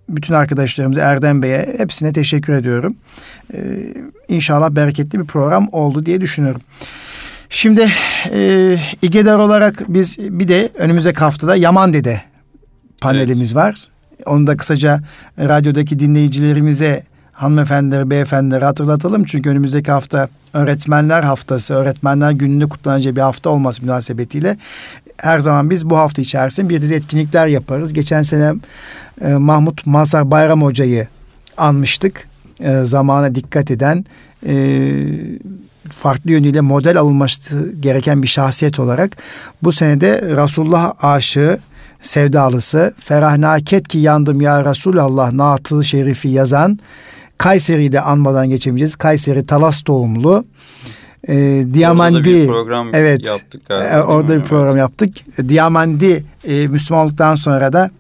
bütün 0.10 0.34
arkadaşlarımıza 0.34 1.02
Erdem 1.02 1.42
Bey'e 1.42 1.76
hepsine 1.78 2.14
teşekkür 2.14 2.54
ediyorum. 2.54 2.96
Ee, 3.54 3.60
inşallah 4.28 4.70
bereketli 4.70 5.20
bir 5.20 5.26
program 5.26 5.70
oldu 5.72 6.06
diye 6.06 6.22
düşünüyorum. 6.22 6.62
Şimdi 7.50 7.90
e, 8.32 8.78
İgedar 9.02 9.40
olarak 9.40 9.84
biz 9.88 10.18
bir 10.20 10.48
de 10.48 10.70
önümüzdeki 10.78 11.20
haftada 11.20 11.56
Yaman 11.56 11.94
Dede 11.94 12.22
panelimiz 13.02 13.48
evet. 13.48 13.56
var. 13.56 13.88
Onu 14.26 14.48
da 14.48 14.58
kısaca 14.58 15.00
radyodaki 15.40 16.00
dinleyicilerimize 16.00 17.04
hanımefendileri, 17.32 18.10
beyefendileri 18.10 18.66
hatırlatalım. 18.66 19.24
Çünkü 19.24 19.50
önümüzdeki 19.50 19.92
hafta 19.92 20.30
öğretmenler 20.54 21.24
haftası, 21.24 21.74
öğretmenler 21.74 22.32
gününde 22.32 22.66
kutlanacağı 22.66 23.16
bir 23.16 23.22
hafta 23.22 23.50
olması 23.50 23.82
münasebetiyle 23.82 24.58
her 25.18 25.40
zaman 25.40 25.70
biz 25.70 25.90
bu 25.90 25.98
hafta 25.98 26.22
içerisinde 26.22 26.70
bir 26.70 26.82
dizi 26.82 26.96
etkinlikler 26.96 27.48
yaparız. 27.48 27.94
Geçen 27.94 28.22
sene 28.22 28.54
e, 29.22 29.28
Mahmut 29.28 29.86
Mazhar 29.86 30.32
Bayram 30.32 30.62
Hoca'yı 30.62 31.08
anmıştık. 31.58 32.28
E, 32.60 32.80
zamana 32.84 33.36
dikkat 33.36 33.72
eden 33.72 34.06
e, 34.48 34.54
farklı 35.94 36.32
yönüyle 36.32 36.62
model 36.62 36.98
alınması 36.98 37.74
gereken 37.80 38.24
bir 38.24 38.28
şahsiyet 38.28 38.80
olarak 38.80 39.18
bu 39.64 39.72
senede 39.72 40.22
Resulullah 40.22 40.94
aşığı 41.02 41.60
sevdalısı 42.02 42.94
Ferah 43.00 43.38
Naket 43.38 43.88
ki 43.88 43.98
yandım 43.98 44.42
ya 44.42 44.66
Resulallah 44.66 45.32
naatı 45.32 45.84
şerifi 45.84 46.28
yazan 46.28 46.80
Kayseri'de 47.38 48.02
anmadan 48.02 48.50
geçemeyeceğiz. 48.50 48.96
Kayseri 48.96 49.46
Talas 49.46 49.86
doğumlu. 49.88 50.46
E, 51.28 51.66
Diamandi 51.74 52.48
program 52.48 52.90
evet, 52.94 53.26
yaptık 53.26 53.66
galiba. 53.66 53.96
E, 53.96 54.02
orada 54.02 54.38
bir 54.38 54.44
program 54.44 54.78
yaptık. 54.78 55.14
Diamandi 55.50 56.24
e, 56.48 56.68
Müslümanlıktan 56.68 57.36
sonra 57.36 57.74
da 57.74 57.92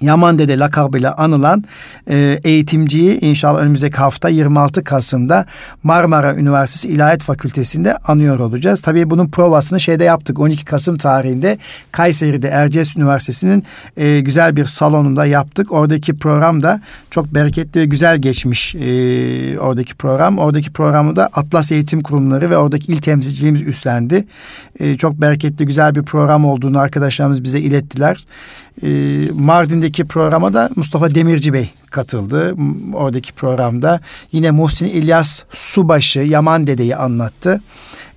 Yaman 0.00 0.38
Dede 0.38 0.58
lakabıyla 0.58 1.14
anılan 1.16 1.64
e, 2.10 2.40
eğitimciyi 2.44 3.20
inşallah 3.20 3.58
önümüzdeki 3.58 3.96
hafta 3.96 4.28
26 4.28 4.84
Kasım'da 4.84 5.46
Marmara 5.82 6.34
Üniversitesi 6.34 6.88
İlahiyat 6.88 7.22
Fakültesi'nde 7.22 7.96
anıyor 7.96 8.38
olacağız. 8.38 8.80
Tabii 8.80 9.10
bunun 9.10 9.28
provasını 9.28 9.80
şeyde 9.80 10.04
yaptık 10.04 10.40
12 10.40 10.64
Kasım 10.64 10.98
tarihinde 10.98 11.58
Kayseri'de 11.92 12.48
Erciyes 12.48 12.96
Üniversitesi'nin 12.96 13.64
e, 13.96 14.20
güzel 14.20 14.56
bir 14.56 14.64
salonunda 14.64 15.26
yaptık. 15.26 15.72
Oradaki 15.72 16.16
program 16.16 16.62
da 16.62 16.80
çok 17.10 17.34
bereketli 17.34 17.80
ve 17.80 17.84
güzel 17.84 18.18
geçmiş 18.18 18.74
e, 18.74 19.58
oradaki 19.58 19.94
program. 19.94 20.38
Oradaki 20.38 20.72
programı 20.72 21.16
da 21.16 21.28
Atlas 21.32 21.72
Eğitim 21.72 22.02
Kurumları 22.02 22.50
ve 22.50 22.56
oradaki 22.56 22.92
il 22.92 22.98
temsilciliğimiz 22.98 23.62
üstlendi. 23.62 24.24
E, 24.80 24.96
çok 24.96 25.20
bereketli 25.20 25.66
güzel 25.66 25.94
bir 25.94 26.02
program 26.02 26.44
olduğunu 26.44 26.78
arkadaşlarımız 26.78 27.44
bize 27.44 27.60
ilettiler. 27.60 28.26
E, 28.82 28.88
Mardin'deki 29.32 30.04
programa 30.04 30.54
da 30.54 30.70
Mustafa 30.76 31.14
Demirci 31.14 31.52
Bey 31.52 31.70
katıldı. 31.90 32.54
Oradaki 32.94 33.32
programda 33.32 34.00
yine 34.32 34.50
Muhsin 34.50 34.86
İlyas 34.86 35.42
Subaşı 35.52 36.20
Yaman 36.20 36.66
Dede'yi 36.66 36.96
anlattı 36.96 37.60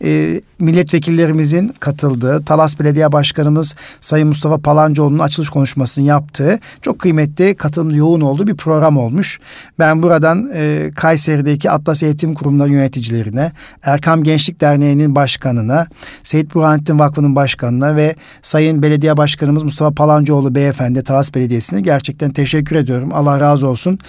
e, 0.03 0.41
milletvekillerimizin 0.59 1.71
katıldığı, 1.79 2.43
Talas 2.43 2.79
Belediye 2.79 3.11
Başkanımız 3.11 3.75
Sayın 4.01 4.27
Mustafa 4.27 4.57
Palancıoğlu'nun 4.57 5.19
açılış 5.19 5.49
konuşmasını 5.49 6.05
yaptığı 6.05 6.59
çok 6.81 6.99
kıymetli, 6.99 7.55
katılım 7.55 7.95
yoğun 7.95 8.21
olduğu 8.21 8.47
bir 8.47 8.55
program 8.55 8.97
olmuş. 8.97 9.39
Ben 9.79 10.03
buradan 10.03 10.51
e, 10.53 10.91
Kayseri'deki 10.95 11.71
Atlas 11.71 12.03
Eğitim 12.03 12.33
Kurumu'na 12.33 12.67
yöneticilerine, 12.67 13.51
Erkam 13.83 14.23
Gençlik 14.23 14.61
Derneği'nin 14.61 15.15
başkanına, 15.15 15.87
Seyit 16.23 16.55
Burhanettin 16.55 16.99
Vakfı'nın 16.99 17.35
başkanına 17.35 17.95
ve 17.95 18.15
Sayın 18.41 18.81
Belediye 18.81 19.17
Başkanımız 19.17 19.63
Mustafa 19.63 19.91
Palancıoğlu 19.91 20.55
Beyefendi 20.55 21.03
Talas 21.03 21.35
Belediyesi'ne 21.35 21.81
gerçekten 21.81 22.31
teşekkür 22.31 22.75
ediyorum. 22.75 23.09
Allah 23.13 23.39
razı 23.39 23.67
olsun. 23.67 23.99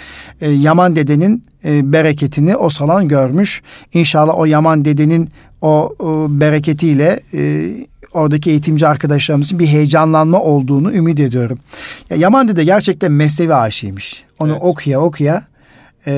E, 0.41 0.51
Yaman 0.51 0.97
Dede'nin 0.97 1.45
e, 1.65 1.93
bereketini 1.93 2.57
o 2.57 2.71
salon 2.71 3.09
görmüş. 3.09 3.63
İnşallah 3.95 4.39
o 4.39 4.45
Yaman 4.45 4.85
dedenin 4.85 5.31
o, 5.63 5.95
o 5.99 6.27
bereketiyle 6.31 7.21
e, 7.35 7.71
oradaki 8.13 8.51
eğitimci 8.51 8.87
arkadaşlarımızın 8.87 9.59
bir 9.59 9.67
heyecanlanma 9.67 10.41
olduğunu 10.41 10.93
ümit 10.93 11.21
ediyorum. 11.21 11.59
Ya 12.11 12.17
Yaman 12.17 12.49
dede 12.49 12.65
gerçekten 12.65 13.13
meslevi 13.13 13.55
aşıymış. 13.55 14.25
Onu 14.39 14.53
evet. 14.53 14.61
okuya 14.65 15.01
okuya 15.01 15.43
e, 16.07 16.13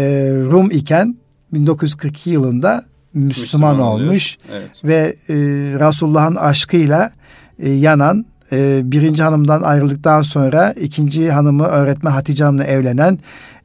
Rum 0.51 0.70
iken 0.70 1.16
1942 1.53 2.30
yılında 2.30 2.84
Müslüman, 3.14 3.74
Müslüman 3.74 3.80
olmuş 3.80 4.36
evet. 4.53 4.84
ve 4.84 5.16
e, 5.28 5.34
Resulullah'ın 5.78 6.34
aşkıyla 6.34 7.12
e, 7.59 7.70
yanan 7.70 8.26
e, 8.53 8.80
birinci 8.84 9.22
hanımdan 9.22 9.62
ayrıldıktan 9.62 10.22
sonra 10.22 10.72
ikinci 10.72 11.30
hanımı 11.30 11.64
öğretmen 11.64 12.11
Hatice 12.11 12.45
Hanım'la 12.45 12.64
evlenen 12.64 13.18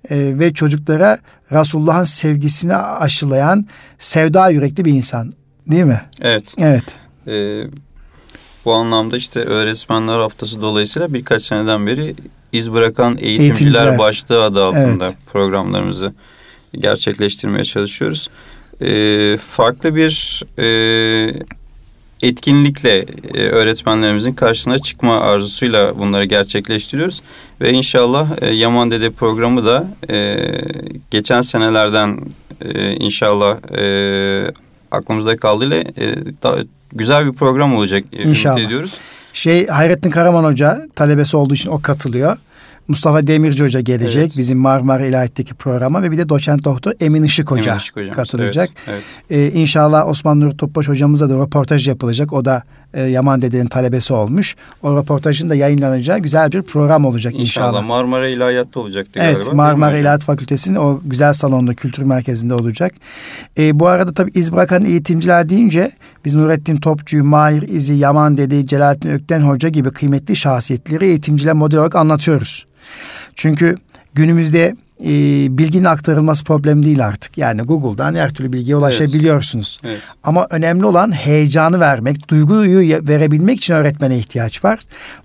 e, 0.09 0.39
ve 0.39 0.53
çocuklara 0.53 1.17
Resulullah'ın 1.51 2.03
sevgisini 2.03 2.75
aşılayan 2.75 3.65
sevda 3.99 4.49
yürekli 4.49 4.85
bir 4.85 4.93
insan 4.93 5.33
değil 5.71 5.83
mi? 5.83 6.01
Evet. 6.21 6.53
Evet. 6.57 6.83
Ee, 7.27 7.63
bu 8.65 8.73
anlamda 8.73 9.17
işte 9.17 9.39
öğretmenler 9.39 10.19
haftası 10.19 10.61
dolayısıyla 10.61 11.13
birkaç 11.13 11.43
seneden 11.43 11.87
beri 11.87 12.15
iz 12.51 12.73
bırakan 12.73 13.17
eğitimciler, 13.17 13.39
eğitimciler. 13.39 13.97
başlığı 13.97 14.43
adı 14.43 14.63
altında 14.63 15.05
evet. 15.05 15.17
programlarımızı 15.33 16.13
gerçekleştirmeye 16.73 17.63
çalışıyoruz. 17.63 18.29
Ee, 18.81 19.37
farklı 19.37 19.95
bir 19.95 20.43
e, 20.59 20.67
etkinlikle 22.21 23.05
e, 23.33 23.41
öğretmenlerimizin 23.49 24.33
karşısına 24.33 24.79
çıkma 24.79 25.19
arzusuyla 25.19 25.99
bunları 25.99 26.25
gerçekleştiriyoruz. 26.25 27.21
Ve 27.61 27.71
inşallah 27.71 28.27
e, 28.41 28.53
Yaman 28.53 28.91
Dede 28.91 29.09
programı 29.09 29.65
da 29.65 29.87
e, 30.09 30.37
geçen 31.11 31.41
senelerden 31.41 32.19
e, 32.61 32.93
inşallah 32.93 33.57
e, 33.77 34.51
aklımızda 34.91 35.37
kaldığıyla 35.37 35.77
e, 35.77 36.15
da, 36.43 36.57
güzel 36.93 37.25
bir 37.25 37.33
program 37.33 37.75
olacak 37.75 38.03
e, 38.13 38.23
inşallah. 38.23 38.59
ediyoruz. 38.59 38.97
Şey 39.33 39.67
Hayrettin 39.67 40.11
Karaman 40.11 40.43
Hoca 40.43 40.87
talebesi 40.95 41.37
olduğu 41.37 41.53
için 41.53 41.69
o 41.69 41.81
katılıyor. 41.81 42.37
Mustafa 42.87 43.27
Demirci 43.27 43.63
Hoca 43.63 43.79
gelecek 43.79 44.23
evet. 44.23 44.37
bizim 44.37 44.57
Marmara 44.57 45.05
İlahiyat'taki 45.05 45.53
programa 45.53 46.03
ve 46.03 46.11
bir 46.11 46.17
de 46.17 46.29
doçent 46.29 46.63
doktor 46.63 46.93
Emin 46.99 47.23
Işık 47.23 47.51
Hoca 47.51 47.71
Emin 47.71 47.79
Işık 47.79 48.13
katılacak. 48.13 48.69
Evet, 48.87 49.03
evet. 49.29 49.53
Ee, 49.53 49.59
inşallah 49.59 50.07
Osman 50.07 50.39
Nur 50.39 50.51
Topbaş 50.51 50.87
hocamıza 50.87 51.29
da 51.29 51.33
röportaj 51.33 51.87
yapılacak. 51.87 52.33
O 52.33 52.45
da 52.45 52.63
e, 52.93 53.03
Yaman 53.03 53.41
Dede'nin 53.41 53.67
talebesi 53.67 54.13
olmuş. 54.13 54.55
O 54.83 54.97
röportajın 54.97 55.49
da 55.49 55.55
yayınlanacağı 55.55 56.19
güzel 56.19 56.51
bir 56.51 56.61
program 56.61 57.05
olacak 57.05 57.33
inşallah. 57.33 57.67
İnşallah 57.67 57.87
Marmara 57.87 58.27
İlahiyat'ta 58.27 58.79
olacak. 58.79 59.07
Evet 59.15 59.35
galiba, 59.35 59.53
Marmara 59.53 59.97
İlahiyat 59.97 60.23
Fakültesi'nin 60.23 60.75
o 60.75 60.99
güzel 61.05 61.33
salonda 61.33 61.73
kültür 61.73 62.03
merkezinde 62.03 62.53
olacak. 62.53 62.93
E, 63.57 63.79
bu 63.79 63.87
arada 63.87 64.13
tabii 64.13 64.31
iz 64.33 64.53
bırakan 64.53 64.85
eğitimciler 64.85 65.49
deyince 65.49 65.91
biz 66.25 66.35
Nurettin 66.35 66.77
Topçu'yu, 66.77 67.23
Mahir 67.23 67.61
İzi, 67.61 67.93
Yaman 67.93 68.37
Dede'yi, 68.37 68.67
Celalettin 68.67 69.09
Ökten 69.09 69.41
Hoca 69.41 69.69
gibi 69.69 69.91
kıymetli 69.91 70.35
şahsiyetleri 70.35 71.05
eğitimciler 71.05 71.53
model 71.53 71.79
olarak 71.79 71.95
anlatıyoruz. 71.95 72.67
Çünkü 73.35 73.77
günümüzde 74.13 74.75
e, 75.03 75.07
bilginin 75.57 75.85
aktarılması 75.85 76.43
problem 76.43 76.85
değil 76.85 77.05
artık. 77.05 77.37
Yani 77.37 77.61
Google'dan 77.61 78.15
her 78.15 78.33
türlü 78.33 78.53
bilgiye 78.53 78.75
ulaşabiliyorsunuz. 78.75 79.79
Evet. 79.83 79.93
Evet. 79.93 80.03
Ama 80.23 80.47
önemli 80.49 80.85
olan 80.85 81.11
heyecanı 81.11 81.79
vermek, 81.79 82.29
duyguyu 82.29 83.07
verebilmek 83.07 83.57
için 83.57 83.73
öğretmene 83.73 84.17
ihtiyaç 84.17 84.65
var. 84.65 84.79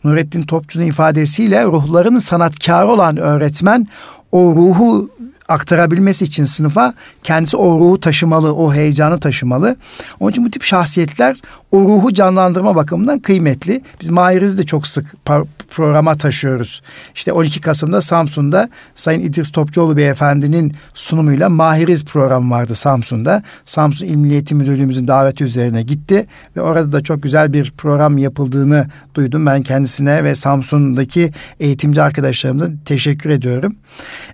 Nurettin 0.05 0.43
Topçu'nun 0.43 0.87
ifadesiyle 0.87 1.65
ruhlarının 1.65 2.19
sanatkarı 2.19 2.89
olan 2.89 3.17
öğretmen 3.17 3.89
o 4.33 4.53
ruhu 4.57 5.11
aktarabilmesi 5.49 6.25
için 6.25 6.45
sınıfa 6.45 6.95
kendisi 7.23 7.57
o 7.57 7.79
ruhu 7.81 8.01
taşımalı, 8.01 8.55
o 8.55 8.75
heyecanı 8.75 9.21
taşımalı. 9.21 9.77
Onun 10.21 10.31
için 10.31 10.45
bu 10.45 10.51
tip 10.51 10.63
şahsiyetler 10.63 11.37
o 11.73 11.81
ruhu 11.81 12.15
canlandırma 12.15 12.77
bakımından 12.77 13.19
kıymetli. 13.19 13.83
Biz 14.01 14.09
Mahir'izi 14.09 14.59
de 14.59 14.67
çok 14.67 14.87
sık 14.87 15.25
programa 15.71 16.17
taşıyoruz. 16.17 16.83
İşte 17.15 17.33
12 17.33 17.61
Kasım'da 17.61 18.01
Samsun'da 18.01 18.69
Sayın 18.95 19.21
İdris 19.21 19.51
Topçuoğlu 19.51 19.97
Beyefendi'nin 19.97 20.75
sunumuyla 20.95 21.49
Mahiriz 21.49 22.05
programı 22.05 22.55
vardı 22.55 22.75
Samsun'da. 22.75 23.43
Samsun 23.65 24.07
İl 24.07 24.17
Milli 24.17 24.55
Müdürlüğümüzün 24.55 25.09
daveti 25.09 25.45
üzerine 25.45 25.83
gitti 25.83 26.27
ve 26.57 26.61
orada 26.61 26.93
da 26.93 27.03
çok 27.03 27.23
güzel 27.23 27.53
bir 27.53 27.71
program 27.71 28.19
yapıldığını 28.19 28.87
duydum. 29.15 29.47
Ben 29.47 29.63
kendisine 29.63 30.25
ve 30.25 30.35
Samsun'daki 30.35 31.31
eğitimci 31.61 32.03
arkadaşlarımıza 32.03 32.69
teşekkür 32.85 33.31
ediyorum. 33.31 33.77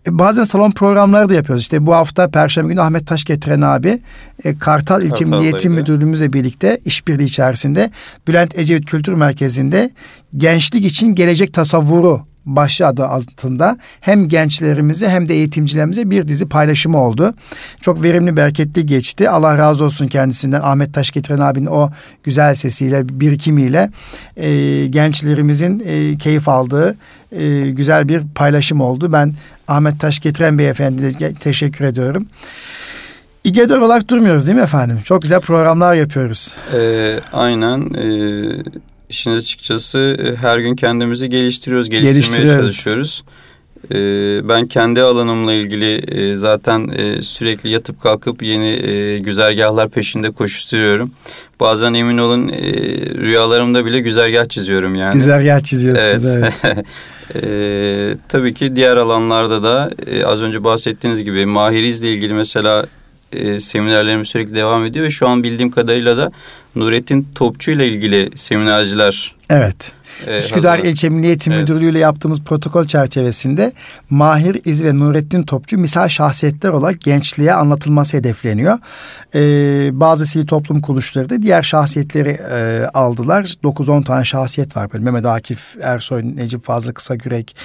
E, 0.09 0.19
bazen 0.19 0.45
salon 0.45 0.71
programları 0.71 1.29
da 1.29 1.35
yapıyoruz. 1.35 1.63
İşte 1.63 1.87
bu 1.87 1.95
hafta 1.95 2.29
Perşembe 2.31 2.69
günü 2.69 2.81
Ahmet 2.81 3.07
Taş 3.07 3.25
getiren 3.25 3.61
abi 3.61 4.01
e, 4.45 4.59
Kartal 4.59 5.03
İlçe 5.03 5.25
Milliyetin 5.25 5.73
Müdürlüğümüzle 5.73 6.33
birlikte 6.33 6.79
işbirliği 6.85 7.28
içerisinde 7.29 7.91
Bülent 8.29 8.59
Ecevit 8.59 8.87
Kültür 8.87 9.13
Merkezi'nde 9.13 9.91
gençlik 10.37 10.85
için 10.85 11.15
gelecek 11.15 11.55
tasavvuru 11.55 12.29
başlığı 12.57 12.87
adı 12.87 13.07
altında 13.07 13.79
hem 14.01 14.29
gençlerimize 14.29 15.09
hem 15.09 15.29
de 15.29 15.35
eğitimcilerimize 15.35 16.11
bir 16.11 16.29
dizi 16.29 16.49
paylaşımı 16.49 17.05
oldu. 17.05 17.35
Çok 17.81 18.03
verimli, 18.03 18.37
bereketli 18.37 18.87
geçti. 18.87 19.31
Allah 19.31 19.59
razı 19.59 19.85
olsun 19.85 20.09
kendisinden. 20.09 20.61
Ahmet 20.61 20.95
Taş 20.95 21.11
getiren 21.11 21.39
abinin 21.39 21.67
o 21.67 21.91
güzel 22.23 22.55
sesiyle, 22.55 23.09
birikimiyle 23.09 23.91
e, 24.37 24.87
gençlerimizin 24.87 25.83
e, 25.87 26.19
keyif 26.19 26.49
aldığı 26.49 26.97
e, 27.33 27.71
güzel 27.71 28.09
bir 28.09 28.23
paylaşım 28.35 28.81
oldu. 28.81 29.13
Ben 29.13 29.35
Ahmet 29.69 30.01
Taş 30.01 30.21
getiren 30.21 30.59
beyefendiye 30.59 31.33
teşekkür 31.33 31.85
ediyorum. 31.85 32.27
İGEDÖR 33.49 33.79
olarak 33.79 34.09
durmuyoruz 34.09 34.47
değil 34.47 34.57
mi 34.59 34.63
efendim? 34.63 35.01
Çok 35.05 35.23
güzel 35.23 35.41
programlar 35.41 35.95
yapıyoruz. 35.95 36.55
Ee, 36.75 37.21
aynen. 37.33 37.95
Ee, 37.95 38.63
işin 39.09 39.31
açıkçası 39.31 39.99
e, 39.99 40.37
her 40.37 40.59
gün 40.59 40.77
kendimizi 40.77 41.29
geliştiriyoruz, 41.29 41.89
geliştirmeye 41.89 42.57
çalışıyoruz. 42.57 43.25
Ee, 43.95 44.49
ben 44.49 44.67
kendi 44.67 45.03
alanımla 45.03 45.53
ilgili 45.53 45.95
e, 45.95 46.37
zaten 46.37 46.89
e, 46.97 47.23
sürekli 47.23 47.69
yatıp 47.69 48.01
kalkıp 48.01 48.43
yeni 48.43 49.23
güzergahlar 49.23 49.89
peşinde 49.89 50.31
koşturuyorum. 50.31 51.11
Bazen 51.61 51.95
emin 51.95 52.19
olun 52.19 52.49
rüyalarımda 53.19 53.85
bile 53.85 54.01
güzergah 54.01 54.49
çiziyorum 54.49 54.95
yani. 54.95 55.13
Güzergah 55.13 55.61
çiziyorsunuz 55.61 56.27
evet. 56.27 56.55
evet. 56.63 56.87
ee, 57.45 58.17
tabii 58.29 58.55
ki 58.55 58.77
diğer 58.77 58.97
alanlarda 58.97 59.63
da 59.63 59.91
az 60.27 60.43
önce 60.43 60.65
bahsettiğiniz 60.65 61.23
gibi 61.23 61.47
mahirizle 61.47 62.13
ilgili 62.13 62.35
mesela 62.35 62.87
e, 63.33 63.61
seminerlerimiz 63.61 64.29
sürekli 64.29 64.55
devam 64.55 64.85
ediyor 64.85 65.05
ve 65.05 65.11
şu 65.11 65.29
an 65.29 65.43
bildiğim 65.43 65.71
kadarıyla 65.71 66.17
da 66.17 66.33
Nurettin 66.75 67.29
Topçu 67.35 67.71
ile 67.71 67.89
ilgili 67.89 68.31
seminerciler 68.35 69.35
Evet. 69.51 69.93
Ee, 70.27 70.37
Üsküdar 70.37 70.79
hazır. 70.79 70.91
İlçe 70.91 71.09
Milliyeti 71.09 71.51
evet. 71.51 71.61
Müdürlüğü 71.61 71.91
ile 71.91 71.99
yaptığımız 71.99 72.41
protokol 72.41 72.85
çerçevesinde 72.85 73.73
Mahir 74.11 74.61
İz 74.65 74.85
ve 74.85 74.99
Nurettin 74.99 75.43
Topçu 75.43 75.79
misal 75.79 76.09
şahsiyetler 76.09 76.71
olarak 76.71 77.01
gençliğe 77.01 77.53
anlatılması 77.53 78.17
hedefleniyor. 78.17 78.79
Ee, 79.35 79.91
bazı 79.93 80.27
sivil 80.27 80.47
toplum 80.47 80.81
kuruluşları 80.81 81.31
da 81.31 81.43
diğer 81.43 81.63
şahsiyetleri 81.63 82.29
e, 82.29 82.87
aldılar. 82.95 83.45
9-10 83.45 84.05
tane 84.05 84.25
şahsiyet 84.25 84.77
var 84.77 84.93
böyle 84.93 85.05
Mehmet 85.05 85.27
Akif 85.27 85.77
Ersoy, 85.83 86.23
Necip 86.37 86.65
Fazıl 86.65 86.93
Kısagürek 86.93 87.57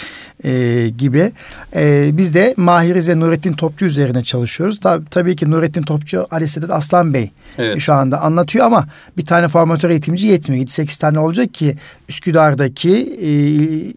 e, 0.43 0.89
gibi. 0.97 1.31
E, 1.75 2.09
biz 2.13 2.33
de 2.33 2.53
Mahir 2.57 2.95
İz 2.95 3.07
ve 3.07 3.19
Nurettin 3.19 3.53
Topçu 3.53 3.85
üzerine 3.85 4.23
çalışıyoruz. 4.23 4.79
Tab- 4.83 5.05
tabii 5.11 5.35
ki 5.35 5.51
Nurettin 5.51 5.81
Topçu 5.81 6.27
Ali 6.31 6.47
Sedat 6.47 6.71
Aslan 6.71 7.13
Bey 7.13 7.31
evet. 7.57 7.81
şu 7.81 7.93
anda 7.93 8.21
anlatıyor 8.21 8.65
ama 8.65 8.87
bir 9.17 9.25
tane 9.25 9.47
formatör 9.47 9.89
eğitimci 9.89 10.27
yetmiyor. 10.27 10.65
7-8 10.65 10.99
tane 10.99 11.19
olacak 11.19 11.53
ki 11.53 11.77
Üsküdar'daki 12.51 13.17
e, 13.21 13.29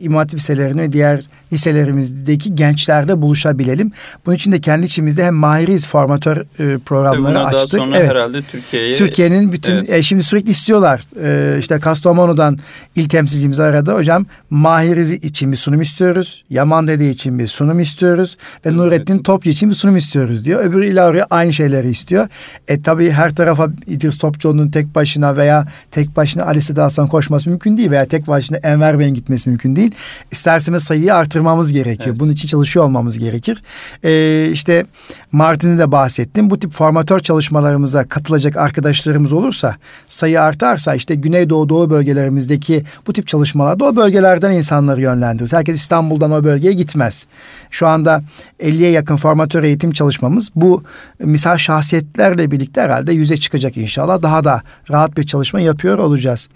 İmam 0.05 0.19
Hatip 0.19 0.39
liselerinin 0.39 0.83
ve 0.83 0.93
diğer 0.93 1.21
liselerimizdeki 1.53 2.55
gençlerle 2.55 3.23
buluşabilelim. 3.23 3.93
Bunun 4.27 4.37
için 4.37 4.53
de 4.53 4.61
kendi 4.61 4.87
içimizde 4.87 5.25
hem 5.25 5.35
mahiriz 5.35 5.87
formatör 5.87 6.37
e, 6.37 6.79
programları 6.79 7.45
açtık. 7.45 7.73
Daha 7.73 7.85
sonra 7.85 7.97
evet. 7.97 8.11
herhalde 8.11 8.43
Türkiye'ye... 8.43 8.95
Türkiye'nin 8.95 9.53
bütün 9.53 9.75
evet. 9.75 9.91
e, 9.91 10.03
şimdi 10.03 10.23
sürekli 10.23 10.51
istiyorlar. 10.51 11.03
E, 11.23 11.59
işte 11.59 11.79
Kastamonu'dan 11.79 12.59
il 12.97 13.09
temsilcimiz 13.09 13.61
aradı. 13.61 13.95
Hocam 13.95 14.27
mahiriz 14.51 15.13
için 15.13 15.53
bir 15.53 15.57
sunum 15.57 15.83
istiyoruz. 15.83 16.45
Yaman 16.51 16.87
Dede 16.87 17.11
için 17.11 17.39
bir 17.39 17.47
sunum 17.47 17.81
istiyoruz. 17.81 18.37
Ve 18.41 18.69
evet. 18.69 18.77
Nurettin 18.77 19.19
Topçu 19.19 19.51
için 19.51 19.71
bir 19.71 19.75
sunum 19.75 19.97
istiyoruz 19.97 20.45
diyor. 20.45 20.65
Öbür 20.65 20.83
il 20.83 21.25
aynı 21.31 21.53
şeyleri 21.53 21.91
istiyor. 21.91 22.29
E 22.69 22.83
tabii 22.83 23.11
her 23.11 23.35
tarafa 23.35 23.69
İdris 23.87 24.19
Topçuoğlu'nun 24.19 24.71
tek 24.71 24.95
başına 24.95 25.37
veya 25.37 25.67
tek 25.91 26.17
başına 26.17 26.45
Ali 26.45 26.63
Sedat 26.63 26.87
Aslan 26.87 27.09
koşması 27.09 27.49
mümkün 27.51 27.77
değil. 27.77 27.91
Veya 27.91 28.07
tek 28.07 28.29
başına 28.37 28.57
Enver 28.57 28.99
Bey'in 28.99 29.15
gitmesi 29.15 29.49
mümkün 29.49 29.77
değil. 29.77 29.91
İsterseniz 30.31 30.83
sayıyı 30.83 31.15
artır 31.15 31.37
arttırmamız 31.37 31.73
gerekiyor. 31.73 32.09
Evet. 32.09 32.21
Bunun 32.21 32.33
için 32.33 32.49
çalışıyor 32.49 32.85
olmamız 32.85 33.19
gerekir. 33.19 33.63
Ee, 34.05 34.49
işte 34.53 34.87
Martin'i 35.33 35.79
de 35.79 35.93
bahsettim. 35.93 36.51
Bu 36.51 36.59
tip 36.59 36.73
formatör 36.73 37.21
çalışmalarımıza 37.21 38.09
katılacak 38.09 38.57
arkadaşlarımız 38.57 39.33
olursa 39.33 39.77
sayı 40.09 40.41
artarsa 40.41 40.95
işte 40.95 41.15
Güneydoğu 41.15 41.69
Doğu 41.69 41.91
bölgelerimizdeki 41.91 42.85
bu 43.07 43.13
tip 43.13 43.27
çalışmalarda 43.27 43.85
o 43.85 43.97
bölgelerden 43.97 44.51
insanları 44.51 45.01
yönlendiririz. 45.01 45.53
Herkes 45.53 45.81
İstanbul'dan 45.81 46.31
o 46.33 46.45
bölgeye 46.45 46.73
gitmez. 46.73 47.27
Şu 47.71 47.87
anda 47.87 48.23
50'ye 48.61 48.91
yakın 48.91 49.17
formatör 49.17 49.65
eğitim 49.65 49.93
çalışmamız 49.93 50.51
bu 50.55 50.83
misal 51.19 51.57
şahsiyetlerle 51.57 52.51
birlikte 52.51 52.81
herhalde 52.81 53.13
yüze 53.13 53.37
çıkacak 53.37 53.77
inşallah. 53.77 54.23
Daha 54.23 54.45
da 54.45 54.63
rahat 54.91 55.17
bir 55.17 55.25
çalışma 55.25 55.61
yapıyor 55.61 55.99
olacağız. 55.99 56.49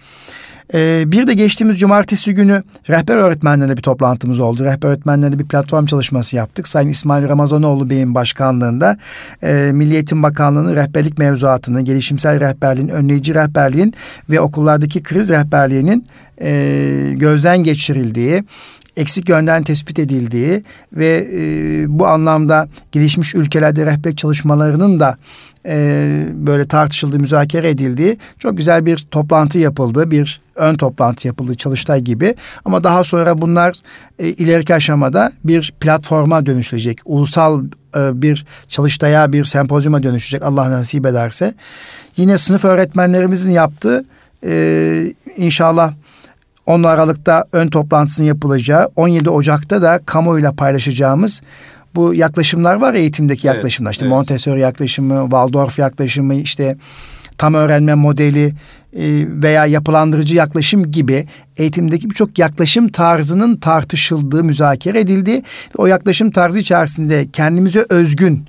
Ee, 0.74 1.04
bir 1.06 1.26
de 1.26 1.34
geçtiğimiz 1.34 1.78
cumartesi 1.78 2.34
günü 2.34 2.62
rehber 2.88 3.16
öğretmenlerle 3.16 3.76
bir 3.76 3.82
toplantımız 3.82 4.40
oldu. 4.40 4.64
Rehber 4.64 4.88
öğretmenlerle 4.88 5.38
bir 5.38 5.48
platform 5.48 5.86
çalışması 5.86 6.36
yaptık. 6.36 6.68
Sayın 6.68 6.88
İsmail 6.88 7.28
Ramazanoğlu 7.28 7.90
Bey'in 7.90 8.14
başkanlığında 8.14 8.96
e, 9.42 9.70
Milli 9.74 9.94
Eğitim 9.94 10.22
Bakanlığı'nın 10.22 10.76
rehberlik 10.76 11.18
mevzuatını, 11.18 11.80
gelişimsel 11.82 12.40
rehberliğin, 12.40 12.88
önleyici 12.88 13.34
rehberliğin 13.34 13.94
ve 14.30 14.40
okullardaki 14.40 15.02
kriz 15.02 15.30
rehberliğinin 15.30 16.06
e, 16.42 17.12
gözden 17.16 17.64
geçirildiği, 17.64 18.44
eksik 18.96 19.28
yönden 19.28 19.62
tespit 19.62 19.98
edildiği 19.98 20.64
ve 20.92 21.28
e, 21.32 21.84
bu 21.98 22.06
anlamda 22.06 22.68
gelişmiş 22.92 23.34
ülkelerde 23.34 23.86
rehberlik 23.86 24.18
çalışmalarının 24.18 25.00
da 25.00 25.16
e, 25.66 26.26
böyle 26.32 26.68
tartışıldığı, 26.68 27.18
müzakere 27.18 27.68
edildiği 27.68 28.18
çok 28.38 28.56
güzel 28.56 28.86
bir 28.86 28.98
toplantı 28.98 29.58
yapıldı. 29.58 30.10
Bir 30.10 30.40
ön 30.54 30.74
toplantı 30.74 31.26
yapıldı 31.26 31.54
Çalıştay 31.54 32.00
gibi. 32.00 32.34
Ama 32.64 32.84
daha 32.84 33.04
sonra 33.04 33.42
bunlar 33.42 33.76
e, 34.18 34.28
ileriki 34.28 34.74
aşamada 34.74 35.32
bir 35.44 35.72
platforma 35.80 36.46
dönüşecek. 36.46 36.98
Ulusal 37.04 37.64
e, 37.96 38.22
bir 38.22 38.46
çalıştaya, 38.68 39.32
bir 39.32 39.44
sempozyuma 39.44 40.02
dönüşecek 40.02 40.42
Allah 40.42 40.70
nasip 40.70 41.06
ederse. 41.06 41.54
Yine 42.16 42.38
sınıf 42.38 42.64
öğretmenlerimizin 42.64 43.50
yaptığı 43.50 44.04
e, 44.44 45.12
inşallah 45.36 45.92
10 46.66 46.82
Aralık'ta 46.82 47.44
ön 47.52 47.68
toplantısının 47.68 48.26
yapılacağı, 48.26 48.90
17 48.96 49.30
Ocak'ta 49.30 49.82
da 49.82 50.00
kamuoyuyla 50.06 50.52
paylaşacağımız 50.52 51.42
bu 51.94 52.14
yaklaşımlar 52.14 52.74
var 52.74 52.94
eğitimdeki 52.94 53.46
yaklaşımlar. 53.46 53.88
Evet, 53.88 53.94
işte 53.94 54.04
evet. 54.04 54.14
Montessori 54.14 54.60
yaklaşımı, 54.60 55.22
Waldorf 55.22 55.78
yaklaşımı, 55.78 56.34
işte 56.34 56.76
tam 57.38 57.54
öğrenme 57.54 57.94
modeli 57.94 58.46
e, 58.46 58.52
veya 59.42 59.66
yapılandırıcı 59.66 60.36
yaklaşım 60.36 60.92
gibi 60.92 61.26
eğitimdeki 61.56 62.10
birçok 62.10 62.38
yaklaşım 62.38 62.88
tarzının 62.88 63.56
tartışıldığı, 63.56 64.44
müzakere 64.44 65.00
edildiği, 65.00 65.42
o 65.76 65.86
yaklaşım 65.86 66.30
tarzı 66.30 66.58
içerisinde 66.58 67.26
kendimize 67.32 67.84
özgün 67.90 68.44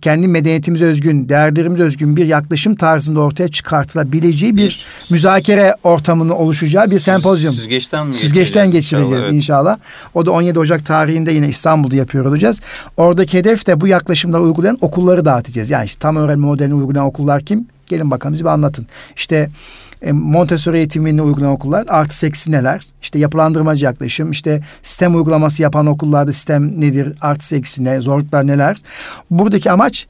kendi 0.00 0.28
medeniyetimize 0.28 0.84
özgün, 0.84 1.28
değerlerimize 1.28 1.82
özgün 1.82 2.16
bir 2.16 2.26
yaklaşım 2.26 2.74
tarzında 2.74 3.20
ortaya 3.20 3.48
çıkartılabileceği 3.48 4.56
bir, 4.56 4.62
bir 4.62 4.86
müzakere 5.10 5.76
ortamının 5.82 6.30
oluşacağı 6.30 6.90
bir 6.90 6.98
sempozyum. 6.98 7.54
Süzgeçten 7.54 8.06
mi 8.06 8.14
Süzgeçten 8.14 8.70
geçireceğiz 8.70 9.10
inşallah, 9.10 9.24
evet. 9.24 9.34
inşallah. 9.34 9.78
O 10.14 10.26
da 10.26 10.30
17 10.30 10.58
Ocak 10.58 10.86
tarihinde 10.86 11.32
yine 11.32 11.48
İstanbul'da 11.48 11.96
yapıyor 11.96 12.26
olacağız. 12.26 12.60
Oradaki 12.96 13.38
hedef 13.38 13.66
de 13.66 13.80
bu 13.80 13.86
yaklaşımları 13.86 14.42
uygulayan 14.42 14.78
okulları 14.80 15.24
dağıtacağız. 15.24 15.70
Yani 15.70 15.86
işte 15.86 15.98
tam 16.00 16.16
öğrenme 16.16 16.46
modelini 16.46 16.74
uygulayan 16.74 17.06
okullar 17.06 17.42
kim? 17.42 17.66
Gelin 17.86 18.10
bakalım 18.10 18.32
bize 18.32 18.44
bir 18.44 18.48
anlatın. 18.48 18.86
İşte 19.16 19.50
e, 20.04 20.12
Montessori 20.12 20.76
eğitimini 20.76 21.22
uygulayan 21.22 21.52
okullar 21.52 21.84
artı 21.88 22.26
eksi 22.26 22.52
neler? 22.52 22.86
İşte 23.02 23.18
yapılandırmacı 23.18 23.84
yaklaşım, 23.84 24.30
işte 24.30 24.62
sistem 24.82 25.16
uygulaması 25.16 25.62
yapan 25.62 25.86
okullarda 25.86 26.32
sistem 26.32 26.80
nedir, 26.80 27.14
artı 27.20 27.56
eksi 27.56 27.84
ne, 27.84 28.00
zorluklar 28.00 28.46
neler? 28.46 28.76
Buradaki 29.30 29.70
amaç 29.70 30.06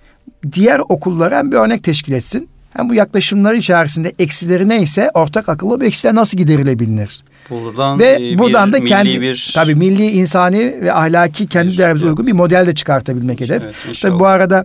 diğer 0.52 0.80
okullara 0.88 1.38
hem 1.38 1.52
bir 1.52 1.56
örnek 1.56 1.82
teşkil 1.82 2.12
etsin. 2.12 2.48
Hem 2.76 2.88
bu 2.88 2.94
yaklaşımlar 2.94 3.54
içerisinde 3.54 4.12
eksileri 4.18 4.68
neyse 4.68 5.10
ortak 5.14 5.48
akıllı 5.48 5.80
bu 5.80 5.84
eksiler 5.84 6.14
nasıl 6.14 6.38
giderilebilir? 6.38 7.24
Buradan 7.50 7.98
ve 7.98 8.18
bir, 8.18 8.38
buradan 8.38 8.72
da 8.72 8.84
kendi 8.84 9.20
bir... 9.20 9.52
tabii 9.54 9.74
milli 9.74 10.10
insani 10.10 10.74
ve 10.80 10.92
ahlaki 10.92 11.46
kendi 11.46 11.78
değerimize 11.78 12.06
uygun 12.06 12.26
bir 12.26 12.32
model 12.32 12.66
de 12.66 12.74
çıkartabilmek 12.74 13.40
hedef. 13.40 13.62
Evet, 13.62 14.00
tabii 14.02 14.18
bu 14.18 14.26
arada 14.26 14.64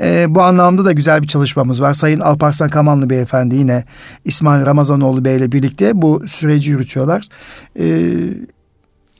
e, 0.00 0.26
bu 0.28 0.42
anlamda 0.42 0.84
da 0.84 0.92
güzel 0.92 1.22
bir 1.22 1.28
çalışmamız 1.28 1.82
var. 1.82 1.94
Sayın 1.94 2.20
Alparslan 2.20 2.68
Kamanlı 2.68 3.10
beyefendi 3.10 3.54
yine 3.54 3.84
İsmail 4.24 4.66
Ramazanoğlu 4.66 5.24
Bey 5.24 5.36
ile 5.36 5.52
birlikte 5.52 6.02
bu 6.02 6.22
süreci 6.26 6.70
yürütüyorlar. 6.70 7.24
E, 7.78 7.84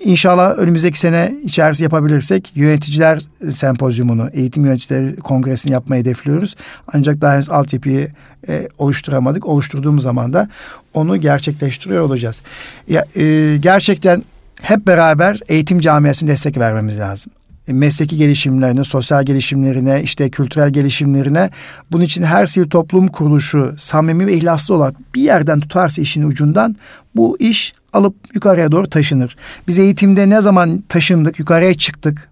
İnşallah 0.01 0.59
önümüzdeki 0.59 0.99
sene 0.99 1.35
içerisi 1.45 1.83
yapabilirsek 1.85 2.53
yöneticiler 2.55 3.23
sempozyumunu, 3.49 4.31
eğitim 4.33 4.65
yöneticileri 4.65 5.17
kongresini 5.17 5.73
yapmayı 5.73 6.03
hedefliyoruz. 6.03 6.57
Ancak 6.93 7.21
daha 7.21 7.35
henüz 7.35 7.51
altyapıyı 7.51 8.09
e, 8.49 8.69
oluşturamadık. 8.79 9.47
Oluşturduğumuz 9.47 10.03
zaman 10.03 10.33
da 10.33 10.49
onu 10.95 11.17
gerçekleştiriyor 11.17 12.03
olacağız. 12.03 12.43
Ya, 12.89 13.05
e, 13.17 13.57
gerçekten 13.61 14.23
hep 14.63 14.87
beraber 14.87 15.39
eğitim 15.49 15.81
camiasına 15.81 16.29
destek 16.29 16.59
vermemiz 16.59 16.99
lazım 16.99 17.33
mesleki 17.73 18.17
gelişimlerine, 18.17 18.85
sosyal 18.85 19.25
gelişimlerine, 19.25 20.03
işte 20.03 20.31
kültürel 20.31 20.71
gelişimlerine 20.71 21.51
bunun 21.93 22.05
için 22.05 22.23
her 22.23 22.47
sivil 22.47 22.71
toplum 22.71 23.09
kuruluşu 23.09 23.75
samimi 23.79 24.27
ve 24.27 24.33
ihlaslı 24.33 24.75
olarak 24.75 25.15
bir 25.15 25.23
yerden 25.23 25.61
tutarsa 25.61 26.03
işin 26.03 26.23
ucundan 26.23 26.77
bu 27.17 27.37
iş 27.41 27.73
alıp 27.93 28.15
yukarıya 28.35 28.73
doğru 28.73 28.91
taşınır. 28.91 29.37
Biz 29.69 29.79
eğitimde 29.79 30.31
ne 30.31 30.41
zaman 30.41 30.85
taşındık, 30.89 31.39
yukarıya 31.39 31.75
çıktık, 31.75 32.29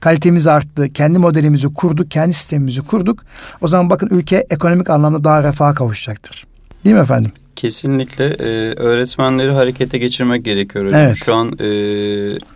kalitemiz 0.00 0.46
arttı, 0.46 0.92
kendi 0.92 1.18
modelimizi 1.18 1.74
kurduk, 1.74 2.10
kendi 2.10 2.34
sistemimizi 2.34 2.82
kurduk. 2.82 3.24
O 3.60 3.68
zaman 3.68 3.90
bakın 3.90 4.08
ülke 4.10 4.46
ekonomik 4.50 4.90
anlamda 4.90 5.24
daha 5.24 5.42
refaha 5.42 5.74
kavuşacaktır. 5.74 6.46
Değil 6.84 6.96
mi 6.96 7.02
efendim? 7.02 7.30
Kesinlikle 7.56 8.24
e, 8.24 8.74
öğretmenleri 8.76 9.52
harekete 9.52 9.98
geçirmek 9.98 10.44
gerekiyor. 10.44 10.84
Hocam. 10.84 11.00
Evet. 11.00 11.16
Şu 11.16 11.34
an 11.34 11.52
e, 11.60 11.64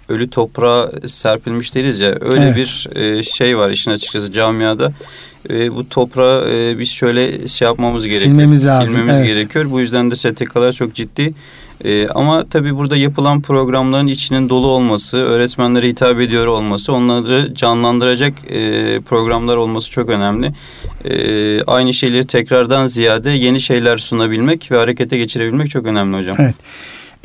ölü 0.08 0.30
toprağa 0.30 0.92
serpilmiş 1.06 1.74
değiliz 1.74 1.98
ya 1.98 2.14
öyle 2.20 2.44
evet. 2.44 2.56
bir 2.56 2.88
e, 2.96 3.22
şey 3.22 3.58
var 3.58 3.70
işin 3.70 3.90
açıkçası 3.90 4.32
camiada. 4.32 4.92
E, 5.50 5.74
bu 5.74 5.88
toprağı 5.88 6.50
e, 6.52 6.78
biz 6.78 6.90
şöyle 6.90 7.48
şey 7.48 7.66
yapmamız 7.66 8.04
gerekiyor. 8.04 8.30
Silmemiz 8.30 8.66
lazım. 8.66 8.88
Silmemiz 8.88 9.16
evet. 9.16 9.26
gerekiyor. 9.26 9.70
Bu 9.70 9.80
yüzden 9.80 10.10
de 10.10 10.16
STK'lar 10.16 10.72
çok 10.72 10.94
ciddi 10.94 11.34
e, 11.84 12.08
ama 12.08 12.44
tabii 12.48 12.76
burada 12.76 12.96
yapılan 12.96 13.40
programların 13.40 14.06
içinin 14.06 14.48
dolu 14.48 14.66
olması, 14.66 15.16
öğretmenlere 15.16 15.88
hitap 15.88 16.20
ediyor 16.20 16.46
olması, 16.46 16.92
onları 16.92 17.54
canlandıracak 17.54 18.32
e, 18.50 19.00
programlar 19.00 19.56
olması 19.56 19.90
çok 19.90 20.08
önemli. 20.08 20.52
E, 21.04 21.62
aynı 21.62 21.94
şeyleri 21.94 22.26
tekrardan 22.26 22.86
ziyade 22.86 23.30
yeni 23.30 23.60
şeyler 23.60 23.98
sunabilmek 23.98 24.70
ve 24.70 24.78
harekete 24.78 25.18
geçirebilmek 25.18 25.70
çok 25.70 25.86
önemli 25.86 26.18
hocam. 26.18 26.36
Evet. 26.38 26.56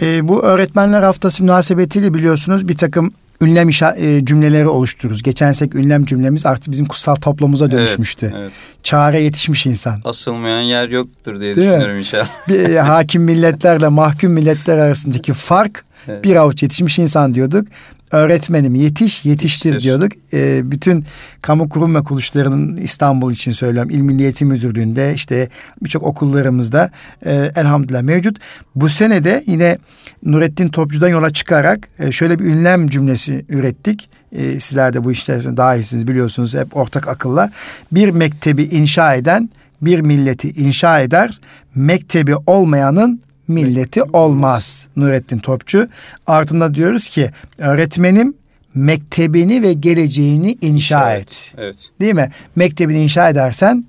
E, 0.01 0.27
bu 0.27 0.43
öğretmenler 0.43 1.01
haftası 1.01 1.43
münasebetiyle 1.43 2.13
biliyorsunuz 2.13 2.67
bir 2.67 2.77
takım 2.77 3.13
ünlem 3.43 3.69
işa, 3.69 3.95
e, 3.95 4.25
cümleleri 4.25 4.67
oluştururuz. 4.67 5.21
Geçen 5.21 5.51
sek 5.51 5.75
ünlem 5.75 6.05
cümlemiz 6.05 6.45
artık 6.45 6.71
bizim 6.71 6.85
kutsal 6.85 7.15
toplumuza 7.15 7.71
dönüşmüştü. 7.71 8.25
Evet, 8.25 8.37
evet. 8.39 8.51
Çare 8.83 9.21
yetişmiş 9.21 9.65
insan. 9.65 10.01
Asılmayan 10.05 10.61
yer 10.61 10.89
yoktur 10.89 11.39
diye 11.39 11.55
Değil 11.55 11.67
düşünüyorum 11.67 11.93
mi? 11.93 11.99
inşallah. 11.99 12.27
Bir, 12.47 12.69
e, 12.69 12.79
hakim 12.79 13.23
milletlerle 13.23 13.87
mahkum 13.87 14.31
milletler 14.31 14.77
arasındaki 14.77 15.33
fark 15.33 15.85
evet. 16.07 16.23
bir 16.23 16.35
avuç 16.35 16.63
yetişmiş 16.63 16.99
insan 16.99 17.35
diyorduk 17.35 17.67
öğretmenim 18.13 18.75
yetiş 18.75 19.25
yetiştir, 19.25 19.69
yetiştir. 19.69 19.83
diyorduk. 19.83 20.11
E, 20.33 20.71
bütün 20.71 21.05
kamu 21.41 21.69
kurum 21.69 21.95
ve 21.95 22.03
kuruluşlarının 22.03 22.77
İstanbul 22.77 23.31
için 23.31 23.51
söylüyorum 23.51 23.89
İl 23.89 23.99
Milli 24.01 24.23
Eğitim 24.23 24.47
Müdürlüğü'nde 24.47 25.13
işte 25.15 25.49
birçok 25.81 26.03
okullarımızda 26.03 26.91
e, 27.25 27.51
elhamdülillah 27.55 28.01
mevcut. 28.01 28.37
Bu 28.75 28.89
sene 28.89 29.23
de 29.23 29.43
yine 29.47 29.77
Nurettin 30.23 30.69
Topçu'dan 30.69 31.09
yola 31.09 31.29
çıkarak 31.29 31.87
e, 31.99 32.11
şöyle 32.11 32.39
bir 32.39 32.45
ünlem 32.45 32.87
cümlesi 32.87 33.45
ürettik. 33.49 34.09
E, 34.31 34.59
sizler 34.59 34.93
de 34.93 35.03
bu 35.03 35.11
işlersinde 35.11 35.57
daha 35.57 35.75
iyisiniz 35.75 36.07
biliyorsunuz 36.07 36.55
hep 36.55 36.77
ortak 36.77 37.07
akılla. 37.07 37.51
Bir 37.91 38.09
mektebi 38.09 38.63
inşa 38.63 39.15
eden 39.15 39.49
bir 39.81 39.99
milleti 39.99 40.49
inşa 40.49 40.99
eder. 40.99 41.39
Mektebi 41.75 42.35
olmayanın 42.35 43.21
milleti 43.47 44.03
olmaz. 44.03 44.87
Nurettin 44.95 45.39
Topçu. 45.39 45.87
Ardında 46.27 46.73
diyoruz 46.73 47.09
ki 47.09 47.29
öğretmenim 47.57 48.33
mektebini 48.75 49.61
ve 49.61 49.73
geleceğini 49.73 50.57
inşa 50.61 51.15
et. 51.15 51.53
Evet. 51.57 51.89
Değil 52.01 52.13
mi? 52.13 52.29
Mektebini 52.55 53.01
inşa 53.03 53.29
edersen 53.29 53.85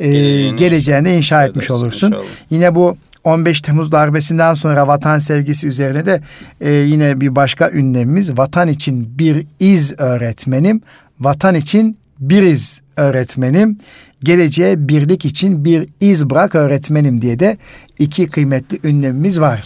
e, 0.00 0.10
geleceğini 0.48 1.08
inşa, 1.08 1.16
inşa 1.16 1.44
etmiş 1.44 1.70
olursun. 1.70 2.08
Inşallah. 2.08 2.24
Yine 2.50 2.74
bu 2.74 2.96
15 3.24 3.60
Temmuz 3.60 3.92
darbesinden 3.92 4.54
sonra 4.54 4.86
vatan 4.86 5.18
sevgisi 5.18 5.66
üzerine 5.66 6.06
de 6.06 6.20
e, 6.60 6.72
yine 6.72 7.20
bir 7.20 7.36
başka 7.36 7.70
ünlemimiz 7.70 8.38
vatan 8.38 8.68
için 8.68 9.18
bir 9.18 9.46
iz 9.60 9.94
öğretmenim, 9.98 10.80
vatan 11.20 11.54
için 11.54 11.98
biriz 12.18 12.80
öğretmenim 12.96 13.78
geleceğe 14.24 14.88
birlik 14.88 15.24
için 15.24 15.64
bir 15.64 15.88
iz 16.00 16.30
bırak 16.30 16.54
öğretmenim 16.54 17.22
diye 17.22 17.38
de 17.38 17.56
iki 17.98 18.26
kıymetli 18.26 18.80
ünlemimiz 18.84 19.40
var. 19.40 19.62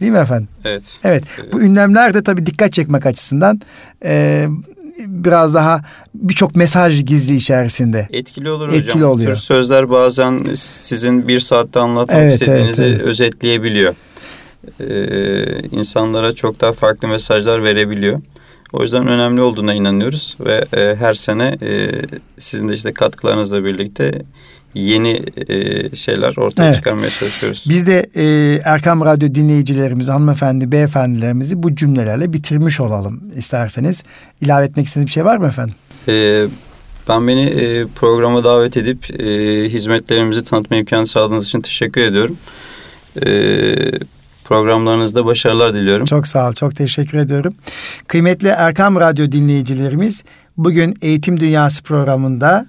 Değil 0.00 0.12
mi 0.12 0.18
efendim? 0.18 0.48
Evet. 0.64 0.98
Evet. 1.04 1.24
Bu 1.52 1.62
ünlemler 1.62 2.14
de 2.14 2.22
tabii 2.22 2.46
dikkat 2.46 2.72
çekmek 2.72 3.06
açısından 3.06 3.60
e, 4.04 4.46
biraz 5.06 5.54
daha 5.54 5.80
birçok 6.14 6.56
mesaj 6.56 7.04
gizli 7.04 7.36
içerisinde. 7.36 8.08
Etkili 8.12 8.50
olur 8.50 8.68
Etkili 8.68 8.94
hocam. 8.94 9.10
Oluyor. 9.10 9.30
Bu 9.30 9.34
tür 9.34 9.40
sözler 9.40 9.90
bazen 9.90 10.44
sizin 10.54 11.28
bir 11.28 11.40
saatte 11.40 11.80
anlatmak 11.80 12.18
evet, 12.18 12.32
istediğinizi 12.32 12.84
evet, 12.84 12.96
evet. 12.96 13.08
özetleyebiliyor. 13.08 13.94
Ee, 14.80 15.44
insanlara 15.72 16.32
çok 16.32 16.60
daha 16.60 16.72
farklı 16.72 17.08
mesajlar 17.08 17.64
verebiliyor. 17.64 18.20
O 18.72 18.82
yüzden 18.82 19.06
önemli 19.06 19.40
olduğuna 19.40 19.74
inanıyoruz 19.74 20.36
ve 20.40 20.64
e, 20.76 20.96
her 20.96 21.14
sene 21.14 21.58
e, 21.62 21.90
sizin 22.38 22.68
de 22.68 22.74
işte 22.74 22.94
katkılarınızla 22.94 23.64
birlikte 23.64 24.22
yeni 24.74 25.22
e, 25.48 25.96
şeyler 25.96 26.36
ortaya 26.36 26.64
evet. 26.66 26.74
çıkarmaya 26.74 27.10
çalışıyoruz. 27.10 27.64
Biz 27.68 27.86
de 27.86 28.06
e, 28.14 28.24
Erkam 28.64 29.00
Radyo 29.00 29.34
dinleyicilerimiz, 29.34 30.08
hanımefendi, 30.08 30.72
beyefendilerimizi 30.72 31.62
bu 31.62 31.76
cümlelerle 31.76 32.32
bitirmiş 32.32 32.80
olalım 32.80 33.22
isterseniz. 33.36 34.02
İlave 34.40 34.64
etmek 34.64 34.86
istediğiniz 34.86 35.06
bir 35.06 35.12
şey 35.12 35.24
var 35.24 35.36
mı 35.36 35.46
efendim? 35.46 35.74
E, 36.08 36.46
ben 37.08 37.28
beni 37.28 37.44
e, 37.44 37.86
programa 37.86 38.44
davet 38.44 38.76
edip 38.76 39.20
e, 39.20 39.24
hizmetlerimizi 39.68 40.44
tanıtma 40.44 40.76
imkanı 40.76 41.06
sağladığınız 41.06 41.46
için 41.46 41.60
teşekkür 41.60 42.00
ediyorum. 42.00 42.36
E, 43.26 43.30
programlarınızda 44.50 45.26
başarılar 45.26 45.74
diliyorum. 45.74 46.06
Çok 46.06 46.26
sağ 46.26 46.48
ol, 46.48 46.52
çok 46.52 46.74
teşekkür 46.74 47.18
ediyorum. 47.18 47.54
Kıymetli 48.06 48.48
Erkam 48.48 48.96
Radyo 48.96 49.32
dinleyicilerimiz, 49.32 50.24
bugün 50.56 50.98
Eğitim 51.02 51.40
Dünyası 51.40 51.82
programında 51.82 52.66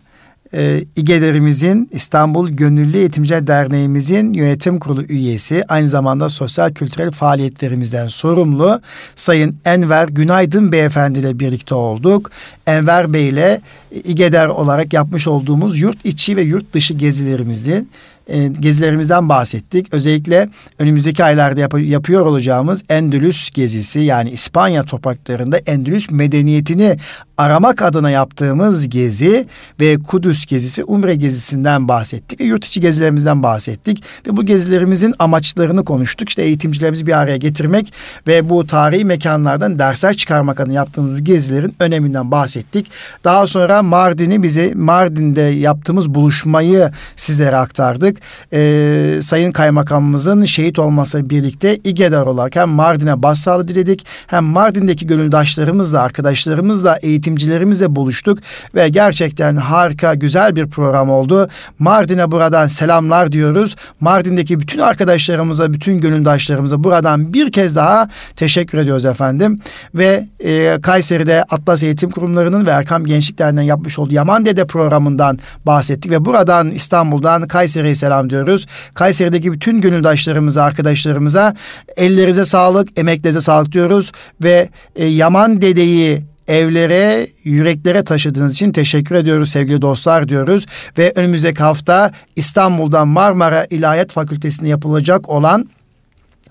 e, 0.53 0.83
İGEDER'imizin 0.95 1.89
İstanbul 1.91 2.49
Gönüllü 2.49 2.97
Eğitimciler 2.97 3.47
Derneğimizin 3.47 4.33
yönetim 4.33 4.79
kurulu 4.79 5.03
üyesi 5.03 5.63
aynı 5.67 5.89
zamanda 5.89 6.29
sosyal 6.29 6.73
kültürel 6.73 7.11
faaliyetlerimizden 7.11 8.07
sorumlu 8.07 8.81
Sayın 9.15 9.55
Enver 9.65 10.07
Günaydın 10.07 10.71
Beyefendi 10.71 11.19
ile 11.19 11.39
birlikte 11.39 11.75
olduk. 11.75 12.31
Enver 12.67 13.13
Bey 13.13 13.29
ile 13.29 13.61
İGEDER 14.03 14.47
olarak 14.47 14.93
yapmış 14.93 15.27
olduğumuz 15.27 15.79
yurt 15.79 16.05
içi 16.05 16.37
ve 16.37 16.41
yurt 16.41 16.73
dışı 16.73 16.93
gezilerimizin 16.93 17.89
e, 18.27 18.47
gezilerimizden 18.47 19.29
bahsettik. 19.29 19.93
Özellikle 19.93 20.49
önümüzdeki 20.79 21.23
aylarda 21.23 21.61
yap- 21.61 21.79
yapıyor 21.79 22.25
olacağımız 22.25 22.83
Endülüs 22.89 23.51
gezisi 23.51 23.99
yani 23.99 24.29
İspanya 24.29 24.83
topraklarında 24.83 25.57
Endülüs 25.57 26.11
medeniyetini 26.11 26.97
aramak 27.41 27.81
adına 27.81 28.09
yaptığımız 28.09 28.89
gezi 28.89 29.47
ve 29.79 29.97
Kudüs 29.97 30.45
gezisi, 30.45 30.83
Umre 30.83 31.15
gezisinden 31.15 31.87
bahsettik 31.87 32.39
ve 32.39 32.43
yurt 32.43 32.65
içi 32.65 32.81
gezilerimizden 32.81 33.43
bahsettik 33.43 34.03
ve 34.27 34.37
bu 34.37 34.45
gezilerimizin 34.45 35.15
amaçlarını 35.19 35.85
konuştuk. 35.85 36.29
İşte 36.29 36.41
eğitimcilerimizi 36.41 37.07
bir 37.07 37.17
araya 37.17 37.37
getirmek 37.37 37.93
ve 38.27 38.49
bu 38.49 38.67
tarihi 38.67 39.05
mekanlardan 39.05 39.79
dersler 39.79 40.13
çıkarmak 40.13 40.59
adına 40.59 40.73
yaptığımız 40.73 41.15
bu 41.15 41.23
gezilerin 41.23 41.75
öneminden 41.79 42.31
bahsettik. 42.31 42.91
Daha 43.23 43.47
sonra 43.47 43.83
Mardin'i 43.83 44.43
bize 44.43 44.73
Mardin'de 44.75 45.41
yaptığımız 45.41 46.09
buluşmayı 46.09 46.91
sizlere 47.15 47.55
aktardık. 47.55 48.17
Ee, 48.53 49.19
Sayın 49.21 49.51
Kaymakamımızın 49.51 50.45
şehit 50.45 50.79
olması 50.79 51.29
birlikte 51.29 51.75
İGEDAR 51.75 52.25
olarak 52.25 52.55
hem 52.55 52.69
Mardin'e 52.69 53.23
başsağlığı 53.23 53.67
diledik 53.67 54.05
hem 54.27 54.43
Mardin'deki 54.43 55.07
gönüldaşlarımızla, 55.07 56.01
arkadaşlarımızla 56.01 56.97
eğitim 57.01 57.30
eğitimcilerimizle 57.31 57.95
buluştuk 57.95 58.39
ve 58.75 58.89
gerçekten 58.89 59.55
harika 59.55 60.13
güzel 60.13 60.55
bir 60.55 60.67
program 60.67 61.09
oldu. 61.09 61.49
Mardin'e 61.79 62.31
buradan 62.31 62.67
selamlar 62.67 63.31
diyoruz. 63.31 63.75
Mardin'deki 63.99 64.59
bütün 64.59 64.79
arkadaşlarımıza, 64.79 65.73
bütün 65.73 66.01
gönüldaşlarımıza 66.01 66.83
buradan 66.83 67.33
bir 67.33 67.51
kez 67.51 67.75
daha 67.75 68.09
teşekkür 68.35 68.77
ediyoruz 68.77 69.05
efendim. 69.05 69.59
Ve 69.95 70.27
e, 70.39 70.77
Kayseri'de 70.81 71.43
Atlas 71.43 71.83
Eğitim 71.83 72.11
Kurumları'nın 72.11 72.65
ve 72.65 72.69
Erkam 72.69 73.05
Gençlik 73.05 73.39
Derneği'nin 73.39 73.69
yapmış 73.69 73.99
olduğu 73.99 74.13
Yaman 74.13 74.45
Dede 74.45 74.65
programından 74.65 75.39
bahsettik 75.65 76.11
ve 76.11 76.25
buradan 76.25 76.69
İstanbul'dan 76.71 77.47
Kayseri'ye 77.47 77.95
selam 77.95 78.29
diyoruz. 78.29 78.67
Kayseri'deki 78.93 79.51
bütün 79.51 79.81
gönüldaşlarımıza, 79.81 80.63
arkadaşlarımıza 80.63 81.55
ellerinize 81.97 82.45
sağlık, 82.45 82.99
emeklerinize 82.99 83.41
sağlık 83.41 83.71
diyoruz 83.71 84.11
ve 84.43 84.69
e, 84.95 85.05
Yaman 85.05 85.61
Dede'yi 85.61 86.30
evlere, 86.47 87.27
yüreklere 87.43 88.03
taşıdığınız 88.03 88.53
için 88.53 88.71
teşekkür 88.71 89.15
ediyoruz 89.15 89.49
sevgili 89.49 89.81
dostlar 89.81 90.29
diyoruz. 90.29 90.65
Ve 90.97 91.13
önümüzdeki 91.15 91.63
hafta 91.63 92.11
İstanbul'da 92.35 93.05
Marmara 93.05 93.67
İlahiyat 93.69 94.11
Fakültesi'nde 94.11 94.69
yapılacak 94.69 95.29
olan 95.29 95.69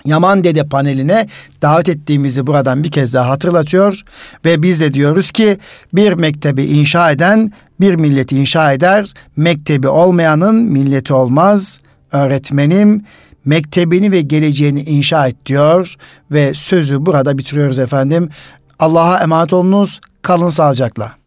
Yaman 0.04 0.44
Dede 0.44 0.64
paneline 0.64 1.26
davet 1.62 1.88
ettiğimizi 1.88 2.46
buradan 2.46 2.84
bir 2.84 2.90
kez 2.90 3.14
daha 3.14 3.30
hatırlatıyor 3.30 4.02
ve 4.44 4.62
biz 4.62 4.80
de 4.80 4.92
diyoruz 4.92 5.30
ki 5.30 5.58
bir 5.92 6.12
mektebi 6.12 6.64
inşa 6.64 7.10
eden 7.10 7.52
bir 7.80 7.94
milleti 7.94 8.36
inşa 8.36 8.72
eder. 8.72 9.12
Mektebi 9.36 9.88
olmayanın 9.88 10.54
milleti 10.54 11.14
olmaz. 11.14 11.80
Öğretmenim 12.12 13.04
mektebini 13.44 14.12
ve 14.12 14.20
geleceğini 14.20 14.82
inşa 14.82 15.28
et 15.28 15.36
diyor 15.46 15.94
ve 16.30 16.54
sözü 16.54 17.06
burada 17.06 17.38
bitiriyoruz 17.38 17.78
efendim. 17.78 18.28
Allah'a 18.80 19.18
emanet 19.18 19.52
olunuz. 19.52 20.00
Kalın 20.22 20.48
sağlıcakla. 20.48 21.19